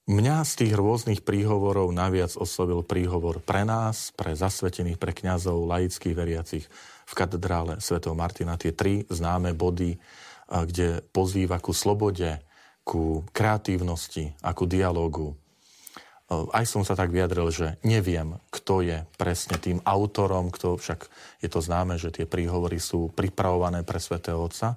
mňa 0.05 0.45
z 0.45 0.53
tých 0.65 0.73
rôznych 0.77 1.21
príhovorov 1.25 1.89
naviac 1.89 2.37
oslovil 2.37 2.85
príhovor 2.85 3.41
pre 3.41 3.65
nás, 3.65 4.13
pre 4.13 4.37
zasvetených, 4.37 5.01
pre 5.01 5.13
kňazov, 5.13 5.65
laických 5.65 6.13
veriacich 6.13 6.65
v 7.07 7.13
katedrále 7.15 7.79
Sv. 7.79 8.03
Martina. 8.11 8.59
Tie 8.59 8.75
tri 8.75 9.07
známe 9.07 9.55
body, 9.55 9.95
kde 10.51 10.99
pozýva 11.15 11.63
ku 11.63 11.71
slobode, 11.71 12.43
ku 12.83 13.23
kreatívnosti 13.31 14.35
a 14.43 14.51
ku 14.51 14.67
dialogu, 14.67 15.35
aj 16.27 16.67
som 16.67 16.83
sa 16.83 16.91
tak 16.91 17.15
vyjadril, 17.15 17.47
že 17.47 17.67
neviem, 17.87 18.35
kto 18.51 18.83
je 18.83 19.07
presne 19.15 19.55
tým 19.55 19.79
autorom, 19.87 20.51
kto 20.51 20.75
však 20.75 21.07
je 21.39 21.47
to 21.47 21.63
známe, 21.63 21.95
že 21.95 22.11
tie 22.11 22.27
príhovory 22.27 22.83
sú 22.83 23.07
pripravované 23.15 23.87
pre 23.87 23.95
svätého 24.03 24.35
Otca, 24.35 24.75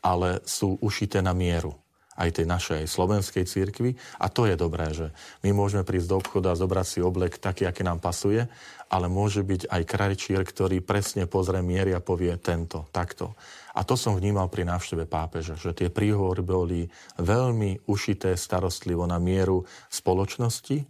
ale 0.00 0.40
sú 0.48 0.80
ušité 0.80 1.20
na 1.20 1.36
mieru 1.36 1.76
aj 2.16 2.42
tej 2.42 2.46
našej 2.48 2.82
slovenskej 2.88 3.44
církvy. 3.44 3.94
A 4.20 4.32
to 4.32 4.48
je 4.48 4.56
dobré, 4.56 4.90
že 4.92 5.12
my 5.44 5.52
môžeme 5.52 5.84
prísť 5.84 6.08
do 6.10 6.16
obchoda 6.18 6.52
a 6.52 6.58
zobrať 6.58 6.86
si 6.86 6.98
oblek 7.04 7.36
taký, 7.36 7.68
aký 7.68 7.84
nám 7.84 8.00
pasuje, 8.00 8.48
ale 8.88 9.06
môže 9.10 9.42
byť 9.42 9.68
aj 9.68 9.82
krajčier, 9.84 10.40
ktorý 10.46 10.80
presne 10.80 11.26
pozrie 11.26 11.60
miery 11.60 11.92
a 11.92 12.04
povie 12.04 12.32
tento, 12.38 12.86
takto. 12.94 13.34
A 13.76 13.84
to 13.84 13.98
som 13.98 14.16
vnímal 14.16 14.48
pri 14.48 14.64
návšteve 14.64 15.04
pápeža, 15.04 15.58
že 15.58 15.76
tie 15.76 15.92
príhovory 15.92 16.40
boli 16.40 16.80
veľmi 17.20 17.90
ušité 17.90 18.32
starostlivo 18.38 19.04
na 19.04 19.20
mieru 19.20 19.66
spoločnosti, 19.92 20.76
eh, 20.80 20.86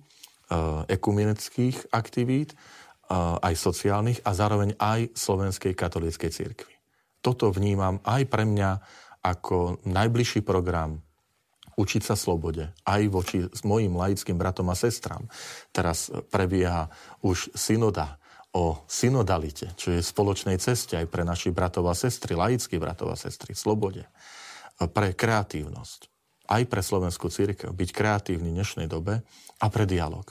ekumenických 0.92 1.90
aktivít, 1.90 2.54
eh, 2.54 2.58
aj 3.16 3.54
sociálnych 3.56 4.22
a 4.22 4.30
zároveň 4.36 4.76
aj 4.78 5.16
slovenskej 5.16 5.72
katolíckej 5.74 6.30
cirkvi. 6.30 6.74
Toto 7.24 7.50
vnímam 7.50 7.98
aj 8.06 8.22
pre 8.30 8.46
mňa 8.46 8.70
ako 9.26 9.82
najbližší 9.82 10.46
program 10.46 11.02
učiť 11.76 12.02
sa 12.02 12.16
slobode, 12.16 12.72
aj 12.88 13.02
voči 13.12 13.44
s 13.44 13.60
mojim 13.62 13.92
laickým 13.92 14.40
bratom 14.40 14.72
a 14.72 14.76
sestram. 14.76 15.28
Teraz 15.70 16.08
prebieha 16.32 16.88
už 17.20 17.52
synoda 17.52 18.16
o 18.56 18.80
synodalite, 18.88 19.76
čo 19.76 19.92
je 19.92 20.00
spoločnej 20.00 20.56
ceste 20.56 20.96
aj 20.96 21.12
pre 21.12 21.28
našich 21.28 21.52
bratov 21.52 21.92
a 21.92 21.94
sestry, 21.94 22.32
laických 22.32 22.80
bratov 22.80 23.12
a 23.12 23.16
sestry, 23.20 23.52
slobode, 23.52 24.08
pre 24.80 25.12
kreatívnosť, 25.12 26.08
aj 26.48 26.62
pre 26.64 26.80
slovenskú 26.80 27.28
církev, 27.28 27.76
byť 27.76 27.90
kreatívny 27.92 28.48
v 28.48 28.56
dnešnej 28.56 28.88
dobe 28.88 29.20
a 29.60 29.66
pre 29.68 29.84
dialog. 29.84 30.24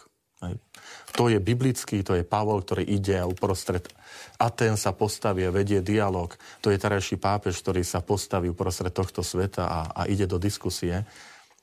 To 1.15 1.31
je 1.31 1.39
biblický, 1.39 2.03
to 2.03 2.17
je 2.17 2.27
Pavol, 2.27 2.61
ktorý 2.61 2.83
ide 2.83 3.17
a 3.17 3.29
uprostred 3.29 3.87
Aten 4.35 4.75
sa 4.75 4.91
postaví 4.91 5.47
a 5.47 5.53
vedie 5.53 5.79
dialog. 5.79 6.35
To 6.59 6.67
je 6.67 6.77
terajší 6.77 7.15
pápež, 7.15 7.63
ktorý 7.63 7.87
sa 7.87 8.03
postaví 8.03 8.51
uprostred 8.51 8.91
tohto 8.91 9.23
sveta 9.23 9.63
a, 9.63 9.79
a 9.95 10.01
ide 10.11 10.27
do 10.27 10.35
diskusie. 10.35 11.07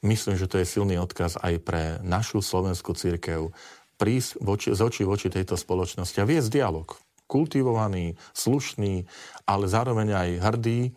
Myslím, 0.02 0.34
že 0.34 0.50
to 0.50 0.58
je 0.58 0.66
silný 0.66 0.98
odkaz 0.98 1.38
aj 1.38 1.62
pre 1.62 1.82
našu 2.02 2.42
slovenskú 2.42 2.90
církev 2.98 3.54
prísť 3.94 4.42
voči, 4.42 4.68
z 4.74 4.80
očí 4.82 5.02
voči 5.06 5.30
tejto 5.30 5.54
spoločnosti 5.54 6.18
a 6.18 6.26
viesť 6.26 6.50
dialog. 6.50 6.90
Kultivovaný, 7.30 8.18
slušný, 8.34 9.06
ale 9.46 9.64
zároveň 9.70 10.08
aj 10.10 10.30
hrdý. 10.42 10.90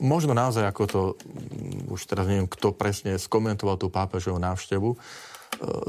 Možno 0.00 0.32
naozaj, 0.32 0.64
ako 0.64 0.82
to, 0.88 1.02
už 1.92 2.08
teraz 2.08 2.24
neviem, 2.24 2.48
kto 2.48 2.72
presne 2.72 3.20
skomentoval 3.20 3.76
tú 3.76 3.92
pápežovú 3.92 4.40
návštevu, 4.40 4.88
e, 4.94 4.96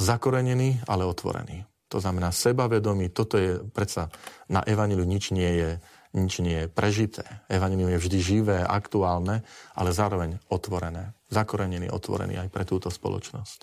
zakorenený, 0.04 0.84
ale 0.84 1.08
otvorený. 1.08 1.64
To 1.88 2.04
znamená 2.04 2.36
sebavedomý. 2.36 3.14
Toto 3.14 3.40
je 3.40 3.64
predsa 3.72 4.12
na 4.52 4.66
Evangeliu 4.68 5.08
nič 5.08 5.32
nie 5.32 5.48
je 5.48 5.70
nič 6.14 6.46
nie 6.46 6.66
je 6.66 6.68
prežité. 6.70 7.26
Evangelium 7.50 7.90
je 7.98 8.00
vždy 8.00 8.20
živé, 8.22 8.58
aktuálne, 8.62 9.42
ale 9.74 9.90
zároveň 9.90 10.38
otvorené. 10.48 11.18
Zakorenený, 11.34 11.90
otvorený 11.90 12.38
aj 12.38 12.50
pre 12.54 12.64
túto 12.64 12.94
spoločnosť. 12.94 13.60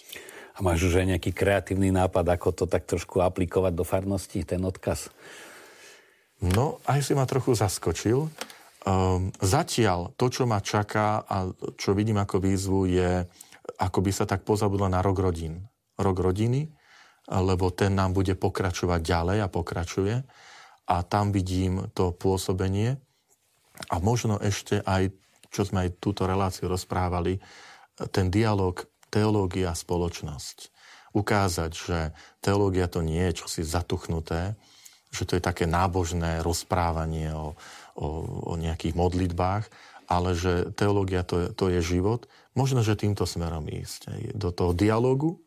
A 0.58 0.66
máš 0.66 0.90
už 0.90 1.00
aj 1.00 1.16
nejaký 1.16 1.30
kreatívny 1.30 1.94
nápad, 1.94 2.26
ako 2.26 2.48
to 2.52 2.64
tak 2.66 2.90
trošku 2.90 3.22
aplikovať 3.22 3.72
do 3.72 3.86
farnosti, 3.86 4.42
ten 4.42 4.60
odkaz? 4.66 5.14
No, 6.42 6.82
aj 6.90 7.06
si 7.06 7.14
ma 7.14 7.24
trochu 7.24 7.54
zaskočil. 7.54 8.26
Um, 8.80 9.30
zatiaľ 9.38 10.10
to, 10.18 10.26
čo 10.32 10.48
ma 10.48 10.58
čaká 10.58 11.22
a 11.22 11.46
čo 11.78 11.94
vidím 11.94 12.18
ako 12.18 12.42
výzvu, 12.42 12.80
je, 12.90 13.10
ako 13.78 13.98
by 14.02 14.10
sa 14.10 14.26
tak 14.26 14.42
pozabudlo 14.42 14.90
na 14.90 15.04
rok 15.04 15.22
rodín. 15.22 15.70
Rok 16.00 16.16
rodiny, 16.18 16.66
lebo 17.30 17.70
ten 17.70 17.94
nám 17.94 18.16
bude 18.16 18.34
pokračovať 18.34 19.00
ďalej 19.04 19.38
a 19.44 19.52
pokračuje 19.52 20.16
a 20.90 21.06
tam 21.06 21.30
vidím 21.30 21.86
to 21.94 22.10
pôsobenie 22.10 22.98
a 23.86 24.02
možno 24.02 24.42
ešte 24.42 24.82
aj, 24.82 25.14
čo 25.54 25.62
sme 25.62 25.86
aj 25.86 26.02
túto 26.02 26.26
reláciu 26.26 26.66
rozprávali, 26.66 27.38
ten 28.10 28.26
dialog 28.26 28.82
teológia 29.06 29.70
spoločnosť. 29.70 30.74
Ukázať, 31.14 31.72
že 31.74 31.98
teológia 32.42 32.90
to 32.90 33.06
nie 33.06 33.22
je 33.30 33.46
čosi 33.46 33.62
zatuchnuté, 33.62 34.58
že 35.10 35.26
to 35.26 35.38
je 35.38 35.42
také 35.42 35.66
nábožné 35.66 36.42
rozprávanie 36.42 37.34
o, 37.34 37.54
o, 37.98 38.06
o 38.50 38.54
nejakých 38.54 38.94
modlitbách, 38.94 39.66
ale 40.10 40.34
že 40.34 40.74
teológia 40.74 41.22
to 41.22 41.34
je, 41.38 41.46
to 41.54 41.66
je 41.70 41.80
život. 41.82 42.26
Možno, 42.54 42.82
že 42.82 42.98
týmto 42.98 43.26
smerom 43.26 43.66
ísť. 43.66 44.34
Do 44.34 44.50
toho 44.54 44.74
dialogu 44.74 45.38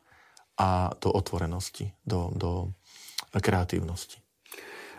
a 0.55 0.91
do 0.99 1.11
otvorenosti, 1.11 1.91
do, 2.03 2.31
do 2.35 2.71
kreatívnosti. 3.39 4.22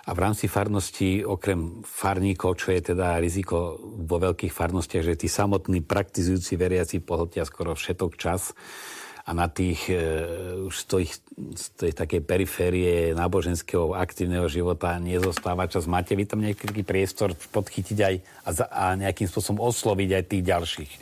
A 0.04 0.12
v 0.12 0.20
rámci 0.20 0.52
farnosti, 0.52 1.24
okrem 1.24 1.80
farníkov, 1.80 2.60
čo 2.60 2.76
je 2.76 2.92
teda 2.92 3.16
riziko 3.24 3.80
vo 3.80 4.20
veľkých 4.20 4.52
farnostiach, 4.52 5.00
že 5.00 5.16
tí 5.16 5.32
samotní 5.32 5.80
praktizujúci 5.80 6.60
veriaci 6.60 7.00
pohltia 7.00 7.48
skoro 7.48 7.72
všetok 7.72 8.12
čas 8.20 8.52
a 9.24 9.32
na 9.32 9.48
tých, 9.48 9.88
e, 9.88 9.96
už 10.68 10.74
z, 10.76 10.84
tých, 10.84 11.12
z 11.56 11.64
tej 11.80 11.92
takej 11.96 12.20
periférie 12.20 13.16
náboženského 13.16 13.96
aktívneho 13.96 14.44
života 14.52 15.00
nezostáva 15.00 15.64
čas. 15.64 15.88
Máte 15.88 16.12
vy 16.12 16.28
tam 16.28 16.44
nejaký 16.44 16.84
priestor 16.84 17.32
podchytiť 17.32 17.98
aj 18.04 18.14
a, 18.20 18.50
a 18.68 18.84
nejakým 19.00 19.24
spôsobom 19.24 19.64
osloviť 19.64 20.10
aj 20.20 20.24
tých 20.28 20.44
ďalších? 20.44 20.92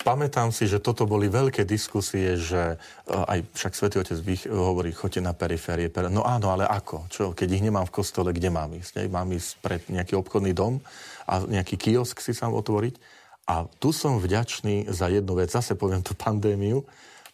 Pamätám 0.00 0.48
si, 0.48 0.64
že 0.64 0.80
toto 0.80 1.04
boli 1.04 1.28
veľké 1.28 1.68
diskusie, 1.68 2.40
že 2.40 2.72
e, 2.72 3.12
aj 3.12 3.44
však 3.52 3.72
Svetý 3.76 3.96
Otec 4.00 4.16
hovorí, 4.48 4.96
choďte 4.96 5.20
na 5.20 5.36
periférie. 5.36 5.92
No 6.08 6.24
áno, 6.24 6.56
ale 6.56 6.64
ako? 6.64 7.04
Čo, 7.12 7.24
keď 7.36 7.48
ich 7.60 7.64
nemám 7.68 7.84
v 7.84 8.00
kostole, 8.00 8.32
kde 8.32 8.48
mám 8.48 8.72
ísť? 8.72 8.96
Ne? 8.96 9.12
Mám 9.12 9.28
ísť 9.36 9.50
pred 9.60 9.82
nejaký 9.92 10.16
obchodný 10.16 10.56
dom 10.56 10.80
a 11.28 11.44
nejaký 11.44 11.76
kiosk 11.76 12.24
si 12.24 12.32
sám 12.32 12.56
otvoriť? 12.56 12.96
A 13.44 13.68
tu 13.76 13.92
som 13.92 14.16
vďačný 14.16 14.88
za 14.88 15.12
jednu 15.12 15.36
vec. 15.36 15.52
Zase 15.52 15.76
poviem 15.76 16.00
tú 16.00 16.16
pandémiu. 16.16 16.80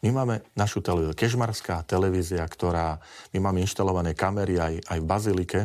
My 0.02 0.10
máme 0.10 0.42
našu 0.58 0.82
televíziu, 0.82 1.14
kežmarská 1.14 1.86
televízia, 1.86 2.42
ktorá, 2.42 2.98
my 3.30 3.46
máme 3.46 3.62
inštalované 3.62 4.18
kamery 4.18 4.58
aj, 4.58 4.74
aj 4.90 4.98
v 4.98 5.06
Bazilike 5.06 5.60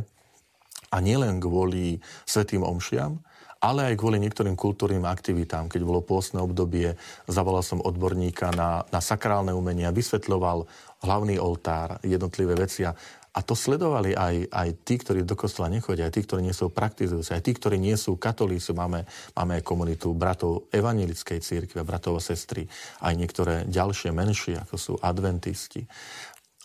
a 0.93 0.97
nielen 1.01 1.41
kvôli 1.41 1.97
svetým 2.29 2.61
omšiam, 2.61 3.17
ale 3.61 3.93
aj 3.93 3.95
kvôli 4.01 4.17
niektorým 4.17 4.57
kultúrnym 4.57 5.05
aktivitám. 5.05 5.69
Keď 5.69 5.81
bolo 5.85 6.01
pôstne 6.01 6.41
obdobie, 6.41 6.97
zavolal 7.29 7.61
som 7.61 7.77
odborníka 7.77 8.49
na, 8.57 8.81
na 8.89 8.99
sakrálne 8.99 9.53
umenia, 9.53 9.93
vysvetľoval 9.93 10.65
hlavný 11.05 11.37
oltár, 11.37 12.01
jednotlivé 12.01 12.57
veci 12.57 12.83
a 12.83 12.91
a 13.31 13.39
to 13.39 13.55
sledovali 13.55 14.11
aj, 14.11 14.51
aj 14.51 14.69
tí, 14.83 14.99
ktorí 14.99 15.23
do 15.23 15.39
kostola 15.39 15.71
nechodia, 15.71 16.11
aj 16.11 16.19
tí, 16.19 16.21
ktorí 16.27 16.43
nie 16.43 16.51
sú 16.51 16.67
praktizujúci, 16.67 17.31
aj 17.31 17.43
tí, 17.47 17.55
ktorí 17.55 17.79
nie 17.79 17.95
sú 17.95 18.19
katolíci. 18.19 18.75
Máme, 18.75 19.07
máme 19.31 19.55
aj 19.55 19.63
komunitu 19.63 20.11
bratov 20.11 20.67
evangelickej 20.67 21.39
církve, 21.39 21.79
bratov 21.87 22.19
a 22.19 22.21
sestry, 22.21 22.67
aj 22.99 23.13
niektoré 23.15 23.63
ďalšie 23.71 24.11
menšie, 24.11 24.59
ako 24.59 24.75
sú 24.75 24.93
adventisti. 24.99 25.87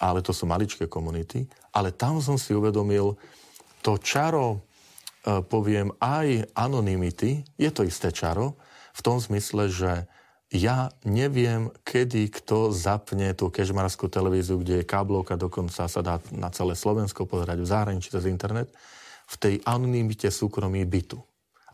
Ale 0.03 0.27
to 0.27 0.35
sú 0.35 0.51
maličké 0.51 0.91
komunity. 0.91 1.47
Ale 1.71 1.95
tam 1.95 2.19
som 2.19 2.35
si 2.35 2.51
uvedomil 2.51 3.15
to 3.79 3.95
čaro 4.03 4.66
poviem 5.51 5.91
aj 5.99 6.55
anonymity, 6.55 7.43
je 7.59 7.71
to 7.75 7.83
isté 7.83 8.15
čaro, 8.15 8.55
v 8.97 9.01
tom 9.03 9.19
zmysle, 9.19 9.69
že 9.69 10.07
ja 10.55 10.95
neviem, 11.03 11.75
kedy 11.83 12.31
kto 12.31 12.71
zapne 12.71 13.35
tú 13.35 13.51
kežmarskú 13.51 14.07
televíziu, 14.07 14.63
kde 14.63 14.81
je 14.83 14.89
káblovka, 14.89 15.35
dokonca 15.35 15.91
sa 15.91 16.01
dá 16.01 16.23
na 16.31 16.55
celé 16.55 16.79
Slovensko 16.79 17.27
pozerať 17.27 17.67
v 17.67 17.71
zahraničí 17.71 18.15
cez 18.15 18.31
internet, 18.31 18.71
v 19.27 19.35
tej 19.37 19.55
anonymite 19.67 20.31
súkromí 20.31 20.87
bytu. 20.87 21.19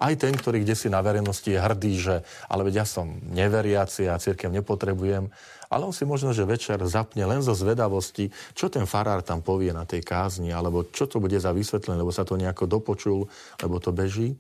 Aj 0.01 0.17
ten, 0.17 0.33
ktorý 0.33 0.65
kde 0.65 0.73
si 0.75 0.89
na 0.89 1.05
verejnosti 1.05 1.47
je 1.47 1.61
hrdý, 1.61 1.93
že 2.01 2.15
ale 2.49 2.65
veď 2.65 2.83
ja 2.83 2.87
som 2.89 3.07
neveriaci 3.29 4.09
a 4.09 4.17
církev 4.19 4.49
nepotrebujem, 4.49 5.29
ale 5.73 5.89
on 5.89 5.97
si 5.97 6.05
možno, 6.05 6.37
že 6.37 6.45
večer 6.45 6.77
zapne 6.85 7.25
len 7.25 7.41
zo 7.41 7.57
zvedavosti, 7.57 8.29
čo 8.53 8.69
ten 8.69 8.85
farár 8.85 9.25
tam 9.25 9.41
povie 9.41 9.73
na 9.73 9.89
tej 9.89 10.05
kázni, 10.05 10.53
alebo 10.53 10.85
čo 10.93 11.09
to 11.09 11.17
bude 11.17 11.41
za 11.41 11.57
vysvetlenie, 11.57 12.05
lebo 12.05 12.13
sa 12.13 12.29
to 12.29 12.37
nejako 12.37 12.69
dopočul, 12.69 13.25
lebo 13.65 13.81
to 13.81 13.89
beží. 13.89 14.37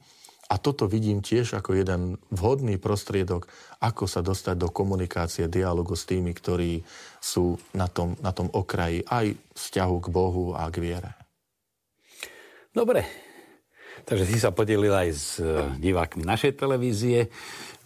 A 0.52 0.60
toto 0.60 0.84
vidím 0.84 1.24
tiež 1.24 1.56
ako 1.56 1.72
jeden 1.72 2.20
vhodný 2.28 2.76
prostriedok, 2.76 3.48
ako 3.80 4.04
sa 4.04 4.20
dostať 4.20 4.60
do 4.60 4.68
komunikácie, 4.68 5.48
dialogu 5.48 5.96
s 5.96 6.04
tými, 6.04 6.36
ktorí 6.36 6.84
sú 7.24 7.56
na 7.72 7.88
tom, 7.88 8.20
na 8.20 8.36
tom 8.36 8.52
okraji 8.52 9.00
aj 9.08 9.32
vzťahu 9.56 9.96
k 9.96 10.12
Bohu 10.12 10.52
a 10.52 10.68
k 10.68 10.76
viere. 10.76 11.16
Dobre, 12.68 13.08
takže 14.04 14.28
si 14.28 14.36
sa 14.36 14.52
podelil 14.52 14.92
aj 14.92 15.08
s 15.08 15.40
e, 15.40 15.48
divákmi 15.80 16.24
našej 16.24 16.52
televízie, 16.60 17.32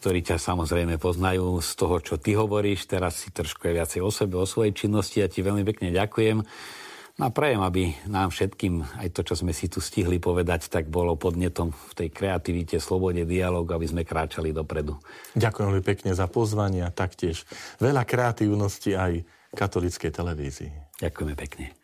ktorí 0.07 0.23
ťa 0.23 0.39
samozrejme 0.39 1.03
poznajú 1.03 1.59
z 1.59 1.71
toho, 1.75 1.99
čo 1.99 2.15
ty 2.15 2.39
hovoríš. 2.39 2.87
Teraz 2.87 3.27
si 3.27 3.35
trošku 3.35 3.67
aj 3.67 3.75
viacej 3.75 4.01
o 4.07 4.11
sebe, 4.15 4.39
o 4.39 4.47
svojej 4.47 4.71
činnosti. 4.71 5.19
Ja 5.19 5.27
ti 5.27 5.43
veľmi 5.43 5.67
pekne 5.67 5.91
ďakujem. 5.91 6.47
No 7.19 7.23
a 7.27 7.35
prajem, 7.35 7.59
aby 7.67 7.91
nám 8.07 8.31
všetkým 8.31 8.87
aj 9.03 9.11
to, 9.11 9.27
čo 9.27 9.35
sme 9.35 9.51
si 9.51 9.67
tu 9.67 9.83
stihli 9.83 10.23
povedať, 10.23 10.71
tak 10.71 10.87
bolo 10.87 11.19
podnetom 11.19 11.75
v 11.75 11.93
tej 11.99 12.09
kreativite, 12.15 12.79
slobode, 12.79 13.27
dialogu, 13.27 13.75
aby 13.75 13.91
sme 13.91 14.07
kráčali 14.07 14.55
dopredu. 14.55 14.95
Ďakujem 15.35 15.75
veľmi 15.75 15.83
pekne 15.83 16.15
za 16.15 16.31
pozvanie 16.31 16.87
a 16.87 16.95
taktiež 16.95 17.43
veľa 17.83 18.07
kreatívnosti 18.07 18.95
aj 18.95 19.27
katolíckej 19.59 20.15
televízii. 20.15 21.03
Ďakujeme 21.03 21.35
pekne. 21.35 21.75